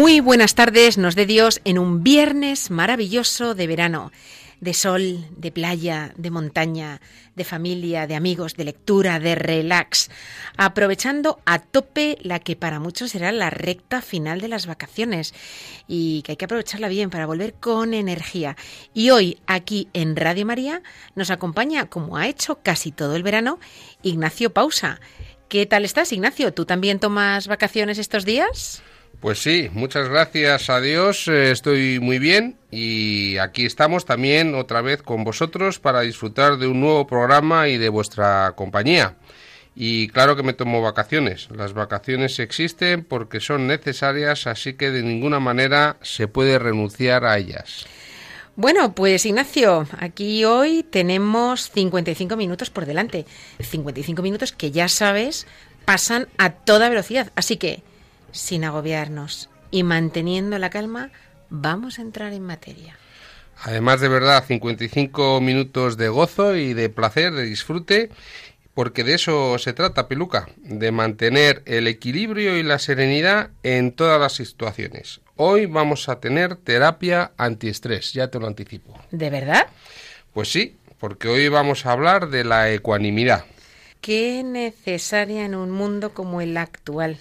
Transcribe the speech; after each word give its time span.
Muy 0.00 0.20
buenas 0.20 0.54
tardes, 0.54 0.96
nos 0.96 1.14
dé 1.14 1.26
Dios 1.26 1.60
en 1.66 1.78
un 1.78 2.02
viernes 2.02 2.70
maravilloso 2.70 3.54
de 3.54 3.66
verano, 3.66 4.12
de 4.58 4.72
sol, 4.72 5.26
de 5.36 5.52
playa, 5.52 6.14
de 6.16 6.30
montaña, 6.30 7.02
de 7.36 7.44
familia, 7.44 8.06
de 8.06 8.14
amigos, 8.14 8.54
de 8.54 8.64
lectura, 8.64 9.20
de 9.20 9.34
relax, 9.34 10.10
aprovechando 10.56 11.40
a 11.44 11.58
tope 11.58 12.16
la 12.22 12.38
que 12.38 12.56
para 12.56 12.80
muchos 12.80 13.10
será 13.10 13.30
la 13.30 13.50
recta 13.50 14.00
final 14.00 14.40
de 14.40 14.48
las 14.48 14.64
vacaciones 14.64 15.34
y 15.86 16.22
que 16.22 16.32
hay 16.32 16.36
que 16.36 16.46
aprovecharla 16.46 16.88
bien 16.88 17.10
para 17.10 17.26
volver 17.26 17.52
con 17.52 17.92
energía. 17.92 18.56
Y 18.94 19.10
hoy 19.10 19.36
aquí 19.46 19.88
en 19.92 20.16
Radio 20.16 20.46
María 20.46 20.82
nos 21.14 21.30
acompaña, 21.30 21.90
como 21.90 22.16
ha 22.16 22.26
hecho 22.26 22.60
casi 22.62 22.90
todo 22.90 23.16
el 23.16 23.22
verano, 23.22 23.58
Ignacio 24.02 24.54
Pausa. 24.54 24.98
¿Qué 25.50 25.66
tal 25.66 25.84
estás, 25.84 26.10
Ignacio? 26.14 26.54
¿Tú 26.54 26.64
también 26.64 27.00
tomas 27.00 27.48
vacaciones 27.48 27.98
estos 27.98 28.24
días? 28.24 28.82
Pues 29.20 29.42
sí, 29.42 29.68
muchas 29.74 30.08
gracias 30.08 30.70
a 30.70 30.80
Dios, 30.80 31.28
eh, 31.28 31.50
estoy 31.50 32.00
muy 32.00 32.18
bien 32.18 32.56
y 32.70 33.36
aquí 33.36 33.66
estamos 33.66 34.06
también 34.06 34.54
otra 34.54 34.80
vez 34.80 35.02
con 35.02 35.24
vosotros 35.24 35.78
para 35.78 36.00
disfrutar 36.00 36.56
de 36.56 36.66
un 36.66 36.80
nuevo 36.80 37.06
programa 37.06 37.68
y 37.68 37.76
de 37.76 37.90
vuestra 37.90 38.54
compañía. 38.56 39.16
Y 39.76 40.08
claro 40.08 40.36
que 40.36 40.42
me 40.42 40.54
tomo 40.54 40.80
vacaciones. 40.80 41.48
Las 41.50 41.74
vacaciones 41.74 42.38
existen 42.38 43.04
porque 43.04 43.40
son 43.40 43.66
necesarias, 43.66 44.46
así 44.46 44.72
que 44.72 44.90
de 44.90 45.02
ninguna 45.02 45.38
manera 45.38 45.98
se 46.00 46.26
puede 46.26 46.58
renunciar 46.58 47.26
a 47.26 47.36
ellas. 47.36 47.86
Bueno, 48.56 48.94
pues 48.94 49.26
Ignacio, 49.26 49.86
aquí 49.98 50.44
hoy 50.46 50.82
tenemos 50.82 51.70
55 51.70 52.36
minutos 52.36 52.70
por 52.70 52.86
delante. 52.86 53.26
55 53.58 54.22
minutos 54.22 54.52
que 54.52 54.70
ya 54.70 54.88
sabes 54.88 55.46
pasan 55.84 56.28
a 56.38 56.50
toda 56.52 56.88
velocidad. 56.88 57.32
Así 57.36 57.56
que, 57.56 57.82
sin 58.32 58.64
agobiarnos 58.64 59.50
y 59.70 59.82
manteniendo 59.82 60.58
la 60.58 60.70
calma, 60.70 61.10
vamos 61.48 61.98
a 61.98 62.02
entrar 62.02 62.32
en 62.32 62.42
materia. 62.42 62.96
Además 63.62 64.00
de 64.00 64.08
verdad, 64.08 64.44
55 64.46 65.40
minutos 65.40 65.96
de 65.96 66.08
gozo 66.08 66.56
y 66.56 66.72
de 66.72 66.88
placer, 66.88 67.32
de 67.32 67.42
disfrute, 67.42 68.10
porque 68.74 69.04
de 69.04 69.14
eso 69.14 69.58
se 69.58 69.72
trata, 69.72 70.08
Peluca, 70.08 70.48
de 70.56 70.92
mantener 70.92 71.62
el 71.66 71.86
equilibrio 71.86 72.56
y 72.56 72.62
la 72.62 72.78
serenidad 72.78 73.50
en 73.62 73.92
todas 73.92 74.18
las 74.18 74.32
situaciones. 74.32 75.20
Hoy 75.36 75.66
vamos 75.66 76.08
a 76.08 76.20
tener 76.20 76.56
terapia 76.56 77.32
antiestrés, 77.36 78.12
ya 78.12 78.28
te 78.28 78.38
lo 78.38 78.46
anticipo. 78.46 78.98
¿De 79.10 79.28
verdad? 79.28 79.66
Pues 80.32 80.50
sí, 80.50 80.76
porque 80.98 81.28
hoy 81.28 81.48
vamos 81.48 81.84
a 81.84 81.92
hablar 81.92 82.30
de 82.30 82.44
la 82.44 82.70
ecuanimidad. 82.70 83.44
Qué 84.00 84.42
necesaria 84.42 85.44
en 85.44 85.54
un 85.54 85.70
mundo 85.70 86.14
como 86.14 86.40
el 86.40 86.56
actual, 86.56 87.18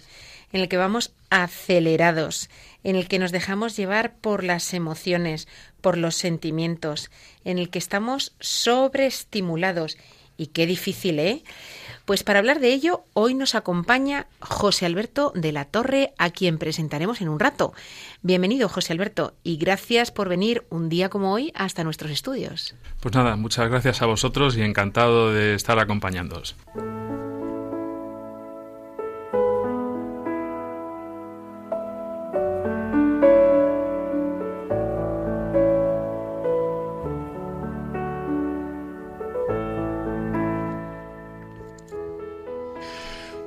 en 0.52 0.62
el 0.62 0.70
que 0.70 0.78
vamos 0.78 1.14
acelerados, 1.30 2.50
en 2.84 2.96
el 2.96 3.08
que 3.08 3.20
nos 3.20 3.32
dejamos 3.32 3.76
llevar 3.76 4.14
por 4.16 4.44
las 4.44 4.74
emociones, 4.74 5.48
por 5.82 5.98
los 5.98 6.16
sentimientos, 6.16 7.12
en 7.46 7.60
el 7.60 7.70
que 7.70 7.80
estamos 7.80 8.34
sobreestimulados. 8.40 9.98
Y 10.38 10.48
qué 10.48 10.66
difícil, 10.66 11.20
¿eh? 11.20 11.44
Pues 12.06 12.24
para 12.24 12.40
hablar 12.40 12.60
de 12.60 12.74
ello, 12.74 13.04
hoy 13.14 13.36
nos 13.36 13.54
acompaña 13.54 14.26
José 14.40 14.86
Alberto 14.86 15.32
de 15.36 15.52
la 15.52 15.66
Torre, 15.66 16.14
a 16.18 16.32
quien 16.32 16.58
presentaremos 16.58 17.22
en 17.22 17.30
un 17.30 17.40
rato. 17.40 17.74
Bienvenido, 18.24 18.70
José 18.70 18.94
Alberto, 18.94 19.36
y 19.44 19.58
gracias 19.58 20.10
por 20.12 20.30
venir 20.30 20.64
un 20.70 20.90
día 20.90 21.10
como 21.10 21.34
hoy 21.34 21.52
hasta 21.54 21.84
nuestros 21.84 22.10
estudios. 22.10 22.74
Pues 23.02 23.14
nada, 23.14 23.36
muchas 23.36 23.70
gracias 23.70 24.02
a 24.02 24.08
vosotros 24.08 24.58
y 24.58 24.62
encantado 24.64 25.34
de 25.34 25.54
estar 25.54 25.78
acompañándoos. 25.78 26.56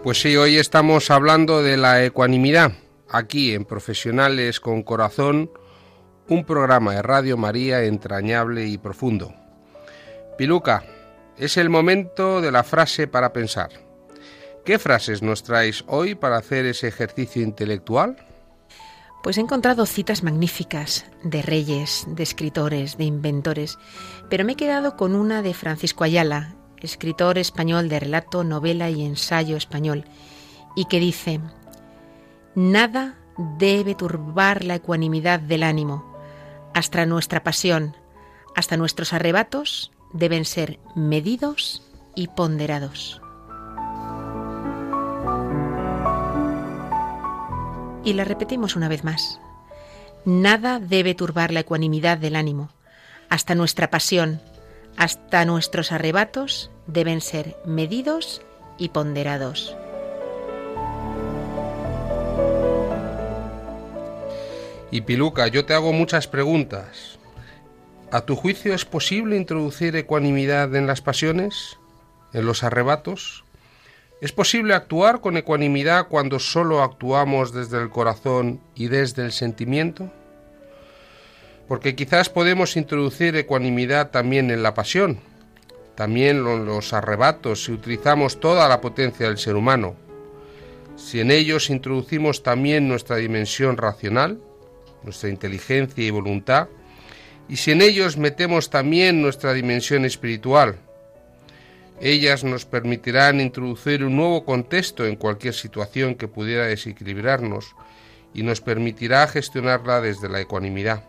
Pues 0.02 0.20
sí, 0.20 0.36
hoy 0.36 0.56
estamos 0.56 1.12
hablando 1.12 1.62
de 1.62 1.76
la 1.76 2.04
ecuanimidad, 2.04 2.72
aquí 3.08 3.54
en 3.54 3.64
Profesionales 3.64 4.58
con 4.58 4.82
Corazón, 4.82 5.52
un 6.28 6.44
programa 6.44 6.94
de 6.94 7.02
Radio 7.02 7.36
María 7.36 7.84
entrañable 7.84 8.66
y 8.66 8.78
profundo. 8.78 9.32
Piluca, 10.36 10.82
es 11.38 11.56
el 11.56 11.70
momento 11.70 12.40
de 12.40 12.50
la 12.50 12.64
frase 12.64 13.06
para 13.06 13.32
pensar. 13.32 13.70
¿Qué 14.64 14.80
frases 14.80 15.22
nos 15.22 15.44
traes 15.44 15.84
hoy 15.86 16.16
para 16.16 16.36
hacer 16.36 16.66
ese 16.66 16.88
ejercicio 16.88 17.40
intelectual? 17.40 18.16
Pues 19.22 19.38
he 19.38 19.40
encontrado 19.40 19.86
citas 19.86 20.24
magníficas 20.24 21.06
de 21.22 21.42
reyes, 21.42 22.06
de 22.08 22.24
escritores, 22.24 22.96
de 22.98 23.04
inventores, 23.04 23.78
pero 24.28 24.44
me 24.44 24.54
he 24.54 24.56
quedado 24.56 24.96
con 24.96 25.14
una 25.14 25.42
de 25.42 25.54
Francisco 25.54 26.02
Ayala, 26.02 26.56
escritor 26.82 27.38
español 27.38 27.88
de 27.88 28.00
relato, 28.00 28.44
novela 28.44 28.90
y 28.90 29.04
ensayo 29.04 29.56
español, 29.56 30.04
y 30.74 30.86
que 30.86 31.00
dice, 31.00 31.40
Nada 32.54 33.16
debe 33.58 33.94
turbar 33.94 34.64
la 34.64 34.74
ecuanimidad 34.74 35.40
del 35.40 35.62
ánimo, 35.62 36.04
hasta 36.74 37.06
nuestra 37.06 37.42
pasión, 37.42 37.96
hasta 38.54 38.76
nuestros 38.76 39.12
arrebatos 39.12 39.92
deben 40.12 40.44
ser 40.44 40.78
medidos 40.94 41.82
y 42.14 42.28
ponderados. 42.28 43.20
Y 48.04 48.14
la 48.14 48.24
repetimos 48.24 48.76
una 48.76 48.88
vez 48.88 49.04
más. 49.04 49.40
Nada 50.24 50.78
debe 50.78 51.14
turbar 51.14 51.52
la 51.52 51.60
ecuanimidad 51.60 52.18
del 52.18 52.36
ánimo, 52.36 52.68
hasta 53.28 53.54
nuestra 53.54 53.90
pasión, 53.90 54.40
hasta 54.96 55.44
nuestros 55.44 55.92
arrebatos 55.92 56.70
deben 56.86 57.20
ser 57.20 57.56
medidos 57.64 58.42
y 58.78 58.88
ponderados. 58.90 59.76
Y 64.90 65.00
Piluca, 65.00 65.48
yo 65.48 65.64
te 65.64 65.72
hago 65.72 65.92
muchas 65.92 66.28
preguntas. 66.28 67.18
¿A 68.10 68.20
tu 68.26 68.36
juicio 68.36 68.74
es 68.74 68.84
posible 68.84 69.38
introducir 69.38 69.96
ecuanimidad 69.96 70.74
en 70.76 70.86
las 70.86 71.00
pasiones? 71.00 71.78
¿En 72.34 72.44
los 72.44 72.62
arrebatos? 72.62 73.42
¿Es 74.20 74.32
posible 74.32 74.74
actuar 74.74 75.22
con 75.22 75.38
ecuanimidad 75.38 76.08
cuando 76.08 76.38
solo 76.38 76.82
actuamos 76.82 77.52
desde 77.52 77.80
el 77.80 77.88
corazón 77.88 78.60
y 78.74 78.88
desde 78.88 79.24
el 79.24 79.32
sentimiento? 79.32 80.12
Porque 81.66 81.96
quizás 81.96 82.28
podemos 82.28 82.76
introducir 82.76 83.34
ecuanimidad 83.34 84.10
también 84.10 84.50
en 84.50 84.62
la 84.62 84.74
pasión, 84.74 85.20
también 85.94 86.42
los 86.42 86.92
arrebatos 86.92 87.64
si 87.64 87.72
utilizamos 87.72 88.40
toda 88.40 88.68
la 88.68 88.80
potencia 88.80 89.26
del 89.26 89.38
ser 89.38 89.56
humano. 89.56 89.94
Si 90.96 91.20
en 91.20 91.30
ellos 91.30 91.70
introducimos 91.70 92.42
también 92.42 92.88
nuestra 92.88 93.16
dimensión 93.16 93.76
racional, 93.76 94.38
nuestra 95.02 95.28
inteligencia 95.28 96.04
y 96.04 96.10
voluntad, 96.10 96.68
y 97.48 97.56
si 97.56 97.72
en 97.72 97.82
ellos 97.82 98.16
metemos 98.16 98.70
también 98.70 99.20
nuestra 99.20 99.52
dimensión 99.52 100.04
espiritual, 100.04 100.78
ellas 102.00 102.44
nos 102.44 102.64
permitirán 102.64 103.40
introducir 103.40 104.04
un 104.04 104.16
nuevo 104.16 104.44
contexto 104.44 105.06
en 105.06 105.16
cualquier 105.16 105.54
situación 105.54 106.14
que 106.14 106.28
pudiera 106.28 106.66
desequilibrarnos 106.66 107.76
y 108.34 108.42
nos 108.42 108.60
permitirá 108.60 109.26
gestionarla 109.28 110.00
desde 110.00 110.28
la 110.28 110.40
ecuanimidad. 110.40 111.04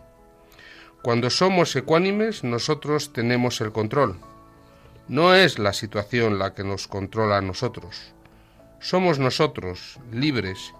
Cuando 1.02 1.30
somos 1.30 1.74
ecuánimes, 1.76 2.44
nosotros 2.44 3.12
tenemos 3.12 3.60
el 3.60 3.72
control. 3.72 4.18
No 5.08 5.34
es 5.34 5.58
la 5.58 5.72
situación 5.72 6.38
la 6.38 6.54
que 6.54 6.64
nos 6.64 6.88
controla 6.88 7.38
a 7.38 7.42
nosotros. 7.42 8.14
Somos 8.80 9.18
nosotros, 9.18 9.98
libres, 10.10 10.72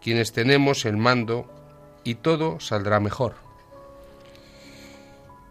quienes 0.00 0.32
tenemos 0.32 0.84
el 0.84 0.96
mando 0.96 1.50
y 2.04 2.14
todo 2.16 2.60
saldrá 2.60 3.00
mejor. 3.00 3.34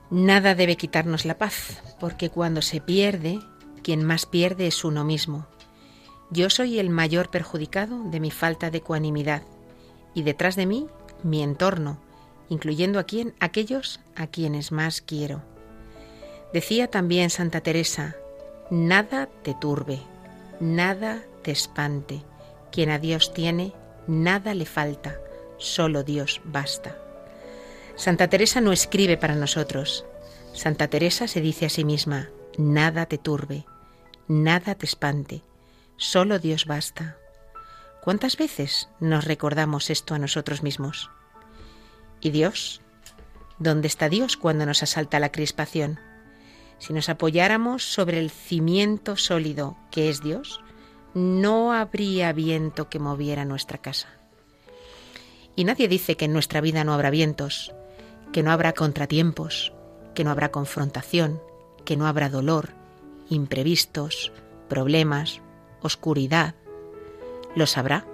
Nada 0.09 0.55
debe 0.55 0.77
quitarnos 0.77 1.25
la 1.25 1.37
paz, 1.37 1.81
porque 1.99 2.29
cuando 2.29 2.61
se 2.61 2.79
pierde, 2.79 3.39
quien 3.83 4.03
más 4.05 4.25
pierde 4.25 4.67
es 4.67 4.85
uno 4.85 5.03
mismo. 5.03 5.47
Yo 6.31 6.49
soy 6.49 6.79
el 6.79 6.89
mayor 6.89 7.29
perjudicado 7.29 8.03
de 8.05 8.19
mi 8.19 8.31
falta 8.31 8.71
de 8.71 8.77
ecuanimidad 8.77 9.43
y 10.13 10.23
detrás 10.23 10.55
de 10.55 10.65
mí 10.65 10.87
mi 11.23 11.43
entorno, 11.43 11.99
incluyendo 12.49 12.99
a 12.99 13.05
aquellos 13.39 13.99
a 14.15 14.27
quienes 14.27 14.71
más 14.71 15.01
quiero. 15.01 15.54
Decía 16.53 16.89
también 16.89 17.29
Santa 17.29 17.61
Teresa, 17.61 18.15
nada 18.69 19.27
te 19.43 19.53
turbe, 19.53 19.99
nada 20.59 21.23
te 21.43 21.51
espante. 21.51 22.23
Quien 22.71 22.89
a 22.89 22.99
Dios 22.99 23.33
tiene, 23.33 23.73
nada 24.07 24.53
le 24.53 24.65
falta, 24.65 25.19
solo 25.57 26.03
Dios 26.03 26.41
basta. 26.43 26.97
Santa 27.95 28.27
Teresa 28.27 28.61
no 28.61 28.71
escribe 28.71 29.17
para 29.17 29.35
nosotros. 29.35 30.05
Santa 30.53 30.87
Teresa 30.87 31.27
se 31.27 31.41
dice 31.41 31.65
a 31.65 31.69
sí 31.69 31.85
misma, 31.85 32.29
nada 32.57 33.05
te 33.05 33.17
turbe, 33.17 33.65
nada 34.27 34.75
te 34.75 34.85
espante, 34.85 35.43
solo 35.97 36.39
Dios 36.39 36.65
basta. 36.65 37.17
¿Cuántas 38.03 38.37
veces 38.37 38.89
nos 38.99 39.25
recordamos 39.25 39.89
esto 39.89 40.13
a 40.13 40.19
nosotros 40.19 40.63
mismos? 40.63 41.09
¿Y 42.21 42.29
Dios? 42.29 42.81
¿Dónde 43.57 43.87
está 43.87 44.09
Dios 44.09 44.37
cuando 44.37 44.65
nos 44.65 44.83
asalta 44.83 45.19
la 45.19 45.31
crispación? 45.31 45.99
Si 46.85 46.93
nos 46.93 47.09
apoyáramos 47.09 47.83
sobre 47.83 48.19
el 48.19 48.29
cimiento 48.29 49.15
sólido 49.15 49.75
que 49.89 50.07
es 50.07 50.21
Dios, 50.21 50.61
no 51.15 51.73
habría 51.73 52.31
viento 52.31 52.89
que 52.89 52.99
moviera 52.99 53.43
nuestra 53.43 53.79
casa. 53.79 54.07
Y 55.55 55.63
nadie 55.63 55.87
dice 55.87 56.15
que 56.15 56.25
en 56.25 56.33
nuestra 56.33 56.61
vida 56.61 56.83
no 56.83 56.93
habrá 56.93 57.09
vientos, 57.09 57.73
que 58.31 58.43
no 58.43 58.51
habrá 58.51 58.73
contratiempos, 58.73 59.73
que 60.13 60.23
no 60.23 60.29
habrá 60.29 60.51
confrontación, 60.51 61.41
que 61.85 61.97
no 61.97 62.05
habrá 62.05 62.29
dolor, 62.29 62.73
imprevistos, 63.29 64.31
problemas, 64.69 65.41
oscuridad. 65.81 66.53
Los 67.55 67.79
habrá, 67.79 68.05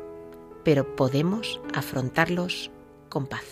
pero 0.63 0.95
podemos 0.95 1.59
afrontarlos 1.73 2.71
con 3.09 3.27
paz. 3.27 3.43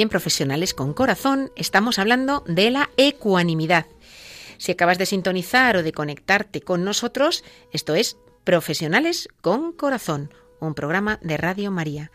En 0.00 0.08
Profesionales 0.08 0.72
con 0.72 0.94
Corazón 0.94 1.52
estamos 1.56 1.98
hablando 1.98 2.42
de 2.46 2.70
la 2.70 2.88
ecuanimidad. 2.96 3.84
Si 4.56 4.72
acabas 4.72 4.96
de 4.96 5.04
sintonizar 5.04 5.76
o 5.76 5.82
de 5.82 5.92
conectarte 5.92 6.62
con 6.62 6.84
nosotros, 6.84 7.44
esto 7.70 7.94
es 7.94 8.16
Profesionales 8.42 9.28
con 9.42 9.72
Corazón, 9.72 10.32
un 10.58 10.72
programa 10.72 11.18
de 11.20 11.36
Radio 11.36 11.70
María. 11.70 12.10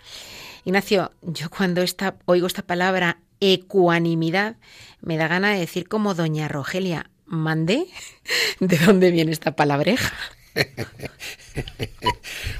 Ignacio, 0.63 1.11
yo 1.21 1.51
cuando 1.51 1.85
oigo 2.25 2.47
esta 2.47 2.63
palabra 2.63 3.19
ecuanimidad, 3.39 4.55
me 5.01 5.17
da 5.17 5.27
gana 5.27 5.53
de 5.53 5.59
decir 5.59 5.87
como 5.87 6.15
doña 6.15 6.47
Rogelia, 6.47 7.11
¿mandé? 7.27 7.85
¿De 8.59 8.79
dónde 8.79 9.11
viene 9.11 9.31
esta 9.31 9.55
palabreja? 9.55 10.11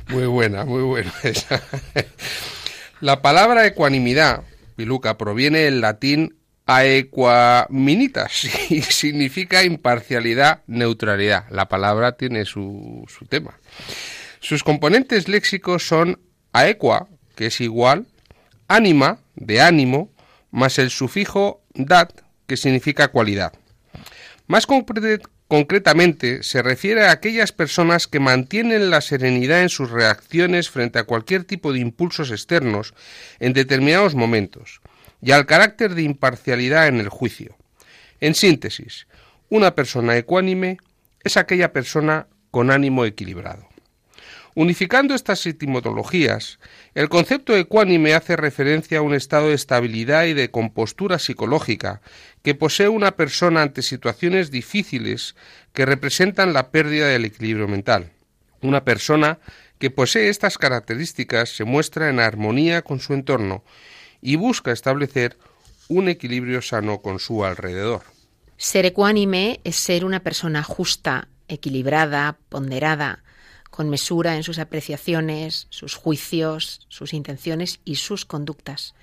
muy 0.10 0.28
buena, 0.28 0.66
muy 0.66 0.84
buena. 0.84 1.12
La 3.02 3.24
palabra 3.24 3.66
ecuanimidad 3.66 4.44
Piluca 4.76 5.18
proviene 5.18 5.60
del 5.60 5.82
latín 5.82 6.36
aequaminitas 6.66 8.46
y 8.70 8.82
significa 8.82 9.64
imparcialidad, 9.64 10.64
neutralidad. 10.68 11.46
La 11.50 11.70
palabra 11.70 12.18
tiene 12.18 12.46
su, 12.46 13.06
su 13.08 13.26
tema. 13.26 13.60
Sus 14.40 14.64
componentes 14.64 15.28
léxicos 15.28 15.88
son 15.88 16.20
aequa, 16.54 17.08
que 17.36 17.48
es 17.48 17.62
igual, 17.62 18.06
ánima, 18.68 19.20
de 19.36 19.62
ánimo, 19.62 20.12
más 20.52 20.80
el 20.80 20.90
sufijo 20.90 21.64
dat, 21.74 22.12
que 22.48 22.58
significa 22.58 23.10
cualidad. 23.10 23.54
Más 24.48 24.68
concretamente, 25.48 26.44
se 26.44 26.62
refiere 26.62 27.06
a 27.06 27.12
aquellas 27.12 27.52
personas 27.52 28.08
que 28.08 28.20
mantienen 28.20 28.90
la 28.90 29.02
serenidad 29.02 29.62
en 29.62 29.70
sus 29.70 29.92
reacciones 29.92 30.70
frente 30.70 31.00
a 31.00 31.04
cualquier 31.04 31.44
tipo 31.44 31.72
de 31.72 31.80
impulsos 31.80 32.32
externos 32.32 32.94
en 33.40 33.54
determinados 33.54 34.16
momentos, 34.16 34.82
y 35.22 35.32
al 35.32 35.46
carácter 35.46 35.96
de 35.96 36.04
imparcialidad 36.04 36.88
en 36.88 37.00
el 37.00 37.10
juicio. 37.10 37.56
En 38.20 38.36
síntesis, 38.36 39.08
una 39.50 39.76
persona 39.76 40.18
ecuánime 40.18 40.78
es 41.24 41.38
aquella 41.38 41.72
persona 41.74 42.28
con 42.52 42.72
ánimo 42.72 43.06
equilibrado. 43.06 43.68
Unificando 44.58 45.16
estas 45.16 45.46
etimologías, 45.46 46.60
el 46.94 47.10
concepto 47.10 47.58
ecuánime 47.58 48.14
hace 48.14 48.38
referencia 48.38 49.00
a 49.00 49.02
un 49.02 49.14
estado 49.14 49.50
de 49.50 49.54
estabilidad 49.54 50.24
y 50.24 50.34
de 50.34 50.50
compostura 50.50 51.20
psicológica 51.20 52.02
que 52.42 52.56
posee 52.56 52.88
una 52.88 53.18
persona 53.18 53.64
ante 53.64 53.82
situaciones 53.82 54.52
difíciles 54.52 55.36
que 55.74 55.86
representan 55.86 56.54
la 56.54 56.72
pérdida 56.72 57.08
del 57.10 57.26
equilibrio 57.26 57.68
mental. 57.68 58.14
Una 58.62 58.86
persona 58.86 59.40
que 59.78 59.92
posee 59.92 60.30
estas 60.30 60.58
características 60.58 61.50
se 61.50 61.66
muestra 61.66 62.10
en 62.10 62.22
armonía 62.22 62.82
con 62.82 63.02
su 63.02 63.14
entorno 63.14 63.66
y 64.22 64.38
busca 64.38 64.72
establecer 64.72 65.38
un 65.90 66.08
equilibrio 66.08 66.62
sano 66.62 67.02
con 67.02 67.20
su 67.20 67.44
alrededor. 67.44 68.04
Ser 68.56 68.86
ecuánime 68.86 69.60
es 69.66 69.76
ser 69.76 70.06
una 70.06 70.22
persona 70.22 70.64
justa, 70.64 71.28
equilibrada, 71.50 72.38
ponderada, 72.48 73.25
con 73.76 73.90
mesura 73.90 74.38
en 74.38 74.44
sus 74.44 74.58
apreciaciones, 74.58 75.68
sus 75.70 75.96
juicios, 75.96 76.86
sus 76.88 77.14
intenciones 77.14 77.82
y 77.84 77.96
sus 77.96 78.24
conductas. 78.24 78.96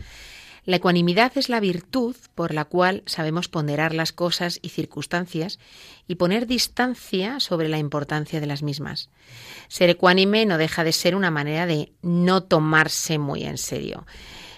La 0.64 0.76
ecuanimidad 0.76 1.32
es 1.36 1.50
la 1.50 1.60
virtud 1.60 2.16
por 2.34 2.54
la 2.54 2.64
cual 2.64 3.02
sabemos 3.04 3.48
ponderar 3.48 3.92
las 3.94 4.12
cosas 4.12 4.60
y 4.62 4.70
circunstancias 4.70 5.58
y 6.08 6.14
poner 6.14 6.46
distancia 6.46 7.38
sobre 7.38 7.68
la 7.68 7.76
importancia 7.76 8.40
de 8.40 8.46
las 8.46 8.62
mismas. 8.62 9.10
Ser 9.68 9.90
ecuánime 9.90 10.46
no 10.46 10.56
deja 10.56 10.84
de 10.84 10.92
ser 10.92 11.16
una 11.16 11.30
manera 11.30 11.66
de 11.66 11.92
no 12.00 12.42
tomarse 12.42 13.18
muy 13.18 13.44
en 13.44 13.58
serio. 13.58 14.06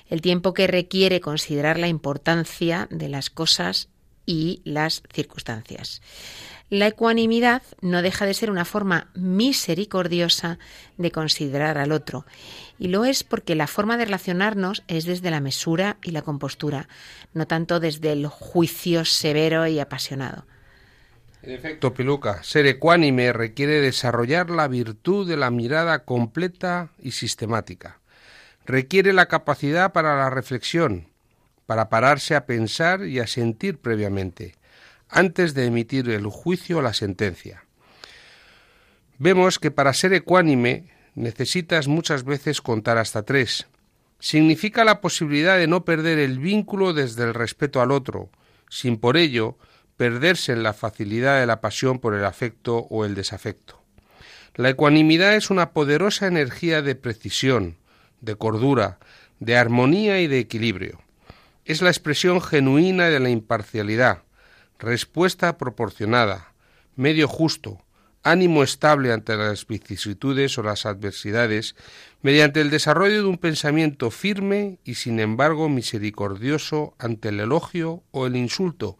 El 0.08 0.20
tiempo 0.20 0.54
que 0.54 0.68
requiere 0.68 1.20
considerar 1.20 1.76
la 1.76 1.88
importancia 1.88 2.86
de 2.90 3.08
las 3.08 3.30
cosas 3.30 3.88
y 4.26 4.60
las 4.64 5.02
circunstancias. 5.12 6.02
La 6.70 6.86
ecuanimidad 6.86 7.62
no 7.82 8.00
deja 8.00 8.24
de 8.24 8.32
ser 8.32 8.50
una 8.50 8.64
forma 8.64 9.10
misericordiosa 9.14 10.58
de 10.96 11.10
considerar 11.10 11.76
al 11.76 11.92
otro, 11.92 12.24
y 12.78 12.88
lo 12.88 13.04
es 13.04 13.22
porque 13.22 13.54
la 13.54 13.66
forma 13.66 13.98
de 13.98 14.06
relacionarnos 14.06 14.82
es 14.88 15.04
desde 15.04 15.30
la 15.30 15.40
mesura 15.40 15.98
y 16.02 16.12
la 16.12 16.22
compostura, 16.22 16.88
no 17.34 17.46
tanto 17.46 17.80
desde 17.80 18.12
el 18.12 18.26
juicio 18.28 19.04
severo 19.04 19.66
y 19.66 19.78
apasionado. 19.78 20.46
En 21.42 21.50
efecto, 21.50 21.92
Piluca, 21.92 22.42
ser 22.42 22.66
ecuánime 22.66 23.34
requiere 23.34 23.82
desarrollar 23.82 24.48
la 24.48 24.66
virtud 24.66 25.28
de 25.28 25.36
la 25.36 25.50
mirada 25.50 26.04
completa 26.04 26.88
y 26.98 27.10
sistemática. 27.10 28.00
Requiere 28.64 29.12
la 29.12 29.26
capacidad 29.26 29.92
para 29.92 30.16
la 30.16 30.30
reflexión, 30.30 31.08
para 31.66 31.90
pararse 31.90 32.34
a 32.34 32.46
pensar 32.46 33.04
y 33.04 33.18
a 33.18 33.26
sentir 33.26 33.78
previamente 33.78 34.54
antes 35.14 35.54
de 35.54 35.66
emitir 35.66 36.10
el 36.10 36.26
juicio 36.26 36.78
o 36.78 36.82
la 36.82 36.92
sentencia. 36.92 37.64
Vemos 39.18 39.60
que 39.60 39.70
para 39.70 39.94
ser 39.94 40.12
ecuánime 40.12 40.90
necesitas 41.14 41.86
muchas 41.86 42.24
veces 42.24 42.60
contar 42.60 42.98
hasta 42.98 43.22
tres. 43.22 43.68
Significa 44.18 44.84
la 44.84 45.00
posibilidad 45.00 45.56
de 45.56 45.68
no 45.68 45.84
perder 45.84 46.18
el 46.18 46.40
vínculo 46.40 46.92
desde 46.92 47.22
el 47.22 47.32
respeto 47.32 47.80
al 47.80 47.92
otro, 47.92 48.28
sin 48.68 48.98
por 48.98 49.16
ello 49.16 49.56
perderse 49.96 50.52
en 50.52 50.64
la 50.64 50.72
facilidad 50.72 51.38
de 51.38 51.46
la 51.46 51.60
pasión 51.60 52.00
por 52.00 52.14
el 52.14 52.24
afecto 52.24 52.78
o 52.90 53.04
el 53.04 53.14
desafecto. 53.14 53.80
La 54.56 54.70
ecuanimidad 54.70 55.36
es 55.36 55.50
una 55.50 55.70
poderosa 55.70 56.26
energía 56.26 56.82
de 56.82 56.96
precisión, 56.96 57.76
de 58.20 58.34
cordura, 58.34 58.98
de 59.38 59.56
armonía 59.56 60.20
y 60.20 60.26
de 60.26 60.40
equilibrio. 60.40 61.00
Es 61.64 61.82
la 61.82 61.90
expresión 61.90 62.40
genuina 62.40 63.10
de 63.10 63.20
la 63.20 63.30
imparcialidad, 63.30 64.23
respuesta 64.84 65.58
proporcionada, 65.58 66.52
medio 66.96 67.26
justo, 67.28 67.84
ánimo 68.22 68.62
estable 68.62 69.12
ante 69.12 69.36
las 69.36 69.66
vicisitudes 69.66 70.56
o 70.58 70.62
las 70.62 70.86
adversidades, 70.86 71.76
mediante 72.22 72.60
el 72.60 72.70
desarrollo 72.70 73.22
de 73.22 73.28
un 73.28 73.38
pensamiento 73.38 74.10
firme 74.10 74.78
y 74.84 74.94
sin 74.94 75.20
embargo 75.20 75.68
misericordioso 75.68 76.94
ante 76.98 77.28
el 77.28 77.40
elogio 77.40 78.02
o 78.10 78.26
el 78.26 78.36
insulto, 78.36 78.98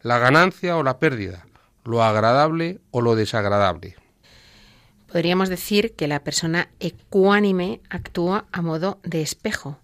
la 0.00 0.18
ganancia 0.18 0.76
o 0.76 0.82
la 0.82 0.98
pérdida, 0.98 1.46
lo 1.84 2.02
agradable 2.02 2.80
o 2.90 3.02
lo 3.02 3.14
desagradable. 3.14 3.96
Podríamos 5.12 5.50
decir 5.50 5.92
que 5.92 6.08
la 6.08 6.24
persona 6.24 6.70
ecuánime 6.80 7.82
actúa 7.90 8.46
a 8.50 8.62
modo 8.62 8.98
de 9.02 9.20
espejo. 9.20 9.78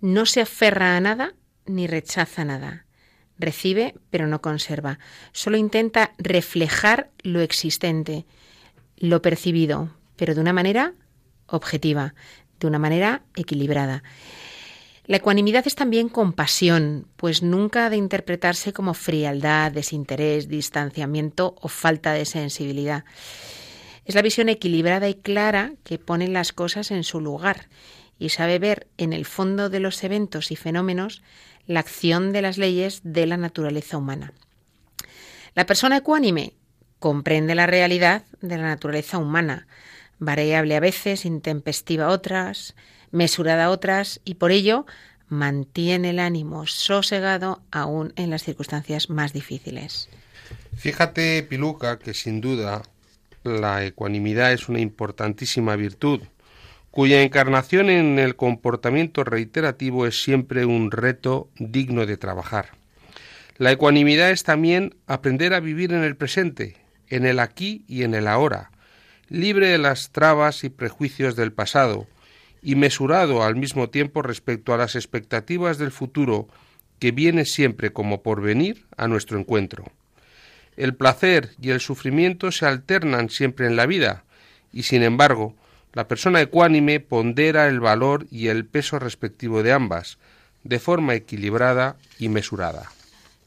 No 0.00 0.26
se 0.26 0.40
aferra 0.40 0.96
a 0.96 1.00
nada 1.00 1.34
ni 1.66 1.88
rechaza 1.88 2.44
nada. 2.44 2.86
Recibe, 3.40 3.94
pero 4.10 4.26
no 4.26 4.42
conserva. 4.42 4.98
Solo 5.32 5.56
intenta 5.56 6.12
reflejar 6.18 7.10
lo 7.22 7.40
existente, 7.40 8.26
lo 8.98 9.22
percibido, 9.22 9.90
pero 10.16 10.34
de 10.34 10.40
una 10.42 10.52
manera 10.52 10.92
objetiva, 11.46 12.14
de 12.60 12.66
una 12.66 12.78
manera 12.78 13.22
equilibrada. 13.34 14.02
La 15.06 15.16
ecuanimidad 15.16 15.66
es 15.66 15.74
también 15.74 16.08
compasión, 16.08 17.06
pues 17.16 17.42
nunca 17.42 17.86
ha 17.86 17.90
de 17.90 17.96
interpretarse 17.96 18.72
como 18.72 18.94
frialdad, 18.94 19.72
desinterés, 19.72 20.48
distanciamiento 20.48 21.56
o 21.60 21.68
falta 21.68 22.12
de 22.12 22.26
sensibilidad. 22.26 23.04
Es 24.04 24.14
la 24.14 24.22
visión 24.22 24.48
equilibrada 24.48 25.08
y 25.08 25.14
clara 25.14 25.72
que 25.82 25.98
pone 25.98 26.28
las 26.28 26.52
cosas 26.52 26.90
en 26.90 27.04
su 27.04 27.20
lugar 27.20 27.68
y 28.20 28.28
sabe 28.28 28.60
ver 28.60 28.86
en 28.98 29.12
el 29.12 29.24
fondo 29.24 29.70
de 29.70 29.80
los 29.80 30.04
eventos 30.04 30.52
y 30.52 30.56
fenómenos 30.56 31.22
la 31.66 31.80
acción 31.80 32.32
de 32.32 32.42
las 32.42 32.58
leyes 32.58 33.00
de 33.02 33.26
la 33.26 33.36
naturaleza 33.36 33.96
humana. 33.96 34.32
La 35.54 35.66
persona 35.66 35.96
ecuánime 35.96 36.52
comprende 37.00 37.56
la 37.56 37.66
realidad 37.66 38.24
de 38.40 38.58
la 38.58 38.64
naturaleza 38.64 39.18
humana, 39.18 39.66
variable 40.18 40.76
a 40.76 40.80
veces, 40.80 41.24
intempestiva 41.24 42.04
a 42.04 42.10
otras, 42.10 42.76
mesurada 43.10 43.64
a 43.64 43.70
otras, 43.70 44.20
y 44.24 44.34
por 44.34 44.52
ello 44.52 44.86
mantiene 45.28 46.10
el 46.10 46.18
ánimo 46.18 46.66
sosegado 46.66 47.62
aún 47.70 48.12
en 48.16 48.30
las 48.30 48.44
circunstancias 48.44 49.08
más 49.08 49.32
difíciles. 49.32 50.08
Fíjate, 50.76 51.42
Piluca, 51.44 51.98
que 51.98 52.14
sin 52.14 52.40
duda 52.40 52.82
la 53.44 53.84
ecuanimidad 53.84 54.52
es 54.52 54.68
una 54.68 54.80
importantísima 54.80 55.76
virtud, 55.76 56.20
cuya 56.90 57.22
encarnación 57.22 57.88
en 57.88 58.18
el 58.18 58.36
comportamiento 58.36 59.24
reiterativo 59.24 60.06
es 60.06 60.22
siempre 60.22 60.64
un 60.64 60.90
reto 60.90 61.48
digno 61.58 62.06
de 62.06 62.16
trabajar. 62.16 62.70
La 63.58 63.72
ecuanimidad 63.72 64.30
es 64.30 64.42
también 64.42 64.96
aprender 65.06 65.54
a 65.54 65.60
vivir 65.60 65.92
en 65.92 66.02
el 66.02 66.16
presente, 66.16 66.76
en 67.08 67.26
el 67.26 67.38
aquí 67.38 67.84
y 67.86 68.02
en 68.02 68.14
el 68.14 68.26
ahora, 68.26 68.70
libre 69.28 69.68
de 69.68 69.78
las 69.78 70.10
trabas 70.10 70.64
y 70.64 70.70
prejuicios 70.70 71.36
del 71.36 71.52
pasado, 71.52 72.06
y 72.62 72.74
mesurado 72.74 73.42
al 73.42 73.56
mismo 73.56 73.88
tiempo 73.90 74.22
respecto 74.22 74.74
a 74.74 74.76
las 74.76 74.94
expectativas 74.94 75.78
del 75.78 75.92
futuro 75.92 76.48
que 76.98 77.12
viene 77.12 77.44
siempre 77.44 77.92
como 77.92 78.22
por 78.22 78.42
venir 78.42 78.86
a 78.96 79.08
nuestro 79.08 79.38
encuentro. 79.38 79.84
El 80.76 80.94
placer 80.94 81.50
y 81.60 81.70
el 81.70 81.80
sufrimiento 81.80 82.52
se 82.52 82.66
alternan 82.66 83.30
siempre 83.30 83.66
en 83.66 83.76
la 83.76 83.86
vida, 83.86 84.24
y 84.72 84.84
sin 84.84 85.02
embargo, 85.02 85.54
la 85.92 86.06
persona 86.06 86.40
ecuánime 86.40 87.00
pondera 87.00 87.66
el 87.68 87.80
valor 87.80 88.26
y 88.30 88.48
el 88.48 88.64
peso 88.64 88.98
respectivo 88.98 89.62
de 89.62 89.72
ambas, 89.72 90.18
de 90.62 90.78
forma 90.78 91.14
equilibrada 91.14 91.96
y 92.18 92.28
mesurada. 92.28 92.90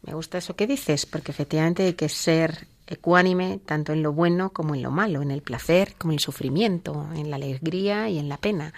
Me 0.05 0.13
gusta 0.13 0.37
eso 0.37 0.55
que 0.55 0.67
dices, 0.67 1.05
porque 1.05 1.31
efectivamente 1.31 1.83
hay 1.83 1.93
que 1.93 2.09
ser 2.09 2.67
ecuánime 2.87 3.59
tanto 3.65 3.93
en 3.93 4.03
lo 4.03 4.11
bueno 4.11 4.49
como 4.51 4.75
en 4.75 4.83
lo 4.83 4.91
malo, 4.91 5.21
en 5.21 5.31
el 5.31 5.41
placer 5.41 5.95
como 5.97 6.11
en 6.11 6.15
el 6.15 6.19
sufrimiento, 6.19 7.07
en 7.15 7.29
la 7.29 7.37
alegría 7.37 8.09
y 8.09 8.19
en 8.19 8.27
la 8.27 8.37
pena. 8.37 8.73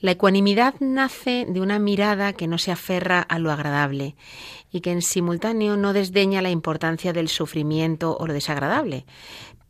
La 0.00 0.12
ecuanimidad 0.12 0.74
nace 0.80 1.46
de 1.48 1.60
una 1.60 1.78
mirada 1.78 2.32
que 2.32 2.48
no 2.48 2.58
se 2.58 2.72
aferra 2.72 3.20
a 3.20 3.38
lo 3.38 3.52
agradable 3.52 4.16
y 4.72 4.80
que 4.80 4.92
en 4.92 5.02
simultáneo 5.02 5.76
no 5.76 5.92
desdeña 5.92 6.42
la 6.42 6.50
importancia 6.50 7.12
del 7.12 7.28
sufrimiento 7.28 8.16
o 8.16 8.26
lo 8.26 8.32
desagradable, 8.32 9.04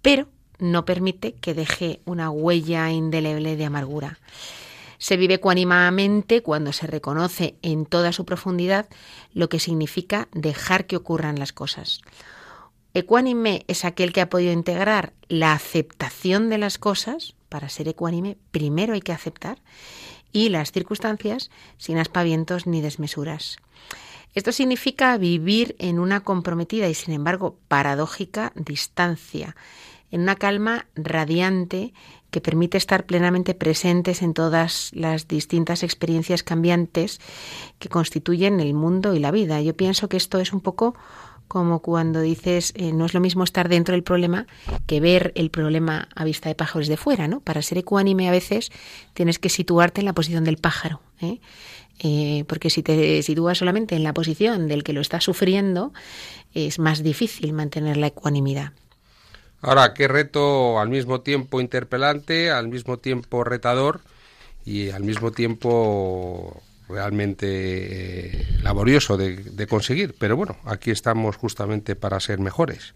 pero 0.02 0.28
no 0.60 0.84
permite 0.84 1.32
que 1.32 1.54
deje 1.54 2.00
una 2.04 2.30
huella 2.30 2.90
indeleble 2.90 3.56
de 3.56 3.64
amargura. 3.64 4.18
Se 4.98 5.16
vive 5.16 5.34
ecuánimamente 5.34 6.42
cuando 6.42 6.72
se 6.72 6.86
reconoce 6.86 7.56
en 7.62 7.86
toda 7.86 8.12
su 8.12 8.24
profundidad 8.24 8.88
lo 9.32 9.48
que 9.48 9.58
significa 9.58 10.28
dejar 10.32 10.86
que 10.86 10.96
ocurran 10.96 11.38
las 11.38 11.52
cosas. 11.52 12.02
Ecuánime 12.92 13.64
es 13.68 13.84
aquel 13.84 14.12
que 14.12 14.20
ha 14.20 14.28
podido 14.28 14.52
integrar 14.52 15.12
la 15.28 15.52
aceptación 15.52 16.50
de 16.50 16.58
las 16.58 16.76
cosas. 16.76 17.34
Para 17.48 17.68
ser 17.68 17.88
ecuánime, 17.88 18.36
primero 18.50 18.94
hay 18.94 19.00
que 19.00 19.12
aceptar 19.12 19.58
y 20.32 20.48
las 20.48 20.72
circunstancias 20.72 21.50
sin 21.78 21.98
aspavientos 21.98 22.66
ni 22.66 22.80
desmesuras. 22.80 23.58
Esto 24.34 24.52
significa 24.52 25.16
vivir 25.16 25.74
en 25.78 25.98
una 25.98 26.20
comprometida 26.20 26.88
y 26.88 26.94
sin 26.94 27.14
embargo 27.14 27.58
paradójica 27.68 28.52
distancia, 28.54 29.56
en 30.10 30.22
una 30.22 30.36
calma 30.36 30.86
radiante 30.94 31.92
que 32.30 32.40
permite 32.40 32.78
estar 32.78 33.06
plenamente 33.06 33.54
presentes 33.54 34.22
en 34.22 34.34
todas 34.34 34.90
las 34.94 35.28
distintas 35.28 35.82
experiencias 35.82 36.42
cambiantes 36.42 37.20
que 37.78 37.88
constituyen 37.88 38.60
el 38.60 38.74
mundo 38.74 39.14
y 39.14 39.18
la 39.18 39.30
vida. 39.30 39.60
Yo 39.60 39.76
pienso 39.76 40.08
que 40.08 40.16
esto 40.16 40.38
es 40.38 40.52
un 40.52 40.60
poco 40.60 40.94
como 41.48 41.80
cuando 41.80 42.20
dices 42.20 42.72
eh, 42.76 42.92
no 42.92 43.06
es 43.06 43.12
lo 43.12 43.18
mismo 43.18 43.42
estar 43.42 43.68
dentro 43.68 43.92
del 43.92 44.04
problema 44.04 44.46
que 44.86 45.00
ver 45.00 45.32
el 45.34 45.50
problema 45.50 46.08
a 46.14 46.22
vista 46.22 46.48
de 46.48 46.54
pájaros 46.54 46.86
de 46.86 46.96
fuera, 46.96 47.26
¿no? 47.26 47.40
Para 47.40 47.60
ser 47.60 47.78
ecuánime 47.78 48.28
a 48.28 48.30
veces 48.30 48.70
tienes 49.14 49.40
que 49.40 49.48
situarte 49.48 50.00
en 50.00 50.04
la 50.04 50.12
posición 50.12 50.44
del 50.44 50.58
pájaro, 50.58 51.00
¿eh? 51.20 51.40
Eh, 51.98 52.44
porque 52.46 52.70
si 52.70 52.84
te 52.84 53.20
sitúas 53.24 53.58
solamente 53.58 53.96
en 53.96 54.04
la 54.04 54.14
posición 54.14 54.68
del 54.68 54.84
que 54.84 54.92
lo 54.92 55.00
está 55.00 55.20
sufriendo, 55.20 55.92
es 56.54 56.78
más 56.78 57.02
difícil 57.02 57.52
mantener 57.52 57.96
la 57.96 58.06
ecuanimidad. 58.06 58.72
Ahora, 59.62 59.92
qué 59.92 60.08
reto 60.08 60.80
al 60.80 60.88
mismo 60.88 61.20
tiempo 61.20 61.60
interpelante, 61.60 62.50
al 62.50 62.68
mismo 62.68 62.98
tiempo 62.98 63.44
retador 63.44 64.00
y 64.64 64.90
al 64.90 65.04
mismo 65.04 65.32
tiempo 65.32 66.62
realmente 66.88 67.46
eh, 68.40 68.46
laborioso 68.62 69.16
de, 69.16 69.66
conseguir, 69.68 70.14
pero 70.18 70.36
bueno, 70.36 70.56
aquí 70.64 70.90
estamos 70.90 71.36
justamente 71.36 71.94
para 71.94 72.20
ser 72.20 72.38
mejores. 72.38 72.94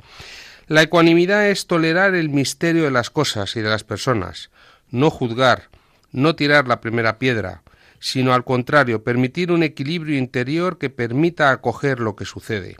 La 0.66 0.82
ecuanimidad 0.82 1.48
es 1.48 1.66
tolerar 1.66 2.14
el 2.14 2.30
misterio 2.30 2.84
de 2.84 2.90
las 2.90 3.10
cosas 3.10 3.54
y 3.56 3.60
de 3.60 3.68
las 3.68 3.84
personas, 3.84 4.50
no 4.90 5.10
juzgar, 5.10 5.68
no 6.12 6.34
tirar 6.34 6.66
la 6.66 6.80
primera 6.80 7.18
piedra, 7.18 7.62
sino 8.00 8.32
al 8.32 8.44
contrario, 8.44 9.04
permitir 9.04 9.52
un 9.52 9.62
equilibrio 9.62 10.18
interior 10.18 10.78
que 10.78 10.90
permita 10.90 11.50
acoger 11.50 12.00
lo 12.00 12.16
que 12.16 12.24
sucede. 12.24 12.76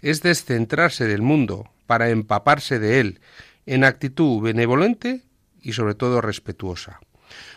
Es 0.00 0.22
descentrarse 0.22 1.06
del 1.06 1.22
mundo 1.22 1.68
para 1.88 2.10
empaparse 2.10 2.78
de 2.78 3.00
él, 3.00 3.20
en 3.64 3.82
actitud 3.82 4.42
benevolente 4.42 5.22
y 5.62 5.72
sobre 5.72 5.94
todo 5.94 6.20
respetuosa. 6.20 7.00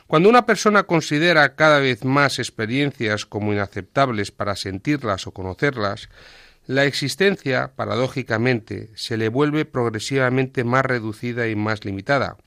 Cuando 0.07 0.29
una 0.29 0.45
persona 0.45 0.83
considera 0.83 1.55
cada 1.55 1.79
vez 1.79 2.05
más 2.05 2.39
experiencias 2.39 3.25
como 3.25 3.51
inaceptables 3.51 4.31
para 4.31 4.55
sentirlas 4.55 5.27
o 5.27 5.33
conocerlas, 5.33 6.07
la 6.65 6.85
existencia, 6.85 7.73
paradójicamente, 7.75 8.91
se 8.95 9.17
le 9.17 9.27
vuelve 9.27 9.65
progresivamente 9.65 10.63
más 10.63 10.85
reducida 10.85 11.49
y 11.49 11.57
más 11.57 11.83
limitada. 11.83 12.37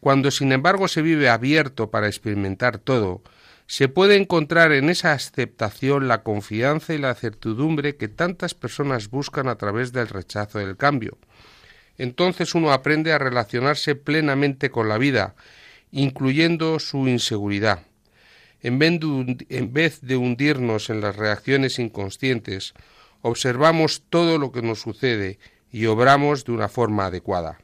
Cuando, 0.00 0.30
sin 0.30 0.52
embargo, 0.52 0.88
se 0.88 1.02
vive 1.02 1.28
abierto 1.28 1.90
para 1.90 2.06
experimentar 2.06 2.78
todo, 2.78 3.22
se 3.70 3.86
puede 3.86 4.16
encontrar 4.16 4.72
en 4.72 4.90
esa 4.90 5.12
aceptación 5.12 6.08
la 6.08 6.24
confianza 6.24 6.92
y 6.92 6.98
la 6.98 7.14
certidumbre 7.14 7.94
que 7.94 8.08
tantas 8.08 8.52
personas 8.52 9.10
buscan 9.10 9.46
a 9.46 9.54
través 9.54 9.92
del 9.92 10.08
rechazo 10.08 10.58
del 10.58 10.76
cambio. 10.76 11.18
Entonces 11.96 12.56
uno 12.56 12.72
aprende 12.72 13.12
a 13.12 13.18
relacionarse 13.18 13.94
plenamente 13.94 14.72
con 14.72 14.88
la 14.88 14.98
vida 14.98 15.36
incluyendo 15.92 16.80
su 16.80 17.06
inseguridad. 17.06 17.84
En 18.60 18.80
vez, 18.80 20.00
de, 20.00 20.16
hundirnos 20.16 20.90
en 20.90 21.00
las 21.00 21.14
reacciones 21.14 21.78
inconscientes, 21.78 22.74
observamos 23.22 24.02
todo 24.10 24.36
lo 24.38 24.50
que 24.50 24.62
nos 24.62 24.80
sucede 24.80 25.38
y 25.70 25.86
obramos 25.86 26.44
de 26.44 26.52
una 26.52 26.68
forma 26.68 27.06
adecuada. 27.06 27.60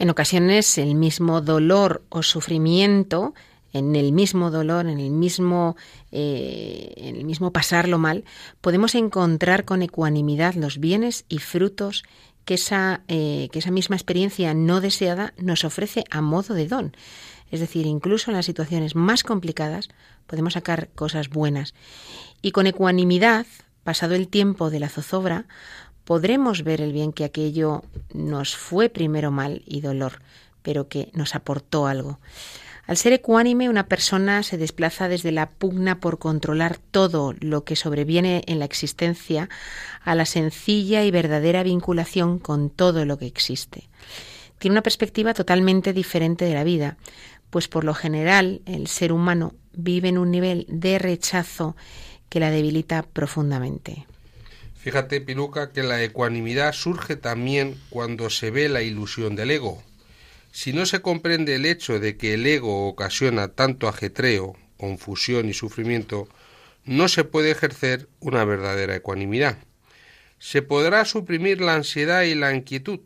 En 0.00 0.10
ocasiones 0.10 0.76
el 0.76 0.96
mismo 0.96 1.40
dolor 1.40 2.02
o 2.08 2.24
sufrimiento, 2.24 3.34
en 3.72 3.96
el 3.96 4.12
mismo 4.12 4.50
dolor, 4.50 4.86
en 4.86 4.98
el 4.98 5.10
mismo, 5.10 5.76
eh, 6.10 6.92
en 6.96 7.16
el 7.16 7.24
mismo 7.24 7.52
pasarlo 7.52 7.98
mal, 7.98 8.24
podemos 8.60 8.94
encontrar 8.94 9.64
con 9.64 9.82
ecuanimidad 9.82 10.54
los 10.54 10.78
bienes 10.78 11.24
y 11.28 11.38
frutos 11.38 12.04
que 12.44 12.54
esa, 12.54 13.02
eh, 13.08 13.48
que 13.52 13.58
esa 13.58 13.70
misma 13.70 13.96
experiencia 13.96 14.54
no 14.54 14.80
deseada 14.80 15.34
nos 15.36 15.64
ofrece 15.64 16.04
a 16.10 16.22
modo 16.22 16.54
de 16.54 16.66
don. 16.66 16.96
Es 17.50 17.60
decir, 17.60 17.86
incluso 17.86 18.30
en 18.30 18.36
las 18.36 18.46
situaciones 18.46 18.94
más 18.94 19.22
complicadas 19.22 19.88
podemos 20.26 20.54
sacar 20.54 20.88
cosas 20.94 21.28
buenas. 21.28 21.74
Y 22.42 22.52
con 22.52 22.66
ecuanimidad, 22.66 23.46
pasado 23.84 24.14
el 24.14 24.28
tiempo 24.28 24.70
de 24.70 24.80
la 24.80 24.88
zozobra, 24.88 25.46
podremos 26.04 26.62
ver 26.64 26.80
el 26.80 26.92
bien 26.92 27.12
que 27.12 27.24
aquello 27.24 27.84
nos 28.14 28.56
fue 28.56 28.88
primero 28.88 29.30
mal 29.30 29.62
y 29.66 29.82
dolor, 29.82 30.20
pero 30.62 30.88
que 30.88 31.10
nos 31.12 31.34
aportó 31.34 31.86
algo. 31.86 32.18
Al 32.88 32.96
ser 32.96 33.12
ecuánime, 33.12 33.68
una 33.68 33.86
persona 33.86 34.42
se 34.42 34.56
desplaza 34.56 35.08
desde 35.08 35.30
la 35.30 35.50
pugna 35.50 36.00
por 36.00 36.18
controlar 36.18 36.78
todo 36.78 37.34
lo 37.38 37.62
que 37.62 37.76
sobreviene 37.76 38.42
en 38.46 38.58
la 38.58 38.64
existencia 38.64 39.50
a 40.02 40.14
la 40.14 40.24
sencilla 40.24 41.04
y 41.04 41.10
verdadera 41.10 41.62
vinculación 41.62 42.38
con 42.38 42.70
todo 42.70 43.04
lo 43.04 43.18
que 43.18 43.26
existe. 43.26 43.90
Tiene 44.58 44.72
una 44.72 44.82
perspectiva 44.82 45.34
totalmente 45.34 45.92
diferente 45.92 46.46
de 46.46 46.54
la 46.54 46.64
vida, 46.64 46.96
pues 47.50 47.68
por 47.68 47.84
lo 47.84 47.92
general 47.92 48.62
el 48.64 48.86
ser 48.86 49.12
humano 49.12 49.52
vive 49.74 50.08
en 50.08 50.16
un 50.16 50.30
nivel 50.30 50.64
de 50.70 50.98
rechazo 50.98 51.76
que 52.30 52.40
la 52.40 52.50
debilita 52.50 53.02
profundamente. 53.02 54.06
Fíjate, 54.76 55.20
Piluca, 55.20 55.72
que 55.72 55.82
la 55.82 56.02
ecuanimidad 56.02 56.72
surge 56.72 57.16
también 57.16 57.78
cuando 57.90 58.30
se 58.30 58.50
ve 58.50 58.70
la 58.70 58.80
ilusión 58.80 59.36
del 59.36 59.50
ego. 59.50 59.82
Si 60.50 60.72
no 60.72 60.86
se 60.86 61.00
comprende 61.00 61.54
el 61.54 61.66
hecho 61.66 62.00
de 62.00 62.16
que 62.16 62.34
el 62.34 62.46
ego 62.46 62.88
ocasiona 62.88 63.48
tanto 63.48 63.88
ajetreo, 63.88 64.56
confusión 64.76 65.48
y 65.48 65.54
sufrimiento, 65.54 66.28
no 66.84 67.08
se 67.08 67.24
puede 67.24 67.50
ejercer 67.50 68.08
una 68.20 68.44
verdadera 68.44 68.96
ecuanimidad. 68.96 69.58
Se 70.38 70.62
podrá 70.62 71.04
suprimir 71.04 71.60
la 71.60 71.74
ansiedad 71.74 72.22
y 72.22 72.34
la 72.34 72.54
inquietud, 72.54 73.00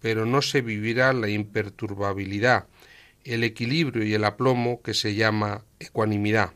pero 0.00 0.26
no 0.26 0.42
se 0.42 0.60
vivirá 0.60 1.12
la 1.12 1.28
imperturbabilidad, 1.28 2.66
el 3.24 3.44
equilibrio 3.44 4.04
y 4.04 4.14
el 4.14 4.24
aplomo 4.24 4.82
que 4.82 4.94
se 4.94 5.14
llama 5.14 5.64
ecuanimidad. 5.78 6.52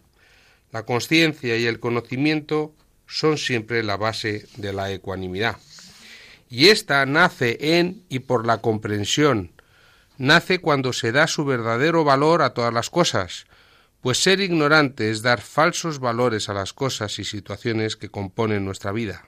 La 0.72 0.84
conciencia 0.84 1.56
y 1.56 1.64
el 1.64 1.80
conocimiento 1.80 2.74
son 3.06 3.38
siempre 3.38 3.82
la 3.82 3.96
base 3.96 4.46
de 4.56 4.72
la 4.72 4.92
ecuanimidad. 4.92 5.56
Y 6.50 6.68
ésta 6.68 7.06
nace 7.06 7.78
en 7.78 8.02
y 8.08 8.18
por 8.20 8.46
la 8.46 8.60
comprensión, 8.60 9.52
nace 10.18 10.60
cuando 10.60 10.92
se 10.92 11.12
da 11.12 11.26
su 11.26 11.44
verdadero 11.44 12.04
valor 12.04 12.42
a 12.42 12.54
todas 12.54 12.72
las 12.72 12.90
cosas, 12.90 13.46
pues 14.00 14.18
ser 14.18 14.40
ignorante 14.40 15.10
es 15.10 15.22
dar 15.22 15.40
falsos 15.40 15.98
valores 15.98 16.48
a 16.48 16.54
las 16.54 16.72
cosas 16.72 17.18
y 17.18 17.24
situaciones 17.24 17.96
que 17.96 18.08
componen 18.08 18.64
nuestra 18.64 18.92
vida. 18.92 19.26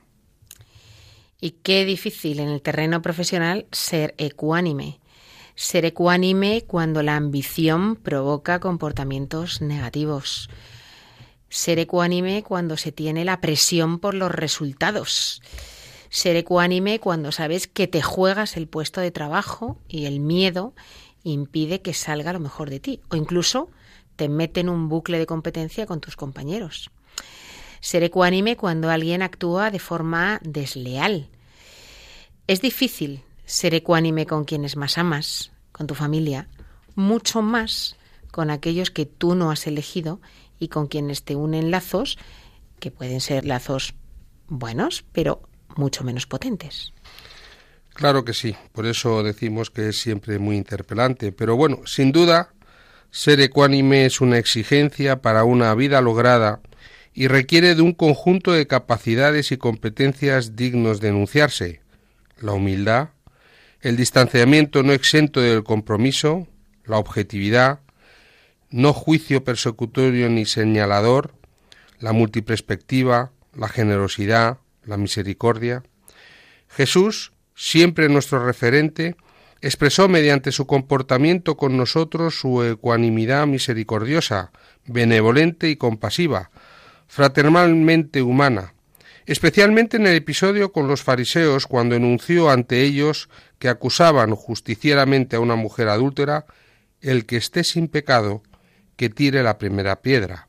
Y 1.40 1.52
qué 1.62 1.84
difícil 1.84 2.40
en 2.40 2.48
el 2.48 2.62
terreno 2.62 3.00
profesional 3.02 3.66
ser 3.70 4.14
ecuánime. 4.18 5.00
Ser 5.54 5.84
ecuánime 5.84 6.64
cuando 6.66 7.02
la 7.02 7.16
ambición 7.16 7.96
provoca 7.96 8.60
comportamientos 8.60 9.60
negativos. 9.60 10.48
Ser 11.48 11.78
ecuánime 11.78 12.42
cuando 12.42 12.76
se 12.76 12.92
tiene 12.92 13.24
la 13.24 13.40
presión 13.40 13.98
por 13.98 14.14
los 14.14 14.30
resultados. 14.30 15.40
Ser 16.10 16.36
ecuánime 16.36 17.00
cuando 17.00 17.32
sabes 17.32 17.66
que 17.66 17.86
te 17.86 18.02
juegas 18.02 18.56
el 18.56 18.66
puesto 18.66 19.00
de 19.00 19.10
trabajo 19.10 19.78
y 19.88 20.06
el 20.06 20.20
miedo 20.20 20.74
impide 21.22 21.82
que 21.82 21.94
salga 21.94 22.32
lo 22.32 22.40
mejor 22.40 22.70
de 22.70 22.80
ti. 22.80 23.00
O 23.10 23.16
incluso 23.16 23.70
te 24.16 24.28
mete 24.28 24.60
en 24.60 24.68
un 24.68 24.88
bucle 24.88 25.18
de 25.18 25.26
competencia 25.26 25.86
con 25.86 26.00
tus 26.00 26.16
compañeros. 26.16 26.90
Ser 27.80 28.02
ecuánime 28.02 28.56
cuando 28.56 28.90
alguien 28.90 29.22
actúa 29.22 29.70
de 29.70 29.78
forma 29.78 30.40
desleal. 30.42 31.28
Es 32.46 32.60
difícil 32.60 33.22
ser 33.44 33.74
ecuánime 33.74 34.26
con 34.26 34.44
quienes 34.44 34.76
más 34.76 34.98
amas, 34.98 35.52
con 35.72 35.86
tu 35.86 35.94
familia, 35.94 36.48
mucho 36.94 37.42
más 37.42 37.96
con 38.30 38.50
aquellos 38.50 38.90
que 38.90 39.06
tú 39.06 39.34
no 39.34 39.50
has 39.50 39.66
elegido 39.66 40.20
y 40.58 40.68
con 40.68 40.86
quienes 40.88 41.22
te 41.22 41.36
unen 41.36 41.70
lazos 41.70 42.18
que 42.80 42.90
pueden 42.90 43.20
ser 43.20 43.44
lazos 43.44 43.94
buenos, 44.48 45.04
pero 45.12 45.42
mucho 45.76 46.04
menos 46.04 46.26
potentes. 46.26 46.92
Claro 47.94 48.24
que 48.24 48.32
sí, 48.32 48.56
por 48.72 48.86
eso 48.86 49.22
decimos 49.22 49.70
que 49.70 49.88
es 49.88 50.00
siempre 50.00 50.38
muy 50.38 50.56
interpelante, 50.56 51.32
pero 51.32 51.56
bueno, 51.56 51.80
sin 51.84 52.12
duda, 52.12 52.54
ser 53.10 53.40
ecuánime 53.40 54.06
es 54.06 54.20
una 54.20 54.38
exigencia 54.38 55.20
para 55.20 55.44
una 55.44 55.74
vida 55.74 56.00
lograda 56.00 56.60
y 57.12 57.26
requiere 57.26 57.74
de 57.74 57.82
un 57.82 57.94
conjunto 57.94 58.52
de 58.52 58.68
capacidades 58.68 59.50
y 59.50 59.56
competencias 59.56 60.54
dignos 60.54 61.00
de 61.00 61.08
enunciarse. 61.08 61.80
La 62.38 62.52
humildad, 62.52 63.08
el 63.80 63.96
distanciamiento 63.96 64.84
no 64.84 64.92
exento 64.92 65.40
del 65.40 65.64
compromiso, 65.64 66.46
la 66.84 66.98
objetividad, 66.98 67.80
no 68.70 68.92
juicio 68.92 69.42
persecutorio 69.42 70.28
ni 70.28 70.44
señalador, 70.44 71.34
la 71.98 72.12
multiperspectiva, 72.12 73.32
la 73.54 73.68
generosidad, 73.68 74.58
la 74.88 74.96
misericordia. 74.96 75.82
Jesús, 76.68 77.32
siempre 77.54 78.08
nuestro 78.08 78.44
referente, 78.44 79.14
expresó 79.60 80.08
mediante 80.08 80.52
su 80.52 80.66
comportamiento 80.66 81.56
con 81.56 81.76
nosotros 81.76 82.38
su 82.38 82.62
ecuanimidad 82.62 83.46
misericordiosa, 83.46 84.52
benevolente 84.86 85.68
y 85.68 85.76
compasiva, 85.76 86.50
fraternalmente 87.06 88.22
humana, 88.22 88.74
especialmente 89.26 89.96
en 89.96 90.06
el 90.06 90.16
episodio 90.16 90.72
con 90.72 90.88
los 90.88 91.02
fariseos 91.02 91.66
cuando 91.66 91.94
enunció 91.94 92.50
ante 92.50 92.82
ellos 92.82 93.28
que 93.58 93.68
acusaban 93.68 94.34
justicieramente 94.34 95.36
a 95.36 95.40
una 95.40 95.56
mujer 95.56 95.88
adúltera, 95.88 96.46
el 97.00 97.26
que 97.26 97.36
esté 97.36 97.64
sin 97.64 97.88
pecado, 97.88 98.42
que 98.96 99.10
tire 99.10 99.42
la 99.42 99.58
primera 99.58 100.00
piedra. 100.00 100.48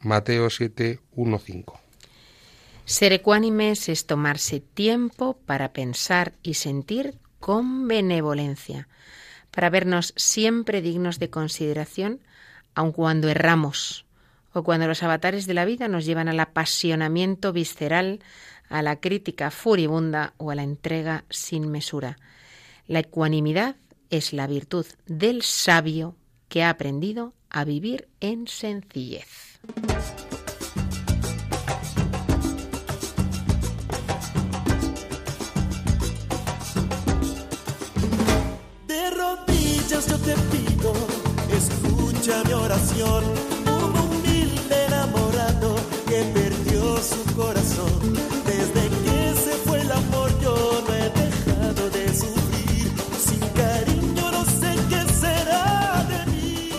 Mateo 0.00 0.50
7, 0.50 1.00
1, 1.12 1.38
5. 1.38 1.87
Ser 2.88 3.12
ecuánimes 3.12 3.90
es 3.90 4.06
tomarse 4.06 4.60
tiempo 4.60 5.38
para 5.44 5.74
pensar 5.74 6.32
y 6.42 6.54
sentir 6.54 7.18
con 7.38 7.86
benevolencia, 7.86 8.88
para 9.50 9.68
vernos 9.68 10.14
siempre 10.16 10.80
dignos 10.80 11.18
de 11.18 11.28
consideración, 11.28 12.22
aun 12.74 12.92
cuando 12.92 13.28
erramos 13.28 14.06
o 14.54 14.62
cuando 14.62 14.86
los 14.86 15.02
avatares 15.02 15.46
de 15.46 15.52
la 15.52 15.66
vida 15.66 15.86
nos 15.86 16.06
llevan 16.06 16.28
al 16.28 16.40
apasionamiento 16.40 17.52
visceral, 17.52 18.20
a 18.70 18.80
la 18.80 19.00
crítica 19.00 19.50
furibunda 19.50 20.32
o 20.38 20.50
a 20.50 20.54
la 20.54 20.62
entrega 20.62 21.26
sin 21.28 21.70
mesura. 21.70 22.16
La 22.86 23.00
ecuanimidad 23.00 23.76
es 24.08 24.32
la 24.32 24.46
virtud 24.46 24.86
del 25.04 25.42
sabio 25.42 26.16
que 26.48 26.62
ha 26.62 26.70
aprendido 26.70 27.34
a 27.50 27.64
vivir 27.64 28.08
en 28.20 28.48
sencillez. 28.48 29.58
Te 40.28 40.34
pido, 40.52 40.92
escucha 41.56 42.42
mi 42.44 42.52
oración. 42.52 43.24
Un 43.64 43.98
humilde 43.98 44.84
enamorado 44.86 45.74
que 46.06 46.22
perdió 46.34 46.98
su 46.98 47.34
corazón. 47.34 48.00
Desde 48.44 48.82
que 49.04 49.40
se 49.40 49.52
fue 49.64 49.80
el 49.80 49.90
amor 49.90 50.30
yo 50.42 50.84
no 50.86 50.94
he 50.94 51.08
dejado 51.24 51.90
de 51.90 52.08
sufrir. 52.14 52.92
Sin 53.26 53.40
cariño 53.60 54.30
no 54.30 54.44
sé 54.44 54.70
qué 54.90 55.12
será 55.14 56.06
de 56.10 56.26
mí. 56.30 56.70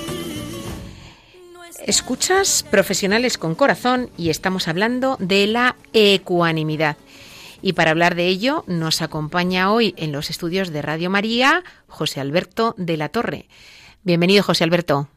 Escuchas 1.87 2.63
Profesionales 2.69 3.39
con 3.39 3.55
Corazón 3.55 4.11
y 4.15 4.29
estamos 4.29 4.67
hablando 4.67 5.17
de 5.19 5.47
la 5.47 5.75
ecuanimidad. 5.93 6.97
Y 7.61 7.73
para 7.73 7.91
hablar 7.91 8.15
de 8.15 8.27
ello 8.27 8.63
nos 8.67 9.01
acompaña 9.01 9.71
hoy 9.71 9.93
en 9.97 10.11
los 10.11 10.29
estudios 10.29 10.69
de 10.71 10.81
Radio 10.81 11.09
María 11.09 11.63
José 11.87 12.21
Alberto 12.21 12.73
de 12.77 12.95
la 12.97 13.09
Torre. 13.09 13.47
Bienvenido, 14.03 14.43
José 14.43 14.63
Alberto. 14.63 15.09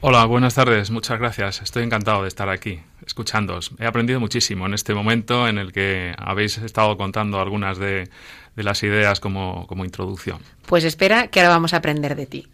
Hola, 0.00 0.24
buenas 0.26 0.54
tardes, 0.54 0.90
muchas 0.90 1.18
gracias. 1.18 1.60
Estoy 1.62 1.82
encantado 1.84 2.22
de 2.22 2.28
estar 2.28 2.48
aquí, 2.48 2.80
escuchándoos. 3.06 3.72
He 3.78 3.86
aprendido 3.86 4.20
muchísimo 4.20 4.66
en 4.66 4.74
este 4.74 4.94
momento 4.94 5.48
en 5.48 5.58
el 5.58 5.72
que 5.72 6.14
habéis 6.18 6.58
estado 6.58 6.96
contando 6.96 7.40
algunas 7.40 7.78
de, 7.78 8.08
de 8.56 8.62
las 8.62 8.82
ideas 8.82 9.18
como, 9.20 9.66
como 9.66 9.84
introducción. 9.84 10.38
Pues 10.66 10.84
espera 10.84 11.28
que 11.28 11.40
ahora 11.40 11.50
vamos 11.50 11.74
a 11.74 11.78
aprender 11.78 12.14
de 12.16 12.26
ti. 12.26 12.48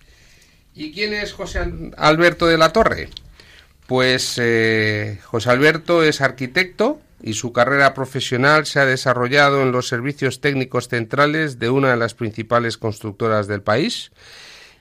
¿Y 0.74 0.92
quién 0.92 1.12
es 1.14 1.32
José 1.32 1.60
Al- 1.60 1.94
Alberto 1.96 2.46
de 2.46 2.58
la 2.58 2.72
Torre? 2.72 3.08
Pues 3.86 4.38
eh, 4.40 5.18
José 5.24 5.50
Alberto 5.50 6.02
es 6.02 6.20
arquitecto 6.22 7.00
y 7.26 7.32
su 7.32 7.54
carrera 7.54 7.94
profesional 7.94 8.66
se 8.66 8.80
ha 8.80 8.84
desarrollado 8.84 9.62
en 9.62 9.72
los 9.72 9.88
servicios 9.88 10.42
técnicos 10.42 10.88
centrales 10.88 11.58
de 11.58 11.70
una 11.70 11.90
de 11.90 11.96
las 11.96 12.12
principales 12.12 12.76
constructoras 12.76 13.46
del 13.46 13.62
país. 13.62 14.12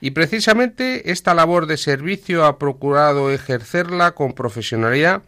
Y 0.02 0.10
precisamente 0.10 1.10
esta 1.10 1.32
labor 1.32 1.66
de 1.66 1.78
servicio 1.78 2.44
ha 2.44 2.58
procurado 2.58 3.30
ejercerla 3.30 4.10
con 4.10 4.34
profesionalidad, 4.34 5.22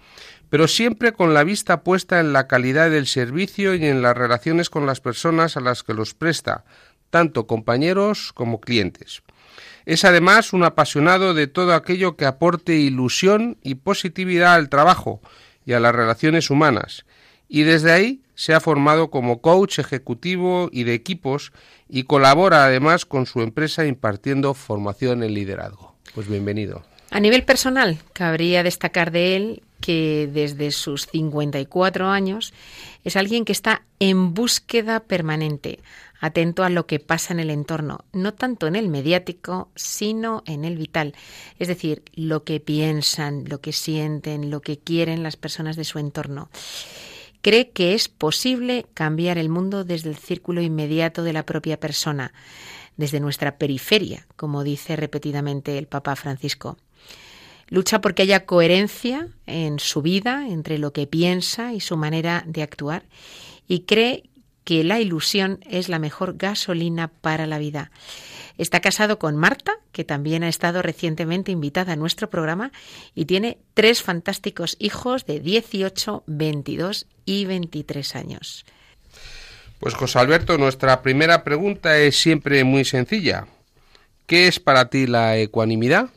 pero 0.51 0.69
siempre 0.69 1.15
con 1.15 1.33
la 1.33 1.43
vista 1.43 1.83
puesta 1.83 2.21
en 2.21 2.35
la 2.35 2.47
calidad 2.47 2.91
del 2.91 3.07
servicio 3.07 3.75
y 3.75 3.87
en 3.87 4.03
las 4.03 4.15
relaciones 4.15 4.69
con 4.69 4.85
las 4.85 5.01
personas 5.01 5.57
a 5.57 5.61
las 5.61 5.83
que 5.83 5.95
los 5.95 6.13
presta, 6.13 6.65
tanto 7.09 7.47
compañeros 7.47 8.35
como 8.35 8.61
clientes. 8.61 9.23
Es 9.87 10.05
además 10.05 10.53
un 10.53 10.65
apasionado 10.65 11.33
de 11.33 11.47
todo 11.47 11.73
aquello 11.73 12.17
que 12.17 12.27
aporte 12.27 12.75
ilusión 12.75 13.57
y 13.63 13.77
positividad 13.77 14.53
al 14.53 14.69
trabajo 14.69 15.23
y 15.67 15.75
a 15.75 15.81
las 15.81 15.95
relaciones 15.95 16.49
humanas, 16.49 17.05
y 17.49 17.65
desde 17.65 17.93
ahí 17.93 18.23
se 18.35 18.55
ha 18.55 18.61
formado 18.61 19.11
como 19.11 19.41
coach 19.41 19.79
ejecutivo 19.79 20.69
y 20.73 20.85
de 20.85 20.95
equipos 20.95 21.53
y 21.89 22.05
colabora 22.05 22.65
además 22.65 23.05
con 23.05 23.27
su 23.27 23.43
empresa 23.43 23.87
impartiendo 23.87 24.55
formación 24.55 25.23
en 25.23 25.35
liderazgo. 25.35 25.95
Pues 26.15 26.29
bienvenido. 26.29 26.85
A 27.11 27.21
nivel 27.21 27.45
personal, 27.45 27.99
cabría 28.13 28.63
destacar 28.63 29.11
de 29.11 29.37
él 29.37 29.63
que 29.87 30.29
desde 30.33 30.73
sus 30.73 31.07
54 31.07 32.09
años 32.09 32.53
es 33.05 33.15
alguien 33.15 33.45
que 33.45 33.53
está 33.53 33.83
en 34.01 34.35
búsqueda 34.35 34.99
permanente, 34.99 35.79
atento 36.21 36.65
a 36.65 36.71
lo 36.71 36.89
que 36.89 36.99
pasa 36.99 37.33
en 37.33 37.39
el 37.39 37.51
entorno, 37.51 38.05
no 38.13 38.35
tanto 38.35 38.67
en 38.67 38.75
el 38.75 38.89
mediático, 38.89 39.71
sino 39.77 40.43
en 40.45 40.65
el 40.65 40.77
vital, 40.77 41.15
es 41.61 41.69
decir, 41.69 42.03
lo 42.17 42.43
que 42.43 42.59
piensan, 42.59 43.45
lo 43.47 43.61
que 43.61 43.73
sienten, 43.73 44.51
lo 44.51 44.61
que 44.61 44.77
quieren 44.77 45.23
las 45.23 45.37
personas 45.37 45.77
de 45.77 45.85
su 45.85 46.01
entorno. 46.01 46.51
Cree 47.41 47.71
que 47.71 47.95
es 47.95 48.09
posible 48.09 48.87
cambiar 48.93 49.39
el 49.39 49.49
mundo 49.49 49.85
desde 49.85 50.11
el 50.11 50.17
círculo 50.17 50.63
inmediato 50.63 51.23
de 51.23 51.33
la 51.33 51.47
propia 51.47 51.79
persona, 51.79 52.33
desde 52.97 53.21
nuestra 53.21 53.57
periferia, 53.57 54.27
como 54.35 54.65
dice 54.65 54.97
repetidamente 54.97 55.79
el 55.79 55.87
Papa 55.87 56.17
Francisco. 56.17 56.77
Lucha 57.69 58.01
porque 58.01 58.23
haya 58.23 58.47
coherencia 58.47 59.29
en 59.47 59.79
su 59.79 60.03
vida 60.03 60.47
entre 60.49 60.79
lo 60.79 60.93
que 60.93 61.07
piensa 61.07 61.73
y 61.73 61.81
su 61.81 61.97
manera 61.97 62.45
de 62.47 62.63
actuar 62.63 63.05
y 63.67 63.81
cree 63.81 64.25
que 64.65 64.83
la 64.83 65.01
ilusión 65.01 65.61
es 65.69 65.89
la 65.89 66.01
mejor 66.01 66.37
gasolina 66.37 67.09
para 67.09 67.47
la 67.47 67.59
vida. 67.59 67.93
Está 68.59 68.81
casado 68.81 69.19
con 69.19 69.37
Marta, 69.37 69.73
que 69.93 70.05
también 70.05 70.43
ha 70.43 70.49
estado 70.49 70.83
recientemente 70.83 71.53
invitada 71.53 71.93
a 71.93 71.97
nuestro 71.97 72.31
programa, 72.31 72.73
y 73.15 73.27
tiene 73.27 73.59
tres 73.75 74.03
fantásticos 74.03 74.77
hijos 74.81 75.25
de 75.25 75.39
18, 75.41 76.25
22 76.27 77.07
y 77.25 77.45
23 77.45 78.17
años. 78.17 78.65
Pues 79.79 79.95
José 79.95 80.19
Alberto, 80.19 80.59
nuestra 80.59 81.03
primera 81.03 81.45
pregunta 81.45 81.99
es 81.99 82.19
siempre 82.19 82.65
muy 82.65 82.85
sencilla. 82.85 83.47
¿Qué 84.27 84.49
es 84.49 84.59
para 84.59 84.89
ti 84.89 85.07
la 85.07 85.37
ecuanimidad? 85.37 86.09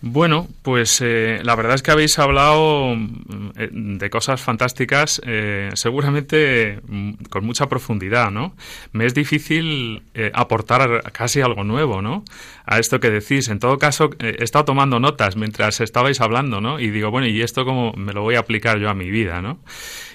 Bueno, 0.00 0.46
pues 0.62 1.00
eh, 1.00 1.40
la 1.42 1.56
verdad 1.56 1.74
es 1.74 1.82
que 1.82 1.90
habéis 1.90 2.20
hablado 2.20 2.94
mm, 2.94 3.50
eh, 3.56 3.68
de 3.72 4.10
cosas 4.10 4.40
fantásticas, 4.40 5.20
eh, 5.26 5.70
seguramente 5.74 6.80
mm, 6.86 7.14
con 7.28 7.44
mucha 7.44 7.68
profundidad, 7.68 8.30
¿no? 8.30 8.54
Me 8.92 9.06
es 9.06 9.14
difícil 9.14 10.04
aportar 10.34 11.10
casi 11.12 11.40
algo 11.40 11.64
nuevo, 11.64 12.00
¿no? 12.00 12.24
A 12.64 12.78
esto 12.78 13.00
que 13.00 13.10
decís. 13.10 13.48
En 13.48 13.58
todo 13.58 13.78
caso, 13.78 14.10
he 14.20 14.42
estado 14.44 14.66
tomando 14.66 15.00
notas 15.00 15.36
mientras 15.36 15.80
estabais 15.80 16.20
hablando, 16.20 16.60
¿no? 16.60 16.78
Y 16.78 16.90
digo, 16.90 17.10
bueno, 17.10 17.26
¿y 17.26 17.42
esto 17.42 17.64
cómo 17.64 17.92
me 17.94 18.12
lo 18.12 18.22
voy 18.22 18.36
a 18.36 18.40
aplicar 18.40 18.78
yo 18.78 18.90
a 18.90 18.94
mi 18.94 19.10
vida, 19.10 19.42
¿no? 19.42 19.58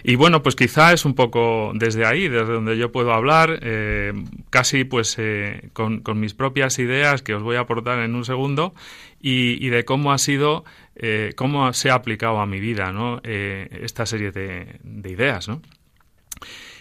Y 0.03 0.15
bueno, 0.15 0.43
pues 0.43 0.55
quizá 0.55 0.93
es 0.93 1.05
un 1.05 1.13
poco 1.13 1.71
desde 1.73 2.05
ahí, 2.05 2.27
desde 2.27 2.53
donde 2.53 2.77
yo 2.77 2.91
puedo 2.91 3.13
hablar, 3.13 3.59
casi 4.49 4.83
pues 4.83 5.17
con 5.73 6.19
mis 6.19 6.33
propias 6.33 6.77
ideas 6.79 7.21
que 7.21 7.33
os 7.33 7.41
voy 7.41 7.55
a 7.55 7.61
aportar 7.61 7.99
en 7.99 8.15
un 8.15 8.25
segundo 8.25 8.73
y, 9.25 9.69
de 9.69 9.85
cómo 9.85 10.11
ha 10.11 10.17
sido, 10.17 10.65
eh, 10.97 11.31
cómo 11.37 11.71
se 11.71 11.89
ha 11.89 11.93
aplicado 11.95 12.39
a 12.39 12.45
mi 12.45 12.59
vida. 12.59 12.93
Eh, 13.23 13.79
esta 13.81 14.05
serie 14.05 14.31
de, 14.31 14.79
ideas. 15.05 15.49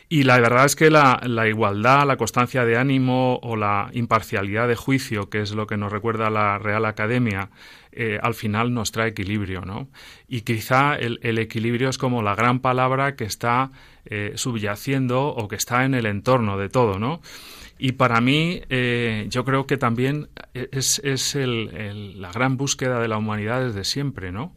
Y 0.08 0.24
la 0.24 0.40
verdad 0.40 0.64
es 0.64 0.74
que 0.74 0.90
la, 0.90 1.20
igualdad, 1.48 2.04
la 2.04 2.16
constancia 2.16 2.64
de 2.64 2.76
ánimo 2.76 3.38
o 3.42 3.54
la 3.54 3.90
imparcialidad 3.92 4.66
de 4.66 4.74
juicio, 4.74 5.30
que 5.30 5.40
es 5.40 5.52
lo 5.52 5.68
que 5.68 5.76
nos 5.76 5.92
recuerda 5.92 6.30
la 6.30 6.58
Real 6.58 6.84
Academia, 6.84 7.50
eh, 7.92 8.18
al 8.20 8.34
final 8.34 8.74
nos 8.74 8.90
trae 8.90 9.10
equilibrio, 9.10 9.60
¿no? 9.60 9.88
Y 10.26 10.40
quizá 10.40 10.96
el, 10.96 11.38
equilibrio 11.38 11.90
es 11.90 11.96
como 11.96 12.22
la 12.22 12.34
gran 12.34 12.58
palabra 12.58 13.14
que 13.14 13.24
está 13.24 13.70
subyaciendo 14.34 15.28
o 15.28 15.46
que 15.46 15.54
está 15.54 15.84
en 15.84 15.94
el 15.94 16.06
entorno 16.06 16.58
de 16.58 16.68
todo, 16.68 16.98
¿no? 16.98 17.22
Y 17.84 17.92
para 17.92 18.20
mí, 18.20 18.60
eh, 18.68 19.26
yo 19.28 19.44
creo 19.44 19.66
que 19.66 19.76
también 19.76 20.28
es, 20.54 21.00
es 21.00 21.34
la 21.34 22.30
gran 22.30 22.56
búsqueda 22.56 23.00
de 23.00 23.08
la 23.08 23.18
humanidad 23.18 23.60
desde 23.60 23.82
siempre, 23.82 24.30
¿no? 24.30 24.54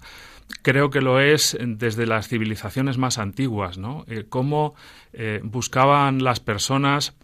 Creo 0.62 0.92
que 0.92 1.02
lo 1.02 1.20
es 1.20 1.58
desde 1.60 2.06
las 2.06 2.28
civilizaciones 2.28 3.00
más 3.00 3.18
antiguas, 3.18 3.80
¿no? 3.80 4.06
Eh, 4.08 4.26
cómo 4.30 4.76
eh, 5.12 5.40
buscaban 5.44 6.24
las 6.24 6.40
personas 6.40 7.16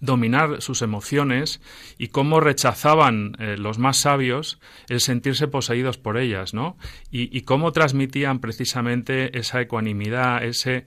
dominar 0.00 0.62
sus 0.62 0.80
emociones 0.80 1.60
y 1.98 2.08
cómo 2.08 2.40
rechazaban 2.40 3.32
los 3.58 3.78
más 3.78 3.96
sabios 3.98 4.60
el 4.88 5.00
sentirse 5.00 5.48
poseídos 5.48 5.98
por 5.98 6.16
ellas, 6.16 6.54
¿no? 6.54 6.78
Y 7.10 7.42
cómo 7.42 7.72
transmitían 7.72 8.38
precisamente 8.38 9.36
esa 9.36 9.60
ecuanimidad, 9.60 10.44
ese 10.44 10.86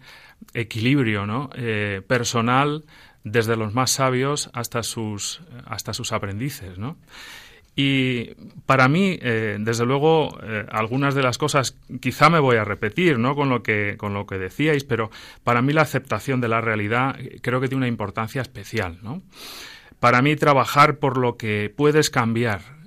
equilibrio, 0.53 1.25
¿no? 1.25 1.49
personal 2.07 2.85
desde 3.23 3.55
los 3.55 3.73
más 3.73 3.91
sabios 3.91 4.49
hasta 4.53 4.83
sus, 4.83 5.41
hasta 5.65 5.93
sus 5.93 6.11
aprendices, 6.11 6.77
¿no? 6.77 6.97
Y 7.75 8.35
para 8.65 8.89
mí, 8.89 9.17
eh, 9.21 9.57
desde 9.59 9.85
luego, 9.85 10.37
eh, 10.43 10.65
algunas 10.71 11.15
de 11.15 11.23
las 11.23 11.37
cosas 11.37 11.77
quizá 12.01 12.29
me 12.29 12.39
voy 12.39 12.57
a 12.57 12.65
repetir, 12.65 13.17
¿no? 13.17 13.33
Con 13.33 13.49
lo 13.49 13.63
que 13.63 13.95
con 13.97 14.13
lo 14.13 14.25
que 14.25 14.37
decíais, 14.37 14.83
pero 14.83 15.09
para 15.43 15.61
mí 15.61 15.71
la 15.71 15.83
aceptación 15.83 16.41
de 16.41 16.49
la 16.49 16.59
realidad 16.59 17.15
eh, 17.17 17.39
creo 17.41 17.61
que 17.61 17.69
tiene 17.69 17.79
una 17.79 17.87
importancia 17.87 18.41
especial, 18.41 18.99
¿no? 19.01 19.21
Para 20.01 20.21
mí 20.21 20.35
trabajar 20.35 20.97
por 20.97 21.17
lo 21.17 21.37
que 21.37 21.73
puedes 21.75 22.09
cambiar, 22.09 22.81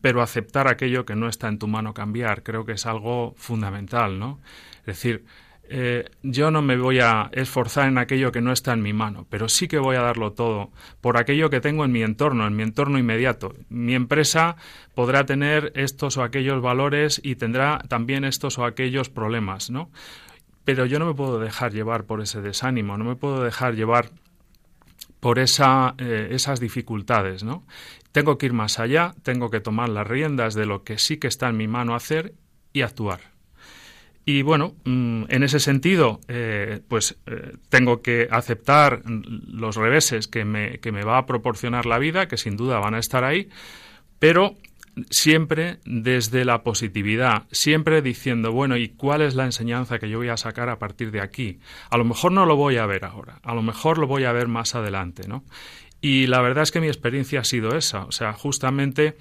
pero 0.00 0.22
aceptar 0.22 0.68
aquello 0.68 1.04
que 1.04 1.16
no 1.16 1.28
está 1.28 1.48
en 1.48 1.58
tu 1.58 1.66
mano 1.66 1.94
cambiar, 1.94 2.42
creo 2.44 2.64
que 2.64 2.72
es 2.72 2.86
algo 2.86 3.34
fundamental, 3.36 4.18
¿no? 4.18 4.40
Es 4.80 4.86
decir, 4.86 5.24
eh, 5.68 6.04
yo 6.22 6.50
no 6.50 6.60
me 6.60 6.76
voy 6.76 7.00
a 7.00 7.30
esforzar 7.32 7.88
en 7.88 7.98
aquello 7.98 8.32
que 8.32 8.40
no 8.40 8.52
está 8.52 8.72
en 8.72 8.82
mi 8.82 8.92
mano, 8.92 9.26
pero 9.30 9.48
sí 9.48 9.68
que 9.68 9.78
voy 9.78 9.96
a 9.96 10.02
darlo 10.02 10.32
todo 10.32 10.70
por 11.00 11.16
aquello 11.16 11.50
que 11.50 11.60
tengo 11.60 11.84
en 11.84 11.92
mi 11.92 12.02
entorno, 12.02 12.46
en 12.46 12.56
mi 12.56 12.62
entorno 12.62 12.98
inmediato. 12.98 13.54
Mi 13.68 13.94
empresa 13.94 14.56
podrá 14.94 15.24
tener 15.24 15.72
estos 15.74 16.16
o 16.16 16.22
aquellos 16.22 16.60
valores 16.60 17.20
y 17.24 17.36
tendrá 17.36 17.78
también 17.88 18.24
estos 18.24 18.58
o 18.58 18.64
aquellos 18.64 19.08
problemas, 19.08 19.70
¿no? 19.70 19.90
Pero 20.64 20.86
yo 20.86 20.98
no 20.98 21.06
me 21.06 21.14
puedo 21.14 21.38
dejar 21.38 21.72
llevar 21.72 22.04
por 22.04 22.20
ese 22.20 22.40
desánimo, 22.40 22.98
no 22.98 23.04
me 23.04 23.16
puedo 23.16 23.42
dejar 23.42 23.74
llevar 23.74 24.10
por 25.20 25.38
eh, 25.38 26.28
esas 26.32 26.60
dificultades, 26.60 27.44
¿no? 27.44 27.64
Tengo 28.10 28.36
que 28.36 28.46
ir 28.46 28.52
más 28.52 28.78
allá, 28.78 29.14
tengo 29.22 29.50
que 29.50 29.60
tomar 29.60 29.88
las 29.88 30.06
riendas 30.06 30.54
de 30.54 30.66
lo 30.66 30.84
que 30.84 30.98
sí 30.98 31.16
que 31.16 31.28
está 31.28 31.48
en 31.48 31.56
mi 31.56 31.68
mano 31.68 31.94
hacer 31.94 32.34
y 32.72 32.82
actuar. 32.82 33.31
Y 34.24 34.42
bueno, 34.42 34.74
mm, 34.84 35.24
en 35.28 35.42
ese 35.42 35.58
sentido, 35.58 36.20
eh, 36.28 36.80
pues 36.86 37.18
eh, 37.26 37.56
tengo 37.68 38.02
que 38.02 38.28
aceptar 38.30 39.02
los 39.04 39.76
reveses 39.76 40.28
que 40.28 40.44
me, 40.44 40.78
que 40.78 40.92
me 40.92 41.02
va 41.02 41.18
a 41.18 41.26
proporcionar 41.26 41.86
la 41.86 41.98
vida, 41.98 42.28
que 42.28 42.36
sin 42.36 42.56
duda 42.56 42.78
van 42.78 42.94
a 42.94 43.00
estar 43.00 43.24
ahí, 43.24 43.48
pero 44.20 44.56
siempre 45.10 45.78
desde 45.84 46.44
la 46.44 46.62
positividad, 46.62 47.44
siempre 47.50 48.02
diciendo, 48.02 48.52
bueno, 48.52 48.76
¿y 48.76 48.90
cuál 48.90 49.22
es 49.22 49.34
la 49.34 49.44
enseñanza 49.44 49.98
que 49.98 50.08
yo 50.08 50.18
voy 50.18 50.28
a 50.28 50.36
sacar 50.36 50.68
a 50.68 50.78
partir 50.78 51.10
de 51.10 51.20
aquí? 51.20 51.58
A 51.90 51.96
lo 51.96 52.04
mejor 52.04 52.32
no 52.32 52.46
lo 52.46 52.56
voy 52.56 52.76
a 52.76 52.86
ver 52.86 53.04
ahora, 53.04 53.40
a 53.42 53.54
lo 53.54 53.62
mejor 53.62 53.98
lo 53.98 54.06
voy 54.06 54.24
a 54.24 54.32
ver 54.32 54.48
más 54.48 54.74
adelante, 54.74 55.26
¿no? 55.26 55.44
Y 56.00 56.26
la 56.26 56.40
verdad 56.42 56.64
es 56.64 56.72
que 56.72 56.80
mi 56.80 56.88
experiencia 56.88 57.40
ha 57.40 57.44
sido 57.44 57.76
esa, 57.76 58.04
o 58.04 58.12
sea, 58.12 58.32
justamente 58.32 59.16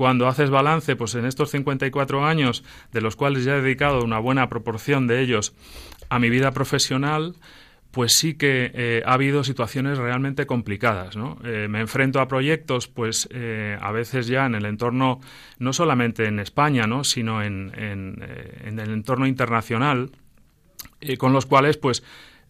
cuando 0.00 0.28
haces 0.28 0.48
balance, 0.48 0.96
pues 0.96 1.14
en 1.14 1.26
estos 1.26 1.50
54 1.50 2.24
años, 2.24 2.64
de 2.90 3.02
los 3.02 3.16
cuales 3.16 3.44
ya 3.44 3.56
he 3.56 3.60
dedicado 3.60 4.02
una 4.02 4.18
buena 4.18 4.48
proporción 4.48 5.06
de 5.06 5.20
ellos 5.20 5.52
a 6.08 6.18
mi 6.18 6.30
vida 6.30 6.52
profesional, 6.52 7.34
pues 7.90 8.14
sí 8.14 8.32
que 8.32 8.70
eh, 8.72 9.02
ha 9.04 9.12
habido 9.12 9.44
situaciones 9.44 9.98
realmente 9.98 10.46
complicadas. 10.46 11.18
Eh, 11.44 11.66
me 11.68 11.80
enfrento 11.80 12.18
a 12.20 12.28
proyectos, 12.28 12.88
pues 12.88 13.28
eh, 13.30 13.76
a 13.78 13.92
veces 13.92 14.26
ya 14.26 14.46
en 14.46 14.54
el 14.54 14.64
entorno, 14.64 15.20
no 15.58 15.74
solamente 15.74 16.24
en 16.24 16.40
España, 16.40 16.86
¿no? 16.86 17.04
sino 17.04 17.42
en, 17.42 17.70
en, 17.76 18.24
en 18.64 18.78
el 18.78 18.92
entorno 18.92 19.26
internacional, 19.26 20.12
con 21.18 21.34
los 21.34 21.44
cuales 21.44 21.76
pues 21.76 22.02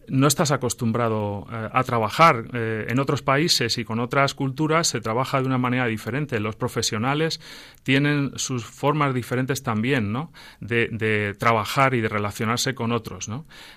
no 0.08 0.26
estás 0.26 0.50
acostumbrado 0.50 1.46
eh, 1.52 1.68
a 1.72 1.82
trabajar. 1.84 2.44
Eh, 2.52 2.86
en 2.88 2.98
otros 2.98 3.22
países 3.22 3.78
y 3.78 3.84
con 3.84 4.00
otras 4.00 4.34
culturas 4.34 4.88
se 4.88 5.00
trabaja 5.00 5.40
de 5.40 5.46
una 5.46 5.58
manera 5.58 5.86
diferente. 5.86 6.40
Los 6.40 6.56
profesionales 6.56 7.40
tienen 7.82 8.32
sus 8.36 8.64
formas 8.64 9.14
diferentes 9.14 9.62
también, 9.62 10.12
¿no? 10.12 10.32
De, 10.60 11.34
trabajar 11.38 11.94
y 11.94 12.00
de 12.00 12.08
relacionarse 12.08 12.74
con 12.74 12.92
otros. 12.92 13.30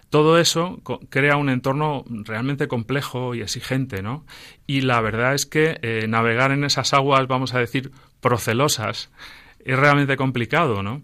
Todo 0.09 0.37
eso 0.37 0.81
crea 1.09 1.37
un 1.37 1.49
entorno 1.49 2.03
realmente 2.07 2.67
complejo 2.67 3.35
y 3.35 3.41
exigente, 3.41 4.01
¿no? 4.01 4.25
Y 4.67 4.81
la 4.81 5.01
verdad 5.01 5.33
es 5.33 5.45
que 5.45 5.79
eh, 5.81 6.05
navegar 6.07 6.51
en 6.51 6.63
esas 6.63 6.93
aguas, 6.93 7.27
vamos 7.27 7.53
a 7.53 7.59
decir, 7.59 7.91
procelosas, 8.21 9.11
es 9.59 9.79
realmente 9.79 10.17
complicado, 10.17 10.83
¿no? 10.83 11.01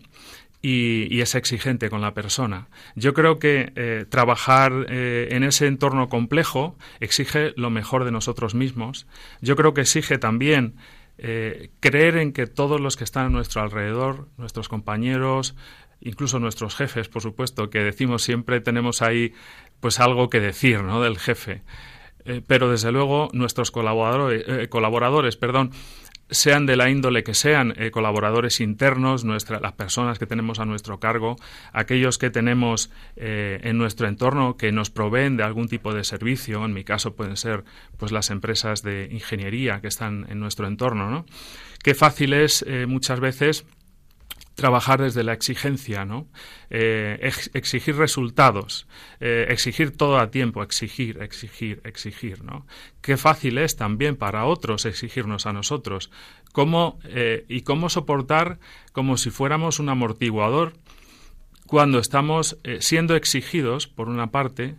Y, 0.61 1.21
es 1.21 1.35
exigente 1.35 1.89
con 1.89 2.01
la 2.01 2.13
persona. 2.13 2.67
Yo 2.95 3.13
creo 3.13 3.39
que 3.39 3.71
eh, 3.75 4.05
trabajar 4.09 4.87
eh, 4.89 5.29
en 5.31 5.43
ese 5.43 5.67
entorno 5.67 6.09
complejo 6.09 6.77
exige 6.99 7.53
lo 7.55 7.69
mejor 7.69 8.03
de 8.03 8.11
nosotros 8.11 8.55
mismos. 8.55 9.07
Yo 9.41 9.55
creo 9.55 9.73
que 9.73 9.81
exige 9.81 10.17
también 10.17 10.75
eh, 11.17 11.69
creer 11.79 12.17
en 12.17 12.33
que 12.33 12.47
todos 12.47 12.81
los 12.81 12.97
que 12.97 13.05
están 13.05 13.27
a 13.27 13.29
nuestro 13.29 13.61
alrededor, 13.61 14.27
nuestros 14.37 14.67
compañeros, 14.67 15.55
incluso 16.01 16.39
nuestros 16.39 16.75
jefes, 16.75 17.07
por 17.07 17.21
supuesto, 17.21 17.69
que 17.69 17.79
decimos 17.79 18.23
siempre 18.23 18.59
tenemos 18.59 19.01
ahí 19.01 19.33
pues 19.79 19.99
algo 19.99 20.29
que 20.29 20.41
decir, 20.41 20.81
¿no? 20.81 21.01
Del 21.01 21.17
jefe. 21.17 21.61
Pero 22.47 22.69
desde 22.69 22.91
luego 22.91 23.29
nuestros 23.33 23.71
colaboradores, 23.71 24.67
colaboradores, 24.67 25.35
perdón, 25.35 25.71
sean 26.29 26.65
de 26.65 26.75
la 26.75 26.89
índole 26.89 27.23
que 27.23 27.33
sean, 27.33 27.73
eh, 27.77 27.91
colaboradores 27.91 28.61
internos, 28.61 29.25
nuestra, 29.25 29.59
las 29.59 29.73
personas 29.73 30.19
que 30.19 30.25
tenemos 30.25 30.59
a 30.59 30.65
nuestro 30.65 30.99
cargo, 30.99 31.35
aquellos 31.73 32.17
que 32.17 32.29
tenemos 32.29 32.91
en 33.15 33.77
nuestro 33.77 34.07
entorno 34.07 34.55
que 34.55 34.71
nos 34.71 34.89
proveen 34.89 35.37
de 35.37 35.43
algún 35.43 35.67
tipo 35.67 35.93
de 35.93 36.03
servicio, 36.03 36.63
en 36.63 36.73
mi 36.73 36.83
caso 36.83 37.15
pueden 37.15 37.37
ser 37.37 37.63
pues 37.97 38.11
las 38.11 38.29
empresas 38.29 38.81
de 38.81 39.09
ingeniería 39.11 39.81
que 39.81 39.87
están 39.87 40.25
en 40.29 40.39
nuestro 40.39 40.67
entorno, 40.67 41.09
¿no? 41.09 41.25
Qué 41.83 41.95
fácil 41.95 42.33
es 42.33 42.65
muchas 42.87 43.19
veces 43.19 43.65
trabajar 44.59 45.01
desde 45.01 45.23
la 45.23 45.33
exigencia, 45.33 46.03
¿no? 46.03 46.27
Eh, 46.69 47.31
exigir 47.53 47.95
resultados, 47.95 48.87
eh, 49.21 49.47
exigir 49.49 49.95
todo 49.95 50.19
a 50.19 50.31
tiempo, 50.31 50.61
exigir, 50.61 51.21
exigir, 51.21 51.81
exigir, 51.85 52.43
¿no? 52.43 52.67
Qué 53.01 53.15
fácil 53.15 53.57
es 53.57 53.77
también 53.77 54.17
para 54.17 54.45
otros 54.45 54.85
exigirnos 54.85 55.45
a 55.45 55.53
nosotros. 55.53 56.11
¿Cómo, 56.51 56.99
eh, 57.05 57.45
y 57.47 57.61
cómo 57.61 57.89
soportar 57.89 58.59
como 58.91 59.17
si 59.17 59.29
fuéramos 59.29 59.79
un 59.79 59.87
amortiguador 59.87 60.73
cuando 61.65 61.99
estamos 61.99 62.57
siendo 62.79 63.15
exigidos, 63.15 63.87
por 63.87 64.09
una 64.09 64.31
parte, 64.31 64.75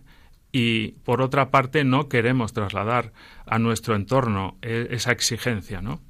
y 0.51 0.89
por 1.05 1.21
otra 1.21 1.49
parte 1.49 1.85
no 1.85 2.09
queremos 2.09 2.51
trasladar 2.51 3.13
a 3.45 3.57
nuestro 3.59 3.95
entorno 3.95 4.57
esa 4.61 5.13
exigencia, 5.13 5.81
¿no? 5.81 6.01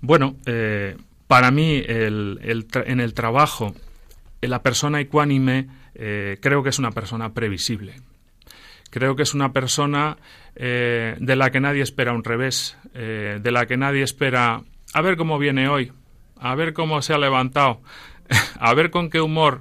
Bueno, 0.00 0.36
para 1.28 1.50
mí, 1.50 1.82
el, 1.86 2.66
en 2.74 3.00
el 3.00 3.14
trabajo, 3.14 3.74
la 4.40 4.62
persona 4.62 5.00
ecuánime 5.00 5.68
eh, 5.94 6.38
creo 6.40 6.62
que 6.62 6.70
es 6.70 6.78
una 6.78 6.90
persona 6.90 7.34
previsible. 7.34 7.94
Creo 8.90 9.14
que 9.16 9.22
es 9.22 9.34
una 9.34 9.52
persona 9.52 10.16
eh, 10.56 11.16
de 11.20 11.36
la 11.36 11.50
que 11.50 11.60
nadie 11.60 11.82
espera 11.82 12.14
un 12.14 12.24
revés, 12.24 12.78
eh, 12.94 13.38
de 13.40 13.50
la 13.52 13.66
que 13.66 13.76
nadie 13.76 14.02
espera 14.02 14.62
a 14.94 15.02
ver 15.02 15.18
cómo 15.18 15.38
viene 15.38 15.68
hoy, 15.68 15.92
a 16.40 16.54
ver 16.54 16.72
cómo 16.72 17.02
se 17.02 17.12
ha 17.12 17.18
levantado, 17.18 17.80
a 18.58 18.72
ver 18.72 18.90
con 18.90 19.10
qué 19.10 19.20
humor 19.20 19.60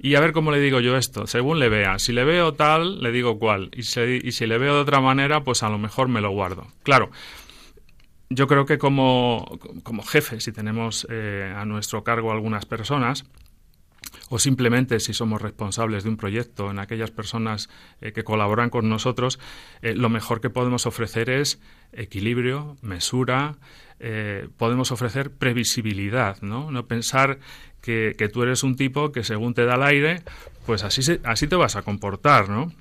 y 0.00 0.16
a 0.16 0.20
ver 0.20 0.32
cómo 0.32 0.50
le 0.50 0.58
digo 0.58 0.80
yo 0.80 0.96
esto, 0.96 1.28
según 1.28 1.60
le 1.60 1.68
vea. 1.68 2.00
Si 2.00 2.12
le 2.12 2.24
veo 2.24 2.54
tal, 2.54 3.00
le 3.00 3.12
digo 3.12 3.38
cuál. 3.38 3.70
Y 3.72 3.84
si, 3.84 4.20
y 4.22 4.32
si 4.32 4.46
le 4.46 4.58
veo 4.58 4.74
de 4.74 4.80
otra 4.80 5.00
manera, 5.00 5.44
pues 5.44 5.62
a 5.62 5.68
lo 5.68 5.78
mejor 5.78 6.08
me 6.08 6.20
lo 6.20 6.30
guardo. 6.30 6.66
Claro, 6.82 7.10
yo 8.30 8.46
creo 8.46 8.66
que 8.66 8.78
como, 8.78 9.58
como 9.82 10.02
jefe, 10.02 10.40
si 10.40 10.52
tenemos 10.52 11.06
eh, 11.10 11.52
a 11.56 11.64
nuestro 11.64 12.04
cargo 12.04 12.32
algunas 12.32 12.66
personas, 12.66 13.24
o 14.30 14.38
simplemente 14.38 15.00
si 15.00 15.12
somos 15.12 15.42
responsables 15.42 16.04
de 16.04 16.10
un 16.10 16.16
proyecto 16.16 16.70
en 16.70 16.78
aquellas 16.78 17.10
personas 17.10 17.68
eh, 18.00 18.12
que 18.12 18.24
colaboran 18.24 18.70
con 18.70 18.88
nosotros, 18.88 19.38
eh, 19.82 19.94
lo 19.94 20.08
mejor 20.08 20.40
que 20.40 20.50
podemos 20.50 20.86
ofrecer 20.86 21.30
es 21.30 21.60
equilibrio, 21.92 22.76
mesura, 22.82 23.56
podemos 24.58 24.90
ofrecer 24.90 25.30
previsibilidad, 25.30 26.42
¿no? 26.42 26.70
No 26.70 26.86
pensar 26.86 27.38
que, 27.80 28.14
que, 28.18 28.28
tú 28.28 28.42
eres 28.42 28.62
un 28.62 28.76
tipo 28.76 29.12
que 29.12 29.24
según 29.24 29.54
te 29.54 29.64
da 29.64 29.76
el 29.76 29.82
aire, 29.82 30.22
pues 30.66 30.82
así, 30.82 31.00
así 31.22 31.46
te 31.46 31.56
vas 31.56 31.76
a 31.76 31.82
comportar, 31.82 32.50
¿no? 32.50 32.72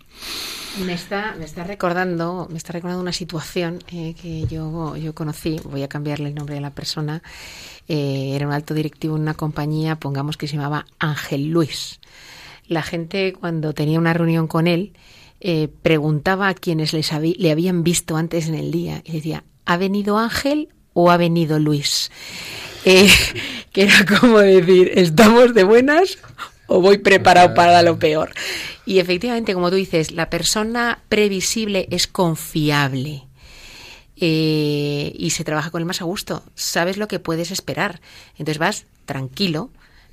Me 0.79 0.93
está, 0.93 1.35
recordando, 1.65 2.47
me 2.49 2.57
está 2.57 2.73
recordando 2.73 3.01
una 3.01 3.13
situación 3.13 3.83
eh, 3.91 4.15
que 4.19 4.47
yo, 4.47 4.97
yo 4.97 5.13
conocí, 5.13 5.61
voy 5.65 5.83
a 5.83 5.87
cambiarle 5.87 6.29
el 6.29 6.35
nombre 6.35 6.55
de 6.55 6.61
la 6.61 6.71
persona, 6.71 7.21
eh, 7.87 8.31
era 8.33 8.47
un 8.47 8.53
alto 8.53 8.73
directivo 8.73 9.15
en 9.15 9.21
una 9.21 9.35
compañía, 9.35 9.97
pongamos 9.97 10.35
que 10.35 10.47
se 10.47 10.55
llamaba 10.55 10.87
Ángel 10.97 11.49
Luis. 11.49 11.99
La 12.67 12.81
gente 12.81 13.33
cuando 13.33 13.73
tenía 13.73 13.99
una 13.99 14.13
reunión 14.13 14.47
con 14.47 14.65
él 14.65 14.93
eh, 15.41 15.67
preguntaba 15.83 16.47
a 16.47 16.55
quienes 16.55 16.91
les 16.91 17.11
le 17.21 17.51
habían 17.51 17.83
visto 17.83 18.17
antes 18.17 18.47
en 18.47 18.55
el 18.55 18.71
día 18.71 19.03
y 19.05 19.11
decía, 19.11 19.43
¿ha 19.65 19.77
venido 19.77 20.17
Ángel 20.17 20.69
o 20.93 21.11
ha 21.11 21.17
venido 21.17 21.59
Luis? 21.59 22.09
que 22.83 23.81
era 23.83 24.05
como 24.05 24.39
decir, 24.39 24.91
¿estamos 24.95 25.53
de 25.53 25.63
buenas 25.63 26.17
o 26.67 26.81
voy 26.81 26.97
preparado 26.99 27.53
para 27.53 27.81
lo 27.81 27.99
peor. 27.99 28.31
Y 28.85 28.99
efectivamente, 28.99 29.53
como 29.53 29.69
tú 29.69 29.75
dices, 29.75 30.11
la 30.11 30.29
persona 30.29 31.01
previsible 31.09 31.87
es 31.91 32.07
confiable. 32.07 33.23
Eh, 34.15 35.13
y 35.17 35.31
se 35.31 35.43
trabaja 35.43 35.71
con 35.71 35.81
el 35.81 35.85
más 35.85 36.01
a 36.01 36.05
gusto. 36.05 36.43
Sabes 36.55 36.97
lo 36.97 37.07
que 37.07 37.19
puedes 37.19 37.51
esperar. 37.51 37.99
Entonces 38.37 38.57
vas 38.57 38.85
tranquilo, 39.05 39.69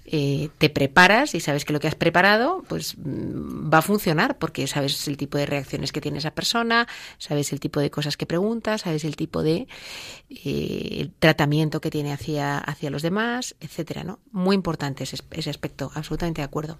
eh, 0.06 0.48
te 0.58 0.70
preparas 0.70 1.34
y 1.34 1.40
sabes 1.40 1.64
que 1.64 1.72
lo 1.72 1.78
que 1.78 1.86
has 1.86 1.94
preparado 1.94 2.64
pues 2.68 2.96
mm, 2.98 3.72
va 3.72 3.78
a 3.78 3.82
funcionar 3.82 4.38
porque 4.38 4.66
sabes 4.66 5.06
el 5.06 5.16
tipo 5.16 5.38
de 5.38 5.46
reacciones 5.46 5.92
que 5.92 6.00
tiene 6.00 6.18
esa 6.18 6.32
persona, 6.32 6.88
sabes 7.18 7.52
el 7.52 7.60
tipo 7.60 7.80
de 7.80 7.90
cosas 7.90 8.16
que 8.16 8.26
pregunta, 8.26 8.78
sabes 8.78 9.04
el 9.04 9.16
tipo 9.16 9.42
de 9.42 9.68
eh, 10.30 11.08
tratamiento 11.18 11.80
que 11.80 11.90
tiene 11.90 12.12
hacia, 12.12 12.58
hacia 12.58 12.90
los 12.90 13.02
demás, 13.02 13.54
etcétera, 13.60 14.02
¿no? 14.02 14.18
Muy 14.32 14.56
importante 14.56 15.04
ese, 15.04 15.18
ese 15.30 15.50
aspecto, 15.50 15.92
absolutamente 15.94 16.40
de 16.40 16.46
acuerdo. 16.46 16.78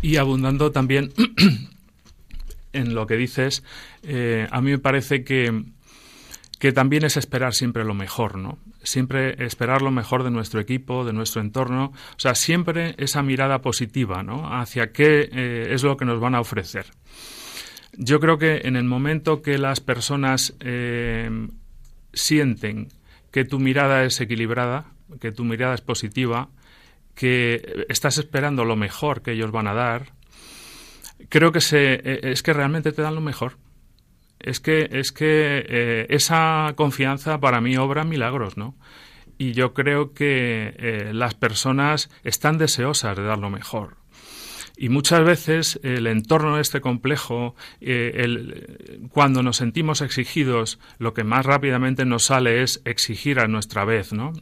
Y 0.00 0.16
abundando 0.16 0.72
también 0.72 1.12
en 2.72 2.94
lo 2.94 3.06
que 3.06 3.16
dices, 3.16 3.62
eh, 4.02 4.46
a 4.50 4.60
mí 4.60 4.70
me 4.70 4.78
parece 4.78 5.24
que, 5.24 5.64
que 6.58 6.72
también 6.72 7.04
es 7.04 7.16
esperar 7.16 7.54
siempre 7.54 7.84
lo 7.84 7.94
mejor, 7.94 8.38
¿no? 8.38 8.58
Siempre 8.86 9.44
esperar 9.44 9.82
lo 9.82 9.90
mejor 9.90 10.22
de 10.22 10.30
nuestro 10.30 10.60
equipo, 10.60 11.04
de 11.04 11.12
nuestro 11.12 11.40
entorno, 11.40 11.86
o 11.86 12.18
sea, 12.18 12.36
siempre 12.36 12.94
esa 12.98 13.20
mirada 13.20 13.60
positiva, 13.60 14.22
¿no? 14.22 14.56
Hacia 14.56 14.92
qué 14.92 15.28
eh, 15.32 15.68
es 15.72 15.82
lo 15.82 15.96
que 15.96 16.04
nos 16.04 16.20
van 16.20 16.36
a 16.36 16.40
ofrecer. 16.40 16.86
Yo 17.98 18.20
creo 18.20 18.38
que 18.38 18.60
en 18.62 18.76
el 18.76 18.84
momento 18.84 19.42
que 19.42 19.58
las 19.58 19.80
personas 19.80 20.54
eh, 20.60 21.48
sienten 22.12 22.88
que 23.32 23.44
tu 23.44 23.58
mirada 23.58 24.04
es 24.04 24.20
equilibrada, 24.20 24.92
que 25.20 25.32
tu 25.32 25.42
mirada 25.42 25.74
es 25.74 25.80
positiva, 25.80 26.48
que 27.16 27.86
estás 27.88 28.18
esperando 28.18 28.64
lo 28.64 28.76
mejor 28.76 29.20
que 29.20 29.32
ellos 29.32 29.50
van 29.50 29.66
a 29.66 29.74
dar, 29.74 30.12
creo 31.28 31.50
que 31.50 31.60
se, 31.60 31.94
eh, 31.94 32.20
es 32.22 32.44
que 32.44 32.52
realmente 32.52 32.92
te 32.92 33.02
dan 33.02 33.16
lo 33.16 33.20
mejor. 33.20 33.56
Es 34.38 34.60
que, 34.60 34.88
es 34.92 35.12
que 35.12 35.64
eh, 35.68 36.06
esa 36.10 36.72
confianza 36.76 37.40
para 37.40 37.60
mí 37.60 37.76
obra 37.76 38.04
milagros, 38.04 38.56
¿no? 38.56 38.74
Y 39.38 39.52
yo 39.52 39.74
creo 39.74 40.12
que 40.12 40.74
eh, 40.78 41.10
las 41.12 41.34
personas 41.34 42.10
están 42.24 42.58
deseosas 42.58 43.16
de 43.16 43.24
dar 43.24 43.38
lo 43.38 43.50
mejor. 43.50 43.96
Y 44.78 44.88
muchas 44.90 45.24
veces 45.24 45.80
el 45.82 46.06
entorno 46.06 46.56
de 46.56 46.62
este 46.62 46.82
complejo, 46.82 47.54
el, 47.80 49.08
cuando 49.10 49.42
nos 49.42 49.56
sentimos 49.56 50.02
exigidos, 50.02 50.78
lo 50.98 51.14
que 51.14 51.24
más 51.24 51.46
rápidamente 51.46 52.04
nos 52.04 52.24
sale 52.24 52.62
es 52.62 52.82
exigir 52.84 53.40
a 53.40 53.48
nuestra 53.48 53.86
vez, 53.86 54.12
¿no? 54.12 54.32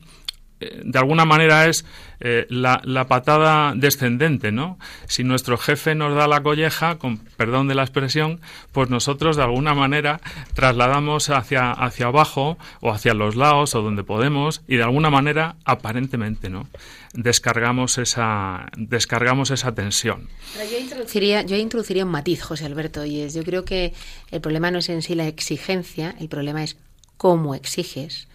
De 0.61 0.99
alguna 0.99 1.25
manera 1.25 1.67
es 1.67 1.85
eh, 2.21 2.47
la, 2.49 3.07
patada 3.09 3.75
descendente, 3.75 4.53
¿no? 4.53 4.79
Si 5.09 5.25
nuestro 5.25 5.59
jefe 5.59 5.95
nos 5.95 6.15
da 6.15 6.29
la 6.29 6.43
colleja, 6.43 6.97
con 6.97 7.19
perdón 7.19 7.69
de 7.69 7.75
la 7.75 7.83
expresión, 7.83 8.41
pues 8.73 8.89
nosotros 8.89 9.37
de 9.37 9.43
alguna 9.43 9.75
manera 9.75 10.21
trasladamos 10.55 11.29
hacia, 11.31 11.73
hacia 11.73 12.07
abajo 12.07 12.57
o 12.81 12.93
hacia 12.93 13.15
los 13.15 13.37
lados 13.37 13.75
o 13.75 13.83
donde 13.83 14.05
podemos 14.05 14.63
y 14.69 14.77
de 14.77 14.85
alguna 14.85 15.11
manera, 15.11 15.57
aparentemente, 15.65 16.49
¿no? 16.49 16.69
Descargamos 17.13 17.99
esa, 17.99 18.71
descargamos 18.77 19.51
esa 19.51 19.75
tensión. 19.75 20.29
yo 20.71 20.79
introduciría, 20.79 21.43
yo 21.43 21.57
introduciría 21.57 22.05
un 22.05 22.11
matiz, 22.11 22.43
José 22.43 22.65
Alberto, 22.65 23.05
y 23.05 23.21
es, 23.21 23.35
yo 23.35 23.45
creo 23.45 23.65
que 23.65 23.93
el 24.31 24.41
problema 24.41 24.71
no 24.71 24.79
es 24.79 24.89
en 24.89 25.03
sí 25.03 25.15
la 25.15 25.27
exigencia, 25.27 26.15
el 26.19 26.29
problema 26.29 26.63
es 26.65 26.77
cómo 27.17 27.55
exiges 27.55 28.29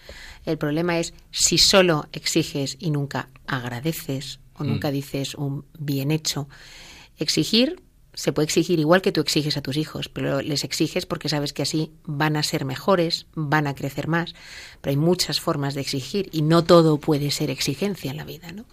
el 0.45 0.58
problema 0.58 0.99
es 0.99 1.13
si 1.32 1.58
solo 1.58 2.08
exiges 2.12 2.78
y 2.80 2.91
nunca 2.91 3.30
agradeces 3.47 4.39
o 4.56 4.63
nunca 4.63 4.89
mm. 4.89 4.93
dices 4.93 5.36
un 5.36 5.65
bien 5.78 6.12
hecho. 6.12 6.47
Exigir 7.17 7.82
se 8.13 8.34
puede 8.34 8.45
exigir 8.47 8.80
igual 8.80 9.02
que 9.02 9.13
tú 9.13 9.21
exiges 9.21 9.56
a 9.56 9.62
tus 9.62 9.78
hijos, 9.78 10.10
pero 10.10 10.41
les 10.41 10.65
exiges 10.65 11.06
porque 11.06 11.30
sabes 11.30 11.54
que 11.54 11.62
así 11.62 11.91
van 12.04 12.36
a 12.36 12.43
ser 12.43 12.65
mejores, 12.65 13.28
van 13.34 13.65
a 13.65 13.75
crecer 13.75 14.10
más. 14.10 14.36
Pero 14.82 14.91
hay 14.91 14.97
muchas 14.97 15.39
formas 15.39 15.73
de 15.73 15.82
exigir 15.82 16.28
y 16.34 16.41
no 16.41 16.65
todo 16.65 16.97
puede 16.97 17.32
ser 17.32 17.49
exigencia 17.49 18.12
en 18.12 18.17
la 18.17 18.25
vida, 18.25 18.52
¿no? 18.52 18.65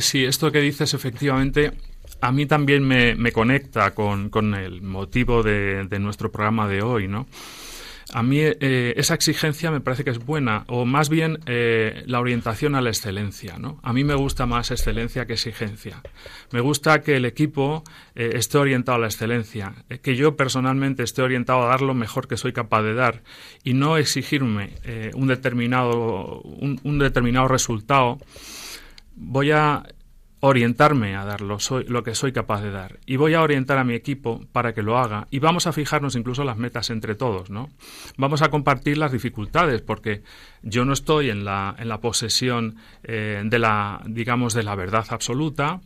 Sí, 0.00 0.24
esto 0.24 0.50
que 0.50 0.60
dices 0.60 0.94
efectivamente 0.94 1.72
a 2.20 2.32
mí 2.32 2.46
también 2.46 2.82
me, 2.82 3.32
conecta 3.32 3.92
con, 3.94 4.54
el 4.54 4.82
motivo 4.82 5.42
de, 5.42 5.86
de, 5.86 5.98
nuestro 6.00 6.32
programa 6.32 6.66
de 6.66 6.82
hoy, 6.82 7.08
¿no? 7.08 7.26
A 8.12 8.22
mí 8.22 8.38
eh, 8.40 8.94
esa 8.96 9.14
exigencia 9.14 9.70
me 9.70 9.80
parece 9.80 10.04
que 10.04 10.10
es 10.10 10.18
buena, 10.18 10.64
o 10.68 10.84
más 10.84 11.08
bien 11.08 11.38
eh, 11.46 12.02
la 12.06 12.20
orientación 12.20 12.74
a 12.74 12.80
la 12.80 12.90
excelencia. 12.90 13.58
¿no? 13.58 13.78
A 13.82 13.92
mí 13.92 14.04
me 14.04 14.14
gusta 14.14 14.46
más 14.46 14.70
excelencia 14.70 15.26
que 15.26 15.34
exigencia. 15.34 16.02
Me 16.52 16.60
gusta 16.60 17.00
que 17.00 17.16
el 17.16 17.24
equipo 17.24 17.84
eh, 18.14 18.32
esté 18.34 18.58
orientado 18.58 18.96
a 18.96 19.00
la 19.00 19.06
excelencia, 19.06 19.74
que 20.02 20.16
yo 20.16 20.36
personalmente 20.36 21.02
esté 21.02 21.22
orientado 21.22 21.62
a 21.62 21.66
dar 21.66 21.82
lo 21.82 21.94
mejor 21.94 22.28
que 22.28 22.36
soy 22.36 22.52
capaz 22.52 22.82
de 22.82 22.94
dar 22.94 23.22
y 23.64 23.74
no 23.74 23.96
exigirme 23.96 24.74
un, 25.14 25.28
determinado, 25.28 26.40
un 26.42 26.98
determinado 26.98 27.48
resultado. 27.48 28.18
Voy 29.16 29.50
a 29.50 29.84
orientarme 30.40 31.16
a 31.16 31.24
dar 31.24 31.42
lo, 31.42 31.58
lo, 31.86 32.02
que 32.02 32.14
soy 32.14 32.32
capaz 32.32 32.62
de 32.62 32.70
dar 32.70 32.98
y 33.04 33.16
voy 33.16 33.34
a 33.34 33.42
orientar 33.42 33.76
a 33.76 33.84
mi 33.84 33.94
equipo 33.94 34.40
para 34.52 34.72
que 34.72 34.82
lo 34.82 34.98
haga 34.98 35.26
y 35.30 35.38
vamos 35.38 35.66
a 35.66 35.72
fijarnos 35.72 36.16
incluso 36.16 36.44
las 36.44 36.56
metas 36.56 36.88
entre 36.88 37.14
todos, 37.14 37.50
¿no? 37.50 37.68
Vamos 38.16 38.40
a 38.40 38.48
compartir 38.48 38.96
las 38.96 39.12
dificultades 39.12 39.82
porque 39.82 40.22
yo 40.62 40.86
no 40.86 40.94
estoy 40.94 41.28
en 41.28 41.44
la, 41.44 41.76
en 41.78 41.88
la 41.88 42.00
posesión 42.00 42.76
eh, 43.02 43.42
de 43.44 43.58
la, 43.58 44.02
digamos, 44.06 44.54
de 44.54 44.62
la 44.62 44.74
verdad 44.74 45.04
absoluta, 45.10 45.80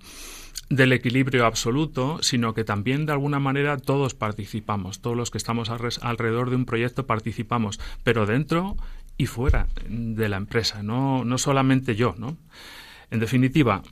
del 0.71 0.93
equilibrio 0.93 1.47
absoluto, 1.47 2.19
sino 2.23 2.55
que 2.55 2.62
también 2.62 3.07
de 3.07 3.12
alguna 3.12 3.40
manera 3.40 3.77
todos 3.77 4.14
participamos, 4.14 5.01
todos 5.01 5.17
los 5.17 5.33
que 5.33 5.38
estamos 5.38 5.69
alrededor 5.69 6.51
de 6.51 6.57
un 6.57 6.64
proyecto 6.64 7.07
participamos, 7.07 7.81
pero 8.05 8.25
dentro 8.25 8.77
y 9.17 9.27
fuera 9.27 9.67
de 9.88 10.29
la 10.29 10.37
empresa, 10.37 10.83
no, 10.83 11.25
no 11.25 11.38
solamente 11.38 11.97
yo, 11.97 12.14
¿no? 12.19 12.37
En 13.11 13.21
definitiva, 13.21 13.83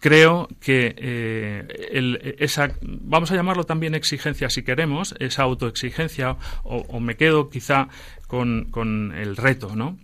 creo 0.00 0.48
que 0.60 0.94
eh, 0.96 2.36
esa, 2.38 2.70
vamos 2.82 3.30
a 3.30 3.36
llamarlo 3.36 3.64
también 3.64 3.94
exigencia 3.94 4.50
si 4.50 4.62
queremos, 4.62 5.14
esa 5.18 5.42
autoexigencia, 5.42 6.36
o, 6.64 7.00
me 7.00 7.16
quedo 7.16 7.50
quizá 7.50 7.88
con, 8.26 9.14
el 9.16 9.36
reto, 9.36 9.74
¿no? 9.74 9.98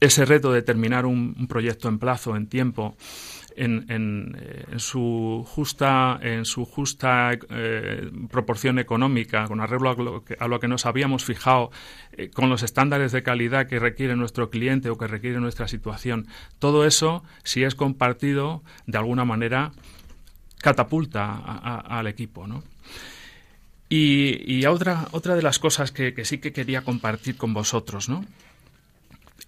Ese 0.00 0.26
reto 0.26 0.52
de 0.52 0.62
terminar 0.62 1.06
un 1.06 1.46
proyecto 1.48 1.88
en 1.88 1.98
plazo, 1.98 2.36
en 2.36 2.48
tiempo, 2.48 2.96
en, 3.56 4.36
eh, 4.38 4.64
en, 4.70 4.80
su 4.80 5.44
justa, 5.46 6.18
en 6.22 6.44
su 6.44 6.64
justa 6.64 7.32
eh, 7.50 8.10
proporción 8.30 8.78
económica, 8.78 9.46
con 9.46 9.60
arreglo 9.60 9.90
a 10.38 10.48
lo 10.48 10.60
que, 10.60 10.68
nos 10.68 10.86
habíamos 10.86 11.24
fijado, 11.24 11.70
eh, 12.12 12.30
con 12.30 12.48
los 12.48 12.62
estándares 12.62 13.12
de 13.12 13.22
calidad 13.22 13.66
que 13.66 13.78
requiere 13.78 14.16
nuestro 14.16 14.50
cliente 14.50 14.90
o 14.90 14.98
que 14.98 15.06
requiere 15.06 15.40
nuestra 15.40 15.68
situación. 15.68 16.26
Todo 16.58 16.86
eso, 16.86 17.24
si 17.42 17.64
es 17.64 17.74
compartido, 17.74 18.62
de 18.86 18.98
alguna 18.98 19.24
manera 19.24 19.72
catapulta 20.58 21.34
al 21.36 22.06
equipo, 22.06 22.46
¿no? 22.46 22.62
Y, 23.88 24.66
otra, 24.66 25.06
otra 25.12 25.36
de 25.36 25.42
las 25.42 25.60
cosas 25.60 25.92
que, 25.92 26.12
que 26.12 26.24
sí 26.24 26.38
que 26.38 26.52
quería 26.52 26.82
compartir 26.82 27.36
con 27.36 27.54
vosotros, 27.54 28.08
¿no? 28.08 28.24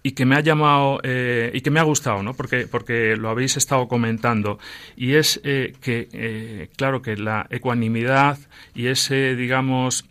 Y 0.01 0.11
que 0.11 0.25
me 0.25 0.35
ha 0.35 0.39
llamado 0.39 0.99
eh, 1.03 1.51
y 1.53 1.61
que 1.61 1.71
me 1.71 1.79
ha 1.79 1.83
gustado, 1.83 2.23
¿no? 2.23 2.33
Porque, 2.33 2.67
porque 2.67 3.15
lo 3.17 3.29
habéis 3.29 3.57
estado 3.57 3.87
comentando. 3.87 4.59
Y 4.95 5.15
es 5.15 5.41
eh, 5.43 5.73
que, 5.81 6.07
eh, 6.13 6.69
claro, 6.77 7.01
que 7.01 7.17
la 7.17 7.47
ecuanimidad 7.49 8.37
y 8.73 8.87
ese, 8.87 9.35
digamos, 9.35 10.05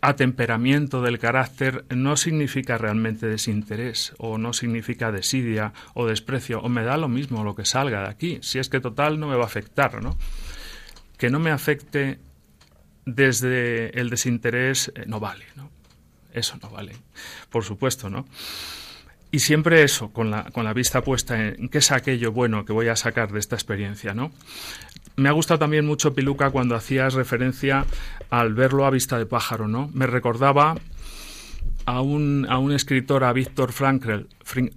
atemperamiento 0.00 1.02
del 1.02 1.18
carácter 1.18 1.84
no 1.94 2.16
significa 2.16 2.78
realmente 2.78 3.26
desinterés 3.26 4.14
o 4.16 4.38
no 4.38 4.54
significa 4.54 5.12
desidia 5.12 5.74
o 5.92 6.06
desprecio 6.06 6.60
o 6.62 6.70
me 6.70 6.82
da 6.82 6.96
lo 6.96 7.06
mismo 7.06 7.44
lo 7.44 7.54
que 7.54 7.66
salga 7.66 8.04
de 8.04 8.08
aquí. 8.08 8.38
Si 8.40 8.58
es 8.58 8.70
que 8.70 8.80
total 8.80 9.20
no 9.20 9.28
me 9.28 9.36
va 9.36 9.42
a 9.42 9.46
afectar, 9.46 10.02
¿no? 10.02 10.16
Que 11.18 11.28
no 11.28 11.38
me 11.38 11.50
afecte 11.50 12.20
desde 13.04 13.90
el 14.00 14.08
desinterés 14.08 14.90
no 15.06 15.20
vale, 15.20 15.44
¿no? 15.56 15.75
Eso 16.36 16.56
no 16.62 16.70
vale, 16.70 16.92
por 17.50 17.64
supuesto, 17.64 18.08
¿no? 18.10 18.26
Y 19.32 19.40
siempre 19.40 19.82
eso, 19.82 20.12
con 20.12 20.30
la, 20.30 20.44
con 20.44 20.64
la 20.64 20.72
vista 20.72 21.02
puesta 21.02 21.48
en 21.48 21.68
qué 21.68 21.78
es 21.78 21.90
aquello 21.90 22.32
bueno 22.32 22.64
que 22.64 22.72
voy 22.72 22.88
a 22.88 22.96
sacar 22.96 23.32
de 23.32 23.40
esta 23.40 23.56
experiencia, 23.56 24.14
¿no? 24.14 24.30
Me 25.16 25.28
ha 25.28 25.32
gustado 25.32 25.58
también 25.58 25.86
mucho, 25.86 26.14
Piluca, 26.14 26.50
cuando 26.50 26.74
hacías 26.74 27.14
referencia 27.14 27.86
al 28.30 28.54
verlo 28.54 28.86
a 28.86 28.90
vista 28.90 29.18
de 29.18 29.26
pájaro, 29.26 29.66
¿no? 29.66 29.90
Me 29.92 30.06
recordaba 30.06 30.76
a 31.86 32.00
un, 32.00 32.46
a 32.48 32.58
un 32.58 32.72
escritor, 32.72 33.24
a 33.24 33.32
Víctor 33.32 33.72
Frankl, 33.72 34.26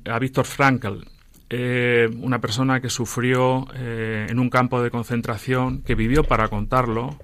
a 0.05 0.19
Víctor 0.19 0.45
Frankl 0.45 1.03
eh, 1.51 2.07
una 2.21 2.39
persona 2.39 2.79
que 2.79 2.91
sufrió 2.91 3.67
eh, 3.73 4.27
en 4.29 4.37
un 4.37 4.51
campo 4.51 4.83
de 4.83 4.91
concentración, 4.91 5.81
que 5.81 5.95
vivió 5.95 6.23
para 6.23 6.47
contarlo, 6.47 7.17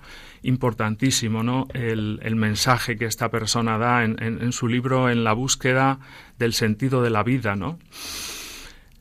importantísimo, 0.45 1.43
¿no? 1.43 1.67
El, 1.73 2.35
mensaje 2.35 2.97
que 2.97 3.05
esta 3.05 3.29
persona 3.29 3.77
da 3.77 4.03
en, 4.03 4.51
su 4.51 4.67
libro 4.67 5.09
En 5.09 5.23
la 5.23 5.33
búsqueda 5.33 5.99
del 6.37 6.53
sentido 6.53 7.01
de 7.01 7.09
la 7.09 7.23
vida, 7.23 7.55
¿no? 7.55 7.79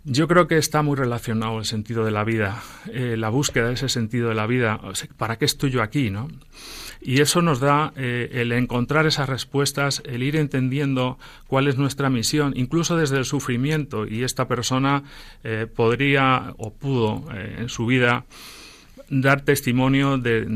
Yo 0.06 0.28
creo 0.28 0.46
que 0.46 0.58
está 0.58 0.82
muy 0.82 0.96
relacionado 0.96 1.58
el 1.58 1.64
sentido 1.64 2.04
de 2.04 2.10
la 2.10 2.24
vida, 2.24 2.62
eh, 2.92 3.16
la 3.16 3.30
búsqueda 3.30 3.68
de 3.68 3.74
ese 3.74 3.88
sentido 3.88 4.28
de 4.28 4.34
la 4.34 4.46
vida. 4.46 4.78
¿Para 5.16 5.36
qué 5.36 5.46
estoy 5.46 5.70
yo 5.70 5.82
aquí, 5.82 6.10
no? 6.10 6.28
Y 7.00 7.20
eso 7.22 7.40
nos 7.40 7.60
da 7.60 7.92
eh, 7.96 8.30
el 8.32 8.52
encontrar 8.52 9.06
esas 9.06 9.28
respuestas, 9.28 10.02
el 10.04 10.22
ir 10.22 10.36
entendiendo 10.36 11.18
cuál 11.46 11.68
es 11.68 11.78
nuestra 11.78 12.10
misión, 12.10 12.52
incluso 12.56 12.96
desde 12.96 13.16
el 13.16 13.24
sufrimiento. 13.24 14.06
Y 14.06 14.24
esta 14.24 14.46
persona 14.46 15.04
eh, 15.42 15.66
podría 15.74 16.54
o 16.58 16.72
pudo 16.72 17.24
en 17.34 17.68
su 17.70 17.86
vida 17.86 18.24
dar 19.08 19.42
testimonio 19.42 20.18
de, 20.18 20.46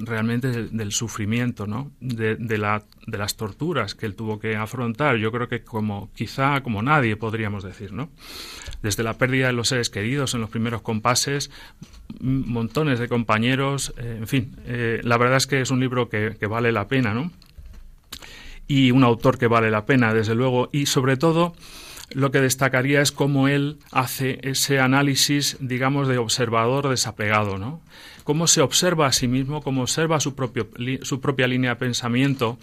realmente 0.00 0.48
del, 0.48 0.92
sufrimiento, 0.92 1.66
¿no? 1.66 1.90
De, 2.00 2.58
la, 2.58 2.84
de, 3.06 3.18
las 3.18 3.36
torturas 3.36 3.94
que 3.94 4.06
él 4.06 4.14
tuvo 4.14 4.38
que 4.38 4.56
afrontar. 4.56 5.16
Yo 5.16 5.30
creo 5.32 5.48
que 5.48 5.62
como 5.62 6.10
quizá 6.14 6.60
como 6.62 6.82
nadie 6.82 7.16
podríamos 7.16 7.62
decir, 7.62 7.92
¿no? 7.92 8.10
Desde 8.82 9.02
la 9.02 9.14
pérdida 9.14 9.48
de 9.48 9.52
los 9.52 9.68
seres 9.68 9.90
queridos 9.90 10.34
en 10.34 10.40
los 10.40 10.50
primeros 10.50 10.82
compases, 10.82 11.50
montones 12.20 12.98
de 12.98 13.08
compañeros, 13.08 13.94
eh, 13.98 14.16
en 14.18 14.26
fin, 14.26 14.56
eh, 14.64 15.00
la 15.04 15.16
verdad 15.16 15.36
es 15.36 15.46
que 15.46 15.60
es 15.60 15.70
un 15.70 15.80
libro 15.80 16.08
que, 16.08 16.36
que 16.38 16.46
vale 16.46 16.72
la 16.72 16.88
pena, 16.88 17.14
¿no? 17.14 17.30
Y 18.66 18.90
un 18.90 19.02
autor 19.02 19.38
que 19.38 19.46
vale 19.46 19.70
la 19.70 19.86
pena, 19.86 20.12
desde 20.12 20.34
luego, 20.34 20.68
y 20.72 20.86
sobre 20.86 21.16
todo 21.16 21.54
lo 22.10 22.30
que 22.30 22.40
destacaría 22.40 23.00
es 23.00 23.12
cómo 23.12 23.48
él 23.48 23.78
hace 23.90 24.38
ese 24.42 24.80
análisis, 24.80 25.56
digamos, 25.60 26.08
de 26.08 26.18
observador 26.18 26.88
desapegado, 26.88 27.58
¿no? 27.58 27.80
Cómo 28.24 28.46
se 28.46 28.60
observa 28.60 29.06
a 29.06 29.12
sí 29.12 29.28
mismo, 29.28 29.62
cómo 29.62 29.82
observa 29.82 30.20
su, 30.20 30.34
propio, 30.34 30.68
su 31.02 31.20
propia 31.20 31.46
línea 31.46 31.70
de 31.70 31.76
pensamiento 31.76 32.58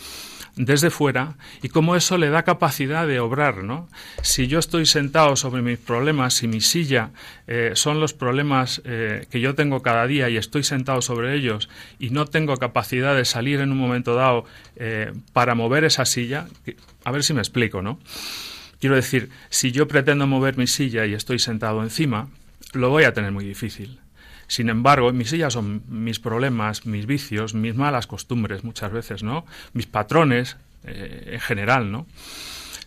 desde 0.56 0.90
fuera 0.90 1.36
y 1.62 1.70
cómo 1.70 1.96
eso 1.96 2.18
le 2.18 2.30
da 2.30 2.44
capacidad 2.44 3.08
de 3.08 3.20
obrar, 3.20 3.64
¿no? 3.64 3.90
Si 4.22 4.48
yo 4.48 4.60
estoy 4.60 4.86
sentado 4.86 5.36
sobre 5.36 5.62
mis 5.62 5.78
problemas, 5.78 6.36
si 6.36 6.48
mi 6.48 6.62
silla 6.62 7.12
eh, 7.48 7.72
son 7.76 8.00
los 8.00 8.14
problemas 8.14 8.82
eh, 8.86 9.28
que 9.30 9.42
yo 9.42 9.56
tengo 9.56 9.82
cada 9.82 10.08
día 10.08 10.30
y 10.30 10.38
estoy 10.38 10.64
sentado 10.64 11.02
sobre 11.02 11.36
ellos 11.36 11.70
y 12.00 12.12
no 12.12 12.26
tengo 12.26 12.56
capacidad 12.58 13.16
de 13.16 13.26
salir 13.26 13.60
en 13.60 13.72
un 13.72 13.78
momento 13.78 14.16
dado 14.16 14.46
eh, 14.78 15.14
para 15.34 15.56
mover 15.56 15.84
esa 15.84 16.06
silla, 16.06 16.48
a 17.04 17.12
ver 17.12 17.24
si 17.24 17.34
me 17.34 17.42
explico, 17.42 17.82
¿no? 17.82 18.00
Quiero 18.86 18.98
decir, 18.98 19.32
si 19.50 19.72
yo 19.72 19.88
pretendo 19.88 20.28
mover 20.28 20.60
mi 20.60 20.68
silla 20.68 21.08
y 21.08 21.16
estoy 21.16 21.40
sentado 21.40 21.82
encima, 21.82 22.30
lo 22.74 22.92
voy 22.92 23.06
a 23.06 23.16
tener 23.16 23.32
muy 23.32 23.44
difícil. 23.44 24.00
Sin 24.46 24.70
embargo, 24.70 25.12
mis 25.12 25.32
sillas 25.32 25.54
son 25.54 25.82
mis 25.88 26.20
problemas, 26.20 26.86
mis 26.86 27.08
vicios, 27.08 27.56
mis 27.56 27.74
malas 27.74 28.06
costumbres 28.06 28.64
muchas 28.64 28.92
veces, 28.92 29.24
¿no? 29.24 29.44
Mis 29.74 29.88
patrones 29.88 30.58
eh, 30.84 31.32
en 31.34 31.40
general, 31.40 31.92
¿no? 31.92 32.06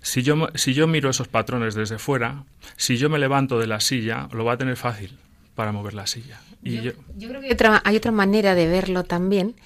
Si 0.01 0.23
yo, 0.23 0.51
si 0.55 0.73
yo 0.73 0.87
miro 0.87 1.11
esos 1.11 1.27
patrones 1.27 1.75
desde 1.75 1.99
fuera, 1.99 2.45
si 2.77 2.97
yo 2.97 3.11
me 3.11 3.19
levanto 3.19 3.59
de 3.59 3.67
la 3.67 3.81
silla, 3.81 4.29
lo 4.31 4.45
va 4.45 4.53
a 4.53 4.57
tener 4.57 4.77
fácil 4.77 5.19
para 5.57 5.73
mover 5.73 5.95
la 5.95 6.07
silla. 6.07 6.39
Y 6.63 6.81
yo, 6.81 6.93
creo 7.19 7.41
que 7.41 7.49
hay 7.49 7.53
otra, 7.55 7.83
hay 7.85 7.97
otra 7.97 8.13
manera 8.13 8.55
de 8.55 8.69
verlo 8.69 9.03
también, 9.03 9.57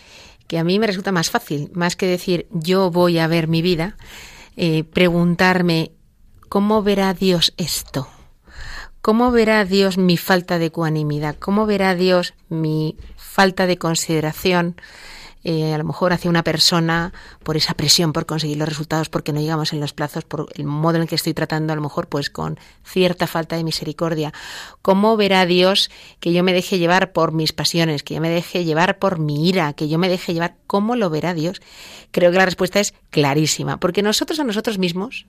que 0.46 0.58
a 0.58 0.64
mí 0.64 0.78
me 0.78 0.86
resulta 0.86 1.12
más 1.12 1.28
fácil, 1.28 1.70
más 1.74 1.94
que 1.94 2.06
decir 2.06 2.46
yo 2.52 2.90
voy 2.90 3.18
a 3.18 3.26
ver 3.26 3.48
mi 3.48 3.60
vida, 3.60 3.98
eh, 4.56 4.84
preguntarme 4.84 5.92
¿Cómo 6.52 6.82
verá 6.82 7.14
Dios 7.14 7.54
esto? 7.56 8.08
¿Cómo 9.00 9.30
verá 9.30 9.64
Dios 9.64 9.96
mi 9.96 10.18
falta 10.18 10.58
de 10.58 10.66
ecuanimidad? 10.66 11.34
¿Cómo 11.38 11.64
verá 11.64 11.94
Dios 11.94 12.34
mi 12.50 12.98
falta 13.16 13.66
de 13.66 13.78
consideración? 13.78 14.76
Eh, 15.44 15.72
a 15.72 15.78
lo 15.78 15.84
mejor 15.84 16.12
hacia 16.12 16.28
una 16.28 16.44
persona 16.44 17.14
por 17.42 17.56
esa 17.56 17.72
presión 17.72 18.12
por 18.12 18.26
conseguir 18.26 18.58
los 18.58 18.68
resultados 18.68 19.08
porque 19.08 19.32
no 19.32 19.40
llegamos 19.40 19.72
en 19.72 19.80
los 19.80 19.94
plazos 19.94 20.24
por 20.24 20.46
el 20.54 20.66
modo 20.66 21.00
en 21.00 21.06
que 21.06 21.14
estoy 21.14 21.32
tratando 21.32 21.72
a 21.72 21.76
lo 21.76 21.80
mejor 21.80 22.06
pues 22.06 22.28
con 22.28 22.60
cierta 22.84 23.26
falta 23.26 23.56
de 23.56 23.64
misericordia 23.64 24.34
cómo 24.82 25.16
verá 25.16 25.46
Dios 25.46 25.90
que 26.20 26.34
yo 26.34 26.44
me 26.44 26.52
deje 26.52 26.78
llevar 26.78 27.12
por 27.12 27.32
mis 27.32 27.52
pasiones 27.52 28.04
que 28.04 28.14
yo 28.14 28.20
me 28.20 28.30
deje 28.30 28.64
llevar 28.64 29.00
por 29.00 29.18
mi 29.18 29.48
ira 29.48 29.72
que 29.72 29.88
yo 29.88 29.98
me 29.98 30.08
deje 30.08 30.32
llevar 30.32 30.58
cómo 30.68 30.94
lo 30.94 31.10
verá 31.10 31.34
Dios 31.34 31.60
creo 32.12 32.30
que 32.30 32.38
la 32.38 32.44
respuesta 32.44 32.78
es 32.78 32.94
clarísima 33.10 33.78
porque 33.78 34.02
nosotros 34.02 34.38
a 34.38 34.44
nosotros 34.44 34.78
mismos 34.78 35.26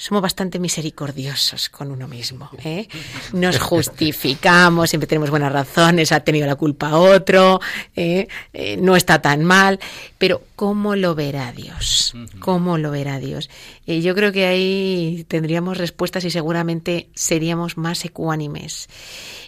somos 0.00 0.22
bastante 0.22 0.58
misericordiosos 0.58 1.68
con 1.68 1.90
uno 1.90 2.08
mismo. 2.08 2.48
¿eh? 2.64 2.88
Nos 3.34 3.58
justificamos, 3.58 4.88
siempre 4.88 5.06
tenemos 5.06 5.28
buenas 5.28 5.52
razones, 5.52 6.10
ha 6.10 6.20
tenido 6.20 6.46
la 6.46 6.56
culpa 6.56 6.96
otro, 6.96 7.60
¿eh? 7.94 8.26
Eh, 8.54 8.78
no 8.78 8.96
está 8.96 9.20
tan 9.20 9.44
mal, 9.44 9.78
pero 10.16 10.42
¿cómo 10.56 10.96
lo 10.96 11.14
verá 11.14 11.52
Dios? 11.52 12.14
¿Cómo 12.38 12.78
lo 12.78 12.90
verá 12.90 13.18
Dios? 13.18 13.50
Y 13.84 14.00
yo 14.00 14.14
creo 14.14 14.32
que 14.32 14.46
ahí 14.46 15.26
tendríamos 15.28 15.76
respuestas 15.76 16.24
y 16.24 16.30
seguramente 16.30 17.10
seríamos 17.14 17.76
más 17.76 18.02
ecuánimes. 18.06 18.88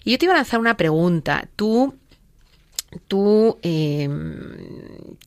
Y 0.05 0.11
yo 0.11 0.18
te 0.18 0.26
iba 0.26 0.34
a 0.34 0.36
lanzar 0.36 0.61
una 0.61 0.76
pregunta. 0.76 1.48
Tú 1.57 1.94
Tú 3.09 3.59
eh, 3.62 4.09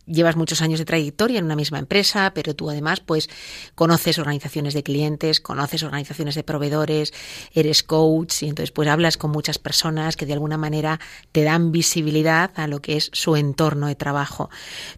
llevas 0.06 0.36
muchos 0.36 0.62
años 0.62 0.80
de 0.80 0.86
trayectoria 0.86 1.40
en 1.40 1.46
una 1.46 1.56
misma 1.56 1.80
empresa, 1.80 2.32
pero 2.36 2.56
tú 2.56 2.70
además 2.70 3.00
pues 3.00 3.30
conoces 3.74 4.20
organizaciones 4.20 4.74
de 4.74 4.84
clientes, 4.84 5.40
conoces 5.40 5.84
organizaciones 5.84 6.36
de 6.36 6.44
proveedores, 6.44 7.14
eres 7.54 7.84
coach 7.84 8.44
y 8.44 8.50
entonces 8.50 8.72
pues 8.72 8.88
hablas 8.88 9.18
con 9.18 9.32
muchas 9.32 9.58
personas 9.58 10.16
que 10.16 10.26
de 10.26 10.34
alguna 10.34 10.58
manera 10.58 11.00
te 11.32 11.44
dan 11.44 11.72
visibilidad 11.72 12.52
a 12.56 12.68
lo 12.68 12.82
que 12.82 12.98
es 12.98 13.10
su 13.14 13.36
entorno 13.36 13.88
de 13.88 13.96
trabajo. 13.96 14.50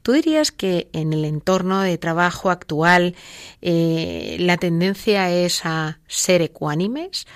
¿Tú 0.01 0.11
dirías 0.11 0.51
que 0.51 0.89
en 0.93 1.13
el 1.13 1.26
entorno 1.26 1.82
de 1.82 1.97
trabajo 1.97 2.49
actual 2.49 3.15
eh, 3.61 4.38
la 4.39 4.57
tendencia 4.57 5.32
es 5.32 5.65
a 5.65 5.99
ser 6.07 6.41
ecuánimes 6.41 7.28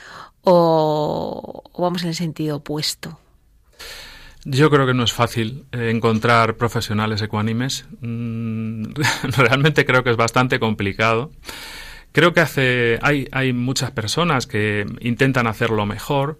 o 0.41 1.63
vamos 1.77 2.03
en 2.03 2.09
el 2.09 2.15
sentido 2.15 2.57
opuesto? 2.57 3.17
Yo 4.43 4.71
creo 4.71 4.87
que 4.87 4.95
no 4.95 5.03
es 5.03 5.13
fácil 5.13 5.65
eh, 5.71 5.91
encontrar 5.91 6.57
profesionales 6.57 7.21
ecuánimes. 7.21 7.85
Mm, 8.01 8.85
realmente 9.37 9.85
creo 9.85 10.03
que 10.03 10.09
es 10.09 10.17
bastante 10.17 10.59
complicado. 10.59 11.31
Creo 12.11 12.33
que 12.33 12.41
hace, 12.41 12.99
hay, 13.03 13.29
hay 13.31 13.53
muchas 13.53 13.91
personas 13.91 14.45
que 14.45 14.85
intentan 14.99 15.47
hacerlo 15.47 15.85
mejor, 15.85 16.39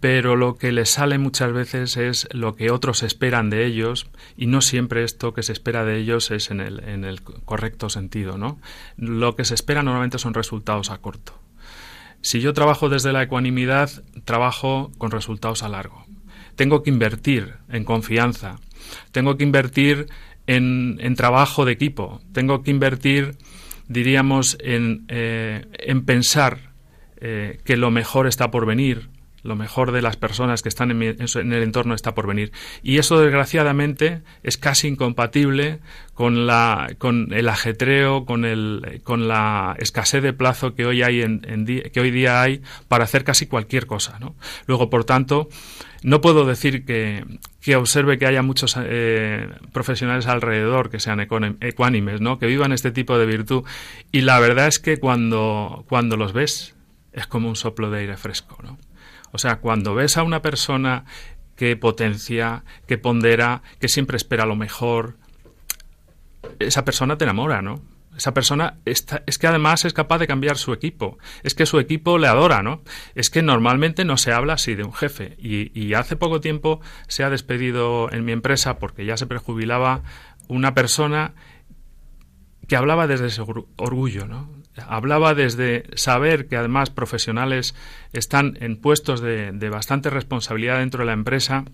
pero 0.00 0.34
lo 0.34 0.56
que 0.56 0.72
les 0.72 0.90
sale 0.90 1.18
muchas 1.18 1.52
veces 1.52 1.96
es 1.96 2.26
lo 2.32 2.56
que 2.56 2.72
otros 2.72 3.04
esperan 3.04 3.48
de 3.48 3.64
ellos 3.64 4.08
y 4.36 4.46
no 4.46 4.60
siempre 4.60 5.04
esto 5.04 5.32
que 5.32 5.44
se 5.44 5.52
espera 5.52 5.84
de 5.84 5.98
ellos 5.98 6.32
es 6.32 6.50
en 6.50 6.60
el, 6.60 6.80
en 6.80 7.04
el 7.04 7.22
correcto 7.22 7.90
sentido, 7.90 8.38
¿no? 8.38 8.58
Lo 8.96 9.36
que 9.36 9.44
se 9.44 9.54
espera 9.54 9.84
normalmente 9.84 10.18
son 10.18 10.34
resultados 10.34 10.90
a 10.90 10.98
corto. 10.98 11.38
Si 12.20 12.40
yo 12.40 12.52
trabajo 12.52 12.88
desde 12.88 13.12
la 13.12 13.22
ecuanimidad, 13.22 13.90
trabajo 14.24 14.90
con 14.98 15.12
resultados 15.12 15.62
a 15.62 15.68
largo 15.68 16.04
tengo 16.56 16.82
que 16.82 16.90
invertir 16.90 17.54
en 17.70 17.84
confianza, 17.84 18.56
tengo 19.12 19.36
que 19.36 19.44
invertir 19.44 20.06
en, 20.46 21.14
trabajo 21.16 21.64
de 21.64 21.72
equipo, 21.72 22.20
tengo 22.32 22.62
que 22.62 22.70
invertir, 22.70 23.36
diríamos, 23.88 24.56
en, 24.60 25.04
eh, 25.08 25.66
en 25.78 26.04
pensar 26.04 26.72
eh, 27.18 27.58
que 27.64 27.76
lo 27.76 27.90
mejor 27.90 28.26
está 28.26 28.50
por 28.50 28.66
venir, 28.66 29.08
lo 29.44 29.56
mejor 29.56 29.92
de 29.92 30.02
las 30.02 30.16
personas 30.16 30.62
que 30.62 30.70
están 30.70 30.90
en, 30.90 31.02
en, 31.02 31.52
el 31.52 31.62
entorno 31.62 31.94
está 31.94 32.14
por 32.14 32.26
venir. 32.26 32.50
Y 32.82 32.96
eso, 32.98 33.20
desgraciadamente, 33.20 34.22
es 34.42 34.56
casi 34.56 34.88
incompatible 34.88 35.80
con, 36.14 36.46
la, 36.46 36.94
con 36.98 37.32
el 37.32 37.48
ajetreo, 37.48 38.24
con, 38.24 38.46
el, 38.46 39.02
con 39.04 39.28
la 39.28 39.76
escasez 39.78 40.22
de 40.22 40.32
plazo 40.32 40.74
que 40.74 40.86
hoy, 40.86 41.02
hay 41.02 41.20
en, 41.20 41.40
que 41.92 42.00
hoy 42.00 42.10
día 42.10 42.40
hay 42.40 42.62
para 42.88 43.04
hacer 43.04 43.22
casi 43.22 43.46
cualquier 43.46 43.86
cosa. 43.86 44.18
¿no? 44.18 44.34
Luego, 44.66 44.88
por 44.88 45.04
tanto, 45.04 45.48
no 46.04 46.20
puedo 46.20 46.44
decir 46.44 46.84
que, 46.84 47.24
que 47.62 47.76
observe 47.76 48.18
que 48.18 48.26
haya 48.26 48.42
muchos 48.42 48.76
eh, 48.78 49.48
profesionales 49.72 50.26
alrededor 50.26 50.90
que 50.90 51.00
sean 51.00 51.18
ecuánimes, 51.18 52.20
¿no? 52.20 52.38
que 52.38 52.46
vivan 52.46 52.72
este 52.72 52.90
tipo 52.90 53.16
de 53.16 53.24
virtud. 53.24 53.64
Y 54.12 54.20
la 54.20 54.38
verdad 54.38 54.66
es 54.66 54.78
que 54.78 54.98
cuando, 54.98 55.86
cuando 55.88 56.18
los 56.18 56.34
ves 56.34 56.74
es 57.14 57.26
como 57.26 57.48
un 57.48 57.56
soplo 57.56 57.90
de 57.90 58.00
aire 58.00 58.18
fresco. 58.18 58.58
¿no? 58.62 58.76
O 59.32 59.38
sea, 59.38 59.60
cuando 59.60 59.94
ves 59.94 60.18
a 60.18 60.24
una 60.24 60.42
persona 60.42 61.06
que 61.56 61.74
potencia, 61.74 62.64
que 62.86 62.98
pondera, 62.98 63.62
que 63.80 63.88
siempre 63.88 64.18
espera 64.18 64.44
lo 64.44 64.56
mejor, 64.56 65.16
esa 66.58 66.84
persona 66.84 67.16
te 67.16 67.24
enamora, 67.24 67.62
¿no? 67.62 67.80
Esa 68.16 68.34
persona 68.34 68.78
está, 68.84 69.22
es 69.26 69.38
que 69.38 69.46
además 69.46 69.84
es 69.84 69.92
capaz 69.92 70.18
de 70.18 70.26
cambiar 70.26 70.56
su 70.56 70.72
equipo. 70.72 71.18
Es 71.42 71.54
que 71.54 71.66
su 71.66 71.78
equipo 71.78 72.18
le 72.18 72.28
adora, 72.28 72.62
¿no? 72.62 72.82
Es 73.14 73.30
que 73.30 73.42
normalmente 73.42 74.04
no 74.04 74.16
se 74.16 74.32
habla 74.32 74.54
así 74.54 74.74
de 74.74 74.84
un 74.84 74.92
jefe. 74.92 75.36
Y, 75.38 75.94
hace 75.94 76.16
poco 76.16 76.40
tiempo 76.40 76.80
se 77.06 77.22
ha 77.22 77.30
despedido 77.30 78.10
en 78.10 78.24
mi 78.24 78.32
empresa 78.32 78.78
porque 78.78 79.04
ya 79.04 79.16
se 79.16 79.26
prejubilaba 79.26 80.02
una 80.48 80.74
persona 80.74 81.34
que 82.66 82.76
hablaba 82.76 83.06
desde 83.06 83.26
ese 83.26 83.42
orgullo, 83.42 84.26
¿no? 84.26 84.50
hablaba 84.86 85.34
desde 85.34 85.84
saber 85.94 86.48
que 86.48 86.56
además 86.56 86.90
profesionales 86.90 87.74
están 88.12 88.58
en 88.60 88.76
puestos 88.76 89.20
de, 89.20 89.52
bastante 89.70 90.10
responsabilidad 90.10 90.78
dentro 90.78 91.00
de 91.00 91.06
la 91.06 91.12
empresa 91.12 91.64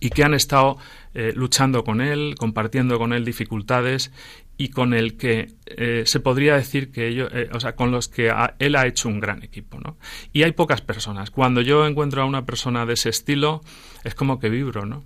y 0.00 0.10
que 0.10 0.24
han 0.24 0.34
estado 0.34 0.78
eh, 1.14 1.32
luchando 1.34 1.84
con 1.84 2.00
él, 2.00 2.34
compartiendo 2.38 2.98
con 2.98 3.12
él 3.12 3.24
dificultades 3.24 4.12
y 4.58 4.70
con 4.70 4.92
el 4.92 5.16
que 5.16 5.54
eh, 5.66 6.02
se 6.04 6.18
podría 6.18 6.56
decir 6.56 6.90
que 6.90 7.06
ellos, 7.06 7.30
eh, 7.32 7.48
o 7.52 7.60
sea, 7.60 7.76
con 7.76 7.92
los 7.92 8.08
que 8.08 8.32
él 8.58 8.76
ha 8.76 8.86
hecho 8.86 9.08
un 9.08 9.20
gran 9.20 9.44
equipo, 9.44 9.78
¿no? 9.78 9.96
Y 10.32 10.42
hay 10.42 10.50
pocas 10.52 10.82
personas. 10.82 11.30
Cuando 11.30 11.60
yo 11.60 11.86
encuentro 11.86 12.20
a 12.22 12.24
una 12.24 12.44
persona 12.44 12.84
de 12.84 12.94
ese 12.94 13.08
estilo, 13.08 13.62
es 14.02 14.16
como 14.16 14.40
que 14.40 14.48
vibro, 14.48 14.84
¿no? 14.84 15.04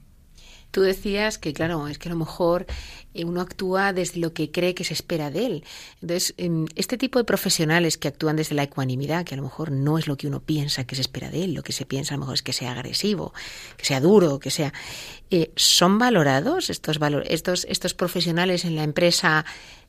Tú 0.70 0.80
decías 0.80 1.36
que, 1.36 1.52
claro, 1.52 1.86
es 1.86 1.98
que 1.98 2.08
a 2.08 2.12
lo 2.12 2.18
mejor 2.18 2.64
uno 3.14 3.40
actúa 3.40 3.92
desde 3.92 4.20
lo 4.20 4.32
que 4.32 4.50
cree 4.50 4.74
que 4.74 4.84
se 4.84 4.94
espera 4.94 5.30
de 5.30 5.46
él. 5.46 5.64
Entonces, 6.00 6.34
este 6.76 6.96
tipo 6.98 7.18
de 7.18 7.24
profesionales 7.24 7.98
que 7.98 8.08
actúan 8.08 8.36
desde 8.36 8.54
la 8.54 8.62
ecuanimidad, 8.62 9.24
que 9.24 9.34
a 9.34 9.36
lo 9.36 9.42
mejor 9.42 9.70
no 9.70 9.98
es 9.98 10.06
lo 10.06 10.16
que 10.16 10.26
uno 10.26 10.40
piensa 10.40 10.84
que 10.84 10.94
se 10.94 11.02
espera 11.02 11.30
de 11.30 11.44
él, 11.44 11.54
lo 11.54 11.62
que 11.62 11.72
se 11.72 11.86
piensa 11.86 12.14
a 12.14 12.16
lo 12.16 12.20
mejor 12.20 12.34
es 12.34 12.42
que 12.42 12.52
sea 12.52 12.72
agresivo, 12.72 13.32
que 13.76 13.84
sea 13.84 14.00
duro, 14.00 14.38
que 14.38 14.50
sea... 14.50 14.72
Eh, 15.30 15.52
¿Son 15.56 15.98
valorados 15.98 16.68
estos, 16.68 16.98
estos, 17.24 17.66
estos 17.68 17.94
profesionales 17.94 18.64
en 18.64 18.76
la 18.76 18.84
empresa? 18.84 19.44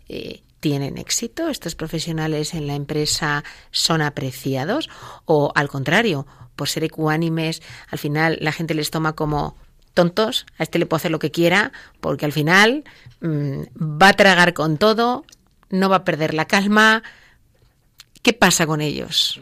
Eh, 0.07 0.41
tienen 0.63 0.97
éxito? 0.97 1.49
¿Estos 1.49 1.75
profesionales 1.75 2.53
en 2.53 2.67
la 2.67 2.75
empresa 2.75 3.43
son 3.71 4.01
apreciados? 4.01 4.89
¿O 5.25 5.51
al 5.55 5.67
contrario, 5.67 6.25
por 6.55 6.69
ser 6.69 6.85
ecuánimes, 6.85 7.61
al 7.89 7.99
final 7.99 8.37
la 8.39 8.53
gente 8.53 8.73
les 8.73 8.89
toma 8.89 9.11
como 9.13 9.57
tontos, 9.93 10.45
a 10.57 10.63
este 10.63 10.79
le 10.79 10.85
puedo 10.85 10.97
hacer 10.97 11.11
lo 11.11 11.19
que 11.19 11.31
quiera, 11.31 11.71
porque 11.99 12.25
al 12.25 12.31
final 12.31 12.83
mm, 13.21 13.61
va 13.79 14.09
a 14.09 14.13
tragar 14.13 14.53
con 14.53 14.77
todo, 14.77 15.25
no 15.69 15.89
va 15.89 15.97
a 15.97 16.03
perder 16.03 16.33
la 16.33 16.45
calma. 16.45 17.03
¿Qué 18.21 18.33
pasa 18.33 18.65
con 18.65 18.79
ellos? 18.79 19.41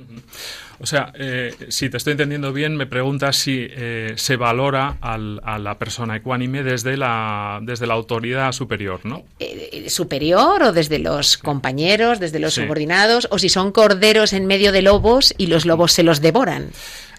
O 0.82 0.88
sea, 0.88 1.14
eh, 1.14 1.54
si 1.70 1.92
te 1.92 1.98
estoy 1.98 2.12
entendiendo 2.12 2.52
bien, 2.54 2.76
me 2.76 2.88
preguntas 2.88 3.36
si 3.36 3.68
eh, 3.70 4.14
se 4.16 4.36
valora 4.36 4.98
a 5.00 5.60
la 5.60 5.78
persona 5.78 6.16
ecuánime 6.16 6.64
desde 6.64 6.98
la, 6.98 7.60
desde 7.62 7.86
la 7.86 7.94
autoridad 7.94 8.52
superior, 8.52 9.02
¿no? 9.04 9.24
Eh, 9.38 9.88
superior 9.92 10.64
o 10.64 10.72
desde 10.72 10.98
los 10.98 11.38
compañeros, 11.38 12.20
desde 12.20 12.40
los 12.40 12.56
subordinados, 12.56 13.28
o 13.30 13.38
si 13.38 13.48
son 13.48 13.72
corderos 13.72 14.34
en 14.34 14.48
medio 14.48 14.72
de 14.72 14.82
lobos 14.82 15.36
y 15.38 15.48
los 15.48 15.68
lobos 15.68 15.92
se 15.92 16.02
los 16.02 16.20
devoran. 16.20 16.72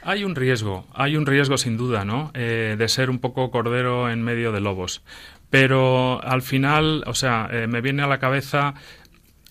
Hay 0.05 0.25
un 0.25 0.35
riesgo, 0.35 0.85
hay 0.93 1.17
un 1.17 1.27
riesgo 1.27 1.57
sin 1.57 1.77
duda, 1.77 2.05
¿no? 2.05 2.33
Eh, 2.35 2.75
de 2.77 2.89
ser 2.89 3.09
un 3.09 3.21
poco 3.21 3.51
cordero 3.51 4.11
en 4.11 4.23
medio 4.23 4.51
de 4.51 4.61
lobos. 4.61 5.03
Pero 5.49 6.23
al 6.25 6.43
final, 6.43 7.05
o 7.07 7.15
sea, 7.15 7.49
eh, 7.53 7.67
me 7.69 7.81
viene 7.81 8.03
a 8.03 8.07
la 8.07 8.19
cabeza 8.19 8.75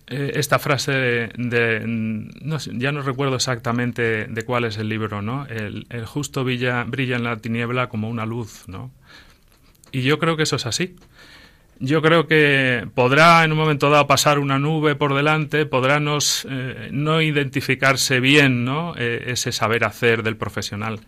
eh, 0.07 0.33
esta 0.35 0.59
frase 0.59 0.91
de, 1.37 1.83
no 1.85 2.57
ya 2.57 2.91
no 2.91 3.01
recuerdo 3.01 3.35
exactamente 3.35 4.25
de 4.25 4.43
cuál 4.43 4.65
es 4.65 4.77
el 4.77 4.89
libro, 4.89 5.21
¿no? 5.21 5.45
El, 5.47 5.85
justo 6.05 6.43
brilla 6.43 6.85
en 6.85 7.23
la 7.23 7.37
tiniebla 7.37 7.87
como 7.87 8.09
una 8.09 8.25
luz, 8.25 8.65
¿no? 8.67 8.91
Y 9.93 10.01
yo 10.01 10.19
creo 10.19 10.35
que 10.35 10.43
eso 10.43 10.57
es 10.57 10.65
así 10.65 10.95
yo 11.81 12.01
creo 12.01 12.27
que 12.27 12.87
podrá 12.93 13.43
en 13.43 13.51
un 13.51 13.57
momento 13.57 13.89
dado 13.89 14.05
pasar 14.05 14.37
una 14.37 14.59
nube 14.59 14.95
por 14.95 15.15
delante, 15.15 15.65
podrá 15.65 15.97
eh, 15.97 16.89
no 16.91 17.21
identificarse 17.21 18.19
bien 18.19 18.63
¿no? 18.63 18.93
Eh, 18.97 19.23
ese 19.27 19.51
saber 19.51 19.83
hacer 19.83 20.21
del 20.21 20.37
profesional, 20.37 20.99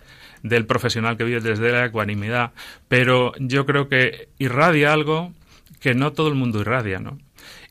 del 0.42 0.66
profesional 0.66 1.16
que 1.16 1.24
vive 1.26 1.42
desde 1.42 1.72
la 1.72 1.86
ecuanimidad, 1.86 2.52
pero 2.88 3.34
yo 3.38 3.68
creo 3.68 3.88
que 3.88 4.30
irradia 4.40 4.92
algo 4.92 5.32
que 5.80 5.94
no 5.94 6.12
todo 6.12 6.28
el 6.28 6.36
mundo 6.36 6.60
irradia, 6.60 7.00
¿no? 7.00 7.20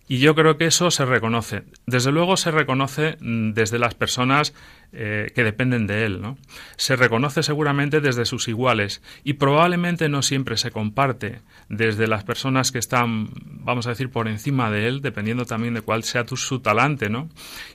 Y 0.07 0.18
yo 0.18 0.34
creo 0.34 0.59
que 0.59 0.66
eso 0.66 0.90
se 0.90 1.07
reconoce. 1.07 1.62
Desde 1.86 2.12
luego 2.12 2.36
se 2.36 2.50
reconoce 2.50 3.16
mm, 3.20 3.53
desde 3.53 3.78
las 3.78 3.94
personas 3.94 4.53
eh, 4.93 5.32
que 5.34 5.45
dependen 5.45 5.86
de 5.86 6.05
él. 6.05 6.20
¿no? 6.20 6.36
Se 6.76 6.97
reconoce 6.97 7.43
seguramente 7.43 8.01
desde 8.01 8.24
sus 8.24 8.49
iguales 8.49 9.03
y 9.24 9.34
probablemente 9.34 10.09
no 10.09 10.22
siempre 10.22 10.57
se 10.57 10.70
comparte 10.70 11.40
desde 11.68 12.07
las 12.07 12.24
personas 12.24 12.72
que 12.72 12.78
están, 12.78 13.30
vamos 13.45 13.86
a 13.86 13.90
decir, 13.90 14.11
por 14.11 14.28
encima 14.28 14.70
de 14.70 14.88
él, 14.88 15.01
dependiendo 15.01 15.47
también 15.47 15.74
de 15.74 15.80
cuál 15.80 16.05
sea 16.05 16.24
tu, 16.24 16.36
su 16.36 16.61
talante 16.61 17.09
¿no? 17.09 17.28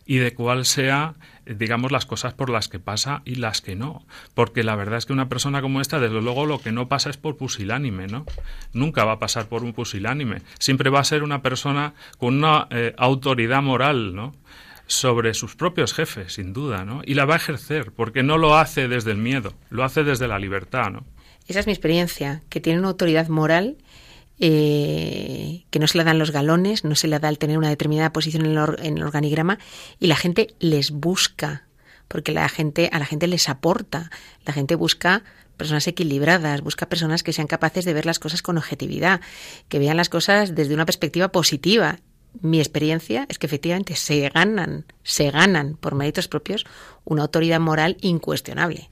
y 0.06 0.18
de 0.18 0.34
cuál 0.34 0.66
sea 0.66 1.16
digamos, 1.56 1.92
las 1.92 2.06
cosas 2.06 2.34
por 2.34 2.50
las 2.50 2.68
que 2.68 2.80
pasa 2.80 3.22
y 3.26 3.36
las 3.36 3.62
que 3.62 3.76
no. 3.76 4.06
Porque 4.34 4.64
la 4.64 4.76
verdad 4.76 4.98
es 4.98 5.06
que 5.06 5.14
una 5.14 5.30
persona 5.30 5.62
como 5.62 5.82
esta, 5.82 6.00
desde 6.00 6.22
luego, 6.22 6.46
lo 6.46 6.60
que 6.60 6.72
no 6.72 6.88
pasa 6.88 7.10
es 7.10 7.18
por 7.18 7.38
pusilánime, 7.38 8.08
¿no? 8.08 8.26
Nunca 8.74 9.06
va 9.06 9.14
a 9.14 9.20
pasar 9.20 9.48
por 9.48 9.64
un 9.64 9.74
pusilánime. 9.74 10.42
Siempre 10.60 10.90
va 10.90 11.00
a 11.00 11.06
ser 11.06 11.24
una 11.24 11.42
persona 11.42 11.94
con 12.18 12.38
una 12.38 12.68
eh, 12.70 12.94
autoridad 12.98 13.62
moral, 13.62 14.16
¿no? 14.16 14.36
Sobre 14.88 15.34
sus 15.34 15.56
propios 15.56 15.94
jefes, 15.94 16.34
sin 16.34 16.54
duda, 16.54 16.86
¿no? 16.86 17.02
Y 17.06 17.14
la 17.14 17.26
va 17.26 17.36
a 17.36 17.38
ejercer, 17.38 17.92
porque 17.92 18.24
no 18.24 18.38
lo 18.38 18.58
hace 18.58 18.88
desde 18.88 19.12
el 19.12 19.18
miedo, 19.18 19.54
lo 19.70 19.84
hace 19.84 20.04
desde 20.04 20.28
la 20.28 20.40
libertad, 20.40 20.90
¿no? 20.90 21.06
Esa 21.48 21.60
es 21.60 21.68
mi 21.68 21.74
experiencia, 21.74 22.44
que 22.50 22.60
tiene 22.60 22.80
una 22.80 22.90
autoridad 22.90 23.30
moral 23.30 23.78
eh, 24.40 25.66
que 25.72 25.80
no 25.80 25.88
se 25.88 25.98
la 25.98 26.04
dan 26.04 26.20
los 26.20 26.32
galones, 26.32 26.84
no 26.84 26.96
se 26.96 27.08
la 27.08 27.20
da 27.20 27.30
el 27.30 27.40
tener 27.40 27.58
una 27.58 27.70
determinada 27.70 28.14
posición 28.14 28.46
en 28.46 28.58
el, 28.58 28.76
en 28.80 28.98
el 28.98 29.04
organigrama 29.04 29.58
y 30.00 30.08
la 30.08 30.16
gente 30.16 30.54
les 30.60 30.92
busca, 30.92 31.68
porque 32.08 32.32
la 32.32 32.48
gente, 32.50 32.90
a 32.92 33.00
la 33.00 33.06
gente 33.06 33.28
les 33.28 33.50
aporta, 33.50 34.12
la 34.46 34.54
gente 34.54 34.76
busca 34.76 35.24
personas 35.58 35.88
equilibradas, 35.88 36.62
busca 36.62 36.88
personas 36.88 37.24
que 37.24 37.34
sean 37.34 37.48
capaces 37.48 37.84
de 37.84 37.94
ver 37.94 38.06
las 38.06 38.20
cosas 38.20 38.44
con 38.44 38.58
objetividad, 38.58 39.22
que 39.70 39.80
vean 39.80 39.98
las 39.98 40.10
cosas 40.10 40.54
desde 40.54 40.76
una 40.76 40.86
perspectiva 40.86 41.30
positiva. 41.30 42.00
Mi 42.42 42.60
experiencia 42.60 43.26
es 43.30 43.40
que 43.40 43.48
efectivamente 43.48 43.96
se 43.96 44.30
ganan, 44.30 44.86
se 45.04 45.32
ganan 45.32 45.76
por 45.76 45.96
méritos 45.96 46.28
propios 46.28 46.66
una 47.06 47.24
autoridad 47.24 47.60
moral 47.60 47.98
incuestionable. 48.02 48.90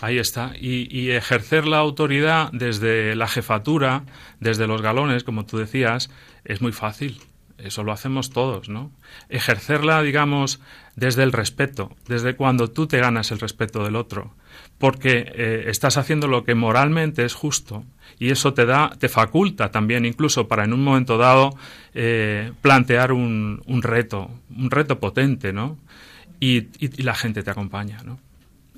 Ahí 0.00 0.18
está. 0.18 0.52
Y, 0.58 0.88
y 0.96 1.10
ejercer 1.10 1.66
la 1.66 1.78
autoridad 1.78 2.50
desde 2.52 3.14
la 3.14 3.28
jefatura, 3.28 4.04
desde 4.38 4.66
los 4.66 4.82
galones, 4.82 5.24
como 5.24 5.46
tú 5.46 5.58
decías, 5.58 6.10
es 6.44 6.60
muy 6.62 6.72
fácil. 6.72 7.20
Eso 7.58 7.84
lo 7.84 7.92
hacemos 7.92 8.30
todos, 8.30 8.68
¿no? 8.68 8.90
Ejercerla, 9.28 10.02
digamos, 10.02 10.60
desde 10.96 11.22
el 11.22 11.32
respeto, 11.32 11.94
desde 12.06 12.34
cuando 12.34 12.70
tú 12.70 12.86
te 12.86 12.98
ganas 12.98 13.30
el 13.30 13.38
respeto 13.38 13.84
del 13.84 13.96
otro, 13.96 14.34
porque 14.80 15.30
eh, 15.36 15.64
estás 15.68 15.96
haciendo 15.98 16.26
lo 16.26 16.42
que 16.42 16.56
moralmente 16.56 17.24
es 17.24 17.34
justo 17.34 17.84
y 18.18 18.30
eso 18.30 18.54
te 18.54 18.64
da, 18.66 18.90
te 18.98 19.08
faculta 19.08 19.70
también, 19.70 20.04
incluso 20.06 20.48
para 20.48 20.64
en 20.64 20.72
un 20.72 20.82
momento 20.82 21.18
dado 21.18 21.50
eh, 21.94 22.50
plantear 22.62 23.12
un, 23.12 23.62
un 23.66 23.82
reto, 23.82 24.30
un 24.56 24.70
reto 24.70 24.98
potente, 24.98 25.52
¿no? 25.52 25.76
Y, 26.40 26.56
y- 26.78 26.90
y 27.00 27.02
la 27.02 27.14
gente 27.14 27.42
te 27.42 27.50
acompaña, 27.50 28.02
¿no? 28.04 28.18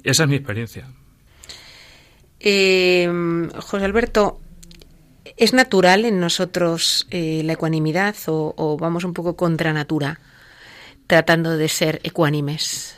Esa 0.02 0.24
es 0.24 0.28
mi 0.28 0.34
experiencia. 0.36 0.86
Eh, 2.40 3.48
José 3.60 3.84
Alberto, 3.84 4.40
¿es 5.36 5.52
natural 5.52 6.04
en 6.04 6.18
nosotros 6.18 7.06
eh, 7.10 7.42
la 7.44 7.52
ecuanimidad 7.52 8.16
o, 8.26 8.52
o 8.56 8.76
vamos 8.76 9.04
un 9.04 9.14
poco 9.14 9.36
contra 9.36 9.72
natura 9.72 10.18
tratando 11.06 11.56
de 11.56 11.68
ser 11.68 12.00
ecuánimes? 12.02 12.96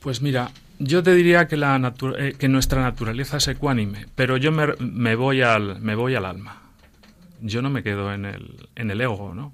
Pues 0.00 0.20
mira, 0.20 0.50
yo 0.78 1.02
te 1.02 1.14
diría 1.14 1.48
que, 1.48 1.56
la 1.56 1.94
eh, 2.18 2.34
que 2.38 2.48
nuestra 2.48 2.82
naturaleza 2.82 3.38
es 3.38 3.48
ecuánime, 3.48 4.06
pero 4.14 4.36
yo 4.36 4.52
me, 4.52 4.68
me 4.78 5.14
voy 5.14 5.42
al, 5.42 5.80
me 5.80 5.94
voy 5.94 6.14
al 6.14 6.24
alma. 6.24 6.62
Yo 7.40 7.62
no 7.62 7.70
me 7.70 7.82
quedo 7.82 8.12
en 8.12 8.24
el, 8.24 8.68
en 8.76 8.90
el 8.90 9.00
ego, 9.00 9.34
¿no? 9.34 9.52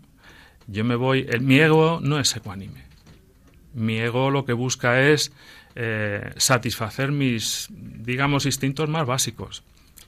Yo 0.66 0.84
me 0.84 0.94
voy... 0.94 1.26
El, 1.28 1.40
mi 1.40 1.58
ego 1.58 2.00
no 2.02 2.18
es 2.18 2.34
ecuánime. 2.36 2.84
Mi 3.74 3.98
ego 3.98 4.30
lo 4.30 4.44
que 4.44 4.52
busca 4.52 5.02
es 5.02 5.32
eh, 5.74 6.32
satisfacer 6.36 7.10
mis, 7.10 7.68
digamos, 7.70 8.46
instintos 8.46 8.88
más 8.88 9.06
básicos. 9.06 9.64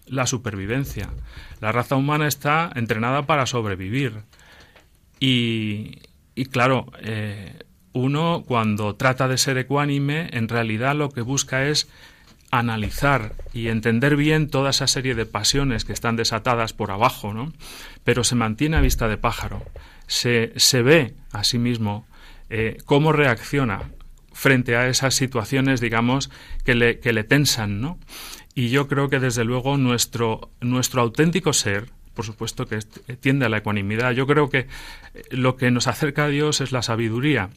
La 0.06 0.26
supervivencia. 0.26 1.10
La 1.60 1.72
raza 1.72 1.96
humana 1.96 2.28
está 2.28 2.70
entrenada 2.74 3.22
para 3.22 3.46
sobrevivir. 3.46 4.22
Y, 5.18 5.98
y 6.34 6.46
claro, 6.46 6.92
eh, 7.00 7.58
uno 7.94 8.44
cuando 8.46 8.96
trata 8.96 9.28
de 9.28 9.38
ser 9.38 9.56
ecuánime, 9.56 10.28
en 10.32 10.48
realidad 10.48 10.94
lo 10.94 11.10
que 11.10 11.22
busca 11.22 11.66
es 11.66 11.88
analizar 12.50 13.32
y 13.52 13.68
entender 13.68 14.16
bien 14.16 14.48
toda 14.48 14.70
esa 14.70 14.86
serie 14.86 15.14
de 15.14 15.26
pasiones 15.26 15.84
que 15.84 15.92
están 15.92 16.16
desatadas 16.16 16.72
por 16.72 16.90
abajo, 16.90 17.32
¿no? 17.32 17.52
Pero 18.04 18.22
se 18.22 18.34
mantiene 18.34 18.76
a 18.76 18.80
vista 18.80 19.08
de 19.08 19.16
pájaro. 19.16 19.62
Se, 20.06 20.52
se 20.56 20.82
ve 20.82 21.14
a 21.32 21.44
sí 21.44 21.58
mismo 21.58 22.06
eh, 22.50 22.78
cómo 22.84 23.12
reacciona 23.12 23.82
frente 24.32 24.76
a 24.76 24.88
esas 24.88 25.14
situaciones, 25.14 25.80
digamos, 25.80 26.30
que 26.64 26.74
le, 26.74 26.98
que 26.98 27.12
le 27.12 27.24
tensan, 27.24 27.80
¿no? 27.80 27.98
Y 28.54 28.68
yo 28.68 28.86
creo 28.88 29.08
que 29.08 29.20
desde 29.20 29.44
luego 29.44 29.76
nuestro, 29.76 30.50
nuestro 30.60 31.00
auténtico 31.02 31.52
ser, 31.52 31.90
por 32.14 32.24
supuesto 32.24 32.66
que 32.66 32.78
tiende 33.20 33.46
a 33.46 33.48
la 33.48 33.58
ecuanimidad, 33.58 34.12
yo 34.12 34.26
creo 34.26 34.48
que 34.50 34.58
eh, 34.58 34.66
lo 35.30 35.56
que 35.56 35.70
nos 35.70 35.86
acerca 35.86 36.24
a 36.24 36.28
Dios 36.28 36.60
es 36.60 36.70
la 36.70 36.82
sabiduría. 36.82 37.50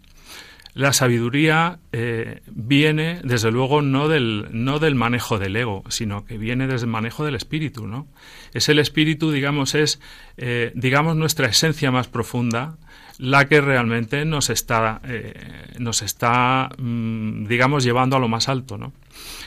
La 0.78 0.94
sabiduría 0.94 1.80
eh, 1.92 2.42
viene, 2.46 3.20
desde 3.24 3.50
luego, 3.50 3.82
no 3.82 4.08
del, 4.08 4.48
no 4.52 4.78
del 4.78 4.94
manejo 4.94 5.40
del 5.40 5.56
ego, 5.56 5.84
sino 5.90 6.24
que 6.24 6.38
viene 6.38 6.68
desde 6.68 6.86
el 6.86 6.92
manejo 6.92 7.26
del 7.26 7.34
espíritu, 7.34 7.88
¿no? 7.88 8.08
Es 8.54 8.70
el 8.70 8.78
espíritu, 8.78 9.32
digamos, 9.32 9.74
es, 9.74 10.00
eh, 10.38 10.72
digamos, 10.76 11.16
nuestra 11.16 11.48
esencia 11.48 11.90
más 11.90 12.08
profunda, 12.08 12.78
la 13.18 13.48
que 13.48 13.60
realmente 13.60 14.24
nos 14.26 14.52
está, 14.52 15.02
eh, 15.06 15.34
nos 15.80 16.04
está, 16.04 16.70
mm, 16.78 17.48
digamos, 17.48 17.84
llevando 17.84 18.16
a 18.16 18.20
lo 18.20 18.28
más 18.28 18.48
alto, 18.48 18.78
¿no? 18.78 18.94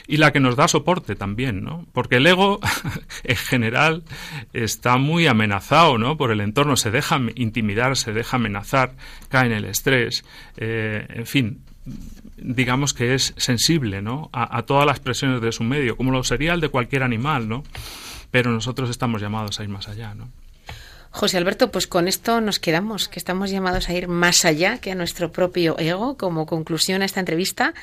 Y 0.06 0.16
la 0.16 0.32
que 0.32 0.40
nos 0.40 0.56
da 0.56 0.68
soporte 0.68 1.14
también, 1.14 1.62
¿no? 1.62 1.86
Porque 1.92 2.16
el 2.16 2.26
ego, 2.26 2.60
en 3.24 3.36
general, 3.36 4.02
está 4.52 4.96
muy 4.96 5.26
amenazado, 5.26 5.98
¿no? 5.98 6.16
Por 6.16 6.32
el 6.32 6.40
entorno, 6.40 6.76
se 6.76 6.90
deja 6.90 7.20
intimidar, 7.34 7.96
se 7.96 8.12
deja 8.12 8.36
amenazar, 8.36 8.94
cae 9.28 9.46
en 9.46 9.52
el 9.52 9.64
estrés, 9.64 10.24
eh, 10.56 11.06
en 11.10 11.26
fin, 11.26 11.62
digamos 12.36 12.94
que 12.94 13.14
es 13.14 13.34
sensible, 13.36 14.02
¿no? 14.02 14.30
A, 14.32 14.58
a 14.58 14.62
todas 14.62 14.86
las 14.86 15.00
presiones 15.00 15.40
de 15.40 15.52
su 15.52 15.62
medio, 15.62 15.96
como 15.96 16.10
lo 16.10 16.24
sería 16.24 16.54
el 16.54 16.60
de 16.60 16.68
cualquier 16.68 17.02
animal, 17.02 17.48
¿no? 17.48 17.62
Pero 18.30 18.50
nosotros 18.50 18.90
estamos 18.90 19.20
llamados 19.20 19.60
a 19.60 19.64
ir 19.64 19.68
más 19.68 19.88
allá, 19.88 20.14
¿no? 20.14 20.28
José 21.12 21.38
Alberto, 21.38 21.72
pues 21.72 21.88
con 21.88 22.06
esto 22.06 22.40
nos 22.40 22.60
quedamos, 22.60 23.08
que 23.08 23.18
estamos 23.18 23.50
llamados 23.50 23.88
a 23.88 23.94
ir 23.94 24.06
más 24.06 24.44
allá 24.44 24.78
que 24.78 24.92
a 24.92 24.94
nuestro 24.94 25.32
propio 25.32 25.76
ego. 25.78 26.16
Como 26.16 26.46
conclusión 26.46 27.02
a 27.02 27.04
esta 27.04 27.18
entrevista, 27.18 27.74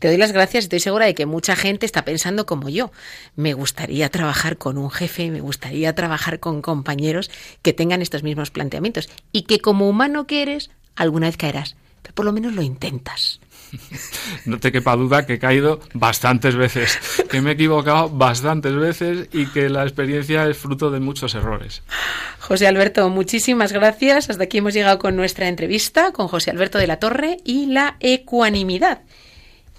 te 0.00 0.08
doy 0.08 0.16
las 0.16 0.32
gracias. 0.32 0.64
Estoy 0.64 0.80
segura 0.80 1.06
de 1.06 1.14
que 1.14 1.24
mucha 1.24 1.54
gente 1.54 1.86
está 1.86 2.04
pensando 2.04 2.46
como 2.46 2.68
yo. 2.68 2.90
Me 3.36 3.54
gustaría 3.54 4.10
trabajar 4.10 4.58
con 4.58 4.76
un 4.76 4.90
jefe, 4.90 5.30
me 5.30 5.40
gustaría 5.40 5.94
trabajar 5.94 6.40
con 6.40 6.62
compañeros 6.62 7.30
que 7.62 7.72
tengan 7.72 8.02
estos 8.02 8.24
mismos 8.24 8.50
planteamientos 8.50 9.08
y 9.30 9.42
que 9.42 9.60
como 9.60 9.88
humano 9.88 10.26
que 10.26 10.42
eres, 10.42 10.70
alguna 10.96 11.28
vez 11.28 11.36
caerás, 11.36 11.76
pero 12.02 12.14
por 12.14 12.24
lo 12.24 12.32
menos 12.32 12.54
lo 12.54 12.62
intentas. 12.62 13.40
No 14.46 14.58
te 14.58 14.72
quepa 14.72 14.96
duda 14.96 15.26
que 15.26 15.34
he 15.34 15.38
caído 15.38 15.80
bastantes 15.94 16.56
veces, 16.56 16.98
que 17.30 17.40
me 17.40 17.50
he 17.50 17.52
equivocado 17.54 18.10
bastantes 18.10 18.74
veces 18.74 19.28
y 19.32 19.46
que 19.46 19.68
la 19.68 19.82
experiencia 19.82 20.46
es 20.48 20.56
fruto 20.56 20.90
de 20.90 21.00
muchos 21.00 21.34
errores. 21.34 21.82
José 22.40 22.66
Alberto, 22.66 23.08
muchísimas 23.08 23.72
gracias. 23.72 24.30
Hasta 24.30 24.44
aquí 24.44 24.58
hemos 24.58 24.74
llegado 24.74 24.98
con 24.98 25.16
nuestra 25.16 25.48
entrevista 25.48 26.12
con 26.12 26.28
José 26.28 26.50
Alberto 26.50 26.78
de 26.78 26.86
la 26.86 26.98
Torre 26.98 27.38
y 27.44 27.66
la 27.66 27.96
ecuanimidad. 28.00 29.02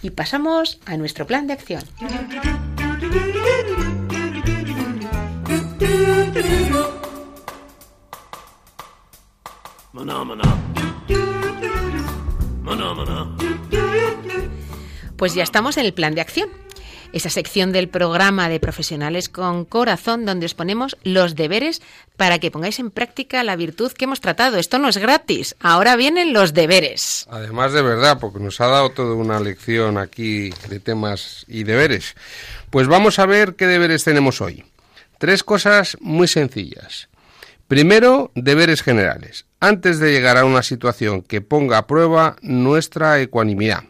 Y 0.02 0.12
pasamos 0.12 0.80
a 0.86 0.98
nuestro 0.98 1.26
plan 1.26 1.48
de 1.48 1.54
acción. 1.54 1.84
Pues 15.18 15.34
ya 15.34 15.43
estamos 15.43 15.78
en 15.78 15.86
el 15.86 15.93
plan 15.93 16.13
de 16.13 16.22
acción. 16.22 16.49
Esa 17.13 17.30
sección 17.30 17.72
del 17.72 17.88
programa 17.88 18.49
de 18.49 18.59
profesionales 18.59 19.30
con 19.30 19.63
corazón 19.63 20.26
donde 20.26 20.45
os 20.45 20.53
ponemos 20.53 20.97
los 21.03 21.36
deberes 21.36 21.82
para 22.18 22.39
que 22.39 22.51
pongáis 22.51 22.80
en 22.80 22.91
práctica 22.91 23.41
la 23.43 23.55
virtud 23.55 23.93
que 23.93 24.03
hemos 24.03 24.20
tratado. 24.20 24.57
Esto 24.57 24.80
no 24.80 24.89
es 24.89 24.97
gratis. 24.97 25.55
Ahora 25.61 25.95
vienen 25.95 26.34
los 26.34 26.53
deberes. 26.53 27.26
Además 27.30 27.72
de 27.72 27.82
verdad, 27.82 28.20
porque 28.20 28.39
nos 28.39 28.59
ha 28.59 28.68
dado 28.68 28.89
toda 28.89 29.16
una 29.16 29.39
lección 29.39 29.97
aquí 29.97 30.49
de 30.68 30.82
temas 30.82 31.45
y 31.47 31.63
deberes. 31.63 32.16
Pues 32.70 32.88
vamos 32.88 33.18
a 33.18 33.26
ver 33.26 33.55
qué 33.55 33.68
deberes 33.68 34.03
tenemos 34.03 34.41
hoy. 34.41 34.66
Tres 35.18 35.43
cosas 35.43 35.95
muy 36.01 36.28
sencillas. 36.28 37.07
Primero, 37.70 38.32
deberes 38.36 38.84
generales. 38.84 39.45
Antes 39.61 39.99
de 39.99 40.11
llegar 40.11 40.38
a 40.38 40.43
una 40.43 40.63
situación 40.63 41.22
que 41.22 41.39
ponga 41.39 41.78
a 41.78 41.88
prueba 41.88 42.36
nuestra 42.41 43.22
ecuanimidad. 43.22 43.86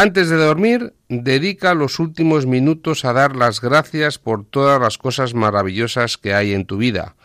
Antes 0.00 0.28
de 0.28 0.36
dormir, 0.36 0.94
dedica 1.08 1.74
los 1.74 1.98
últimos 1.98 2.46
minutos 2.46 3.04
a 3.04 3.12
dar 3.12 3.34
las 3.34 3.60
gracias 3.60 4.20
por 4.20 4.44
todas 4.44 4.80
las 4.80 4.96
cosas 4.96 5.34
maravillosas 5.34 6.16
que 6.18 6.34
hay 6.34 6.52
en 6.52 6.66
tu 6.66 6.76
vida. 6.76 7.16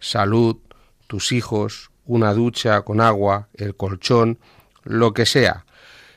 Salud, 0.00 0.56
tus 1.06 1.30
hijos, 1.30 1.92
una 2.04 2.34
ducha 2.34 2.82
con 2.82 3.00
agua, 3.00 3.46
el 3.54 3.76
colchón, 3.76 4.40
lo 4.82 5.14
que 5.14 5.24
sea. 5.24 5.66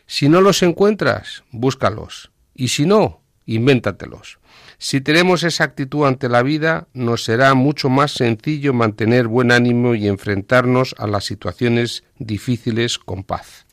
Si 0.07 0.29
no 0.29 0.41
los 0.41 0.63
encuentras, 0.63 1.43
búscalos. 1.51 2.31
Y 2.55 2.69
si 2.69 2.87
no, 2.87 3.21
invéntatelos. 3.45 4.39
Si 4.79 5.01
tenemos 5.01 5.43
esa 5.43 5.63
actitud 5.63 6.07
ante 6.07 6.27
la 6.27 6.41
vida, 6.41 6.87
nos 6.91 7.23
será 7.23 7.53
mucho 7.53 7.87
más 7.87 8.13
sencillo 8.13 8.73
mantener 8.73 9.27
buen 9.27 9.51
ánimo 9.51 9.93
y 9.93 10.07
enfrentarnos 10.07 10.95
a 10.97 11.05
las 11.05 11.25
situaciones 11.25 12.03
difíciles 12.17 12.97
con 12.97 13.23
paz. 13.23 13.67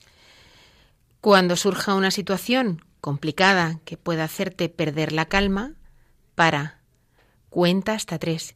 Cuando 1.27 1.57
surja 1.57 1.95
una 1.95 2.12
situación 2.12 2.85
complicada 3.01 3.81
que 3.85 3.97
pueda 3.97 4.22
hacerte 4.22 4.68
perder 4.68 5.11
la 5.11 5.24
calma, 5.27 5.72
para, 6.37 6.79
cuenta 7.51 7.95
hasta 7.95 8.20
tres 8.20 8.55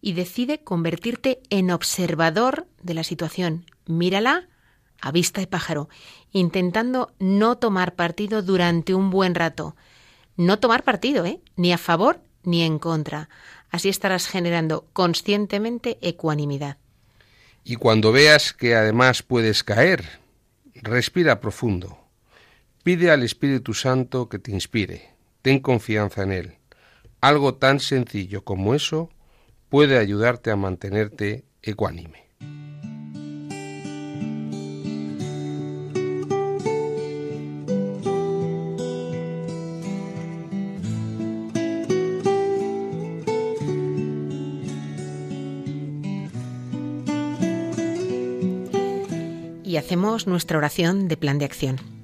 y 0.00 0.12
decide 0.12 0.62
convertirte 0.62 1.40
en 1.50 1.72
observador 1.72 2.68
de 2.80 2.94
la 2.94 3.02
situación. 3.02 3.66
Mírala, 3.86 4.46
a 5.00 5.10
vista 5.10 5.40
de 5.40 5.48
pájaro, 5.48 5.88
intentando 6.30 7.12
no 7.18 7.58
tomar 7.58 7.96
partido 7.96 8.40
durante 8.40 8.94
un 8.94 9.10
buen 9.10 9.34
rato. 9.34 9.74
No 10.36 10.60
tomar 10.60 10.84
partido, 10.84 11.26
¿eh? 11.26 11.40
Ni 11.56 11.72
a 11.72 11.78
favor 11.78 12.20
ni 12.44 12.62
en 12.62 12.78
contra. 12.78 13.30
Así 13.68 13.88
estarás 13.88 14.28
generando 14.28 14.86
conscientemente 14.92 15.98
ecuanimidad. 16.02 16.76
Y 17.64 17.74
cuando 17.74 18.12
veas 18.12 18.52
que 18.52 18.76
además 18.76 19.24
puedes 19.24 19.64
caer, 19.64 20.20
respira 20.76 21.40
profundo. 21.40 21.98
Pide 22.82 23.12
al 23.12 23.22
Espíritu 23.22 23.74
Santo 23.74 24.28
que 24.28 24.40
te 24.40 24.50
inspire. 24.50 25.14
Ten 25.40 25.60
confianza 25.60 26.24
en 26.24 26.32
Él. 26.32 26.54
Algo 27.20 27.54
tan 27.54 27.78
sencillo 27.78 28.42
como 28.42 28.74
eso 28.74 29.08
puede 29.68 29.98
ayudarte 29.98 30.50
a 30.50 30.56
mantenerte 30.56 31.44
ecuánime. 31.62 32.22
y 49.72 49.78
hacemos 49.78 50.26
nuestra 50.26 50.58
oración 50.58 51.08
de 51.08 51.16
plan 51.16 51.38
de 51.38 51.46
acción. 51.46 52.01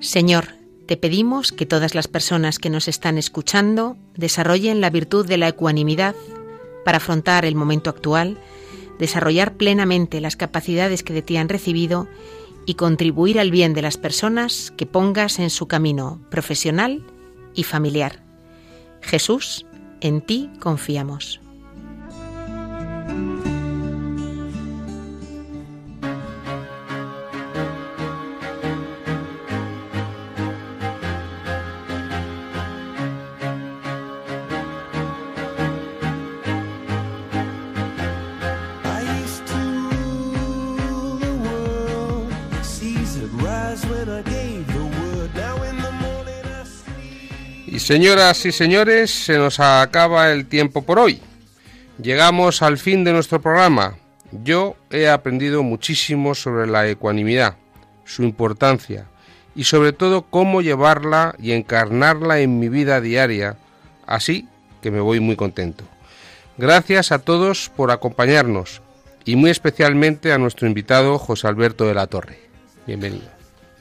Señor, 0.00 0.54
te 0.86 0.96
pedimos 0.96 1.52
que 1.52 1.66
todas 1.66 1.94
las 1.94 2.08
personas 2.08 2.58
que 2.58 2.70
nos 2.70 2.88
están 2.88 3.18
escuchando 3.18 3.98
desarrollen 4.16 4.80
la 4.80 4.88
virtud 4.88 5.26
de 5.26 5.36
la 5.36 5.48
ecuanimidad 5.48 6.14
para 6.86 6.96
afrontar 6.96 7.44
el 7.44 7.54
momento 7.54 7.90
actual, 7.90 8.38
desarrollar 8.98 9.54
plenamente 9.54 10.22
las 10.22 10.36
capacidades 10.36 11.02
que 11.02 11.12
de 11.12 11.20
ti 11.20 11.36
han 11.36 11.50
recibido 11.50 12.08
y 12.64 12.74
contribuir 12.74 13.38
al 13.38 13.50
bien 13.50 13.74
de 13.74 13.82
las 13.82 13.98
personas 13.98 14.72
que 14.76 14.86
pongas 14.86 15.38
en 15.38 15.50
su 15.50 15.68
camino 15.68 16.20
profesional 16.30 17.04
y 17.54 17.64
familiar. 17.64 18.22
Jesús, 19.02 19.66
en 20.00 20.22
ti 20.22 20.50
confiamos. 20.60 21.40
Señoras 47.90 48.46
y 48.46 48.52
señores, 48.52 49.10
se 49.10 49.36
nos 49.36 49.58
acaba 49.58 50.30
el 50.30 50.46
tiempo 50.46 50.82
por 50.82 51.00
hoy. 51.00 51.20
Llegamos 52.00 52.62
al 52.62 52.78
fin 52.78 53.02
de 53.02 53.12
nuestro 53.12 53.40
programa. 53.40 53.96
Yo 54.30 54.76
he 54.92 55.08
aprendido 55.08 55.64
muchísimo 55.64 56.36
sobre 56.36 56.68
la 56.68 56.86
ecuanimidad, 56.86 57.56
su 58.04 58.22
importancia 58.22 59.06
y 59.56 59.64
sobre 59.64 59.92
todo 59.92 60.22
cómo 60.22 60.62
llevarla 60.62 61.34
y 61.40 61.50
encarnarla 61.50 62.38
en 62.38 62.60
mi 62.60 62.68
vida 62.68 63.00
diaria, 63.00 63.56
así 64.06 64.46
que 64.82 64.92
me 64.92 65.00
voy 65.00 65.18
muy 65.18 65.34
contento. 65.34 65.82
Gracias 66.58 67.10
a 67.10 67.18
todos 67.18 67.72
por 67.74 67.90
acompañarnos 67.90 68.82
y 69.24 69.34
muy 69.34 69.50
especialmente 69.50 70.32
a 70.32 70.38
nuestro 70.38 70.68
invitado 70.68 71.18
José 71.18 71.48
Alberto 71.48 71.86
de 71.86 71.94
la 71.94 72.06
Torre. 72.06 72.38
Bienvenido. 72.86 73.39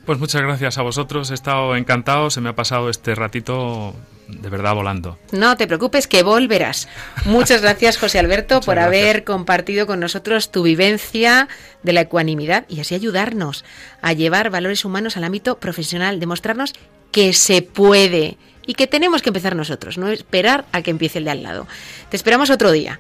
Pues 0.10 0.18
muchas 0.18 0.42
gracias 0.42 0.80
a 0.80 0.82
vosotros, 0.82 1.30
he 1.30 1.36
estado 1.36 1.76
encantado, 1.76 2.32
se 2.32 2.42
me 2.42 2.50
ha 2.50 2.56
pasado 2.56 2.90
este 2.90 3.14
ratito 3.14 3.94
de 4.28 4.50
verdad 4.50 4.74
volando. 4.74 5.20
No 5.32 5.56
te 5.56 5.68
preocupes 5.68 6.08
que 6.08 6.24
volverás. 6.24 6.88
Muchas 7.26 7.62
gracias 7.62 8.00
José 8.00 8.18
Alberto 8.18 8.56
Muchas 8.56 8.66
por 8.66 8.74
gracias. 8.74 8.88
haber 8.88 9.24
compartido 9.24 9.86
con 9.86 10.00
nosotros 10.00 10.52
tu 10.52 10.64
vivencia 10.64 11.48
de 11.84 11.94
la 11.94 12.02
ecuanimidad 12.02 12.66
y 12.68 12.80
así 12.80 12.96
ayudarnos 12.96 13.64
a 14.02 14.14
llevar 14.14 14.50
valores 14.50 14.84
humanos 14.84 15.16
al 15.16 15.26
ámbito 15.26 15.60
profesional, 15.60 16.20
demostrarnos 16.20 16.74
que 17.12 17.34
se 17.34 17.62
puede 17.62 18.40
y 18.70 18.76
que 18.76 18.86
tenemos 18.86 19.24
que 19.24 19.32
empezar 19.32 19.56
nosotros, 19.56 19.98
no 19.98 20.10
esperar 20.10 20.66
a 20.74 20.84
que 20.84 20.92
empiece 20.92 21.18
el 21.18 21.24
de 21.24 21.32
al 21.32 21.42
lado. 21.42 21.66
Te 22.10 22.16
esperamos 22.16 22.52
otro 22.52 22.72
día. 22.72 23.00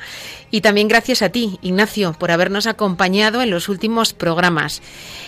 Y 0.49 0.61
también 0.61 0.87
gracias 0.87 1.21
a 1.21 1.29
ti, 1.29 1.59
Ignacio, 1.61 2.13
por 2.13 2.31
habernos 2.31 2.65
acompañado 2.65 3.43
en 3.43 3.51
los 3.51 3.69
últimos 3.69 4.13
programas. 4.13 4.81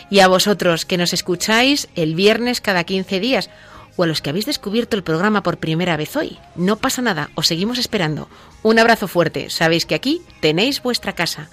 Y 0.09 0.21
a 0.21 0.27
vosotros 0.27 0.83
que 0.87 0.97
nos 0.97 1.13
escucháis 1.13 1.89
el 1.95 2.15
viernes 2.15 2.59
cada 2.59 2.85
15 2.85 3.19
días 3.19 3.51
o 3.97 4.01
a 4.01 4.07
los 4.07 4.23
que 4.23 4.31
habéis 4.31 4.47
descubierto 4.47 4.95
el 4.95 5.03
programa 5.03 5.43
por 5.43 5.59
primera 5.59 5.95
vez 5.95 6.15
hoy. 6.15 6.39
No 6.55 6.77
pasa 6.77 7.03
nada, 7.03 7.29
os 7.35 7.45
seguimos 7.45 7.77
esperando. 7.77 8.27
Un 8.63 8.79
abrazo 8.79 9.07
fuerte, 9.07 9.51
sabéis 9.51 9.85
que 9.85 9.93
aquí 9.93 10.23
tenéis 10.39 10.81
vuestra 10.81 11.13
casa. 11.13 11.51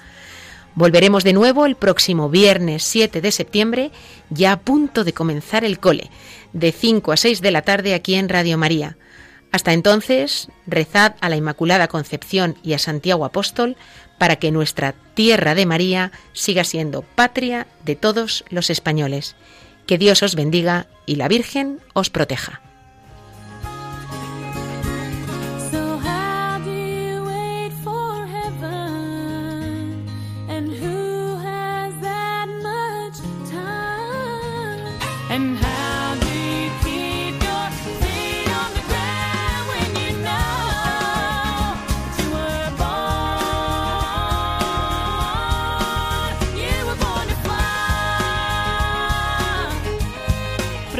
Volveremos 0.78 1.24
de 1.24 1.32
nuevo 1.32 1.66
el 1.66 1.74
próximo 1.74 2.30
viernes 2.30 2.84
7 2.84 3.20
de 3.20 3.32
septiembre, 3.32 3.90
ya 4.30 4.52
a 4.52 4.60
punto 4.60 5.02
de 5.02 5.12
comenzar 5.12 5.64
el 5.64 5.80
cole, 5.80 6.08
de 6.52 6.70
5 6.70 7.10
a 7.10 7.16
6 7.16 7.40
de 7.40 7.50
la 7.50 7.62
tarde 7.62 7.94
aquí 7.94 8.14
en 8.14 8.28
Radio 8.28 8.56
María. 8.58 8.96
Hasta 9.50 9.72
entonces, 9.72 10.46
rezad 10.68 11.16
a 11.20 11.30
la 11.30 11.34
Inmaculada 11.34 11.88
Concepción 11.88 12.56
y 12.62 12.74
a 12.74 12.78
Santiago 12.78 13.24
Apóstol 13.24 13.76
para 14.18 14.36
que 14.36 14.52
nuestra 14.52 14.94
tierra 15.14 15.56
de 15.56 15.66
María 15.66 16.12
siga 16.32 16.62
siendo 16.62 17.02
patria 17.02 17.66
de 17.84 17.96
todos 17.96 18.44
los 18.48 18.70
españoles. 18.70 19.34
Que 19.84 19.98
Dios 19.98 20.22
os 20.22 20.36
bendiga 20.36 20.86
y 21.06 21.16
la 21.16 21.26
Virgen 21.26 21.80
os 21.92 22.08
proteja. 22.08 22.67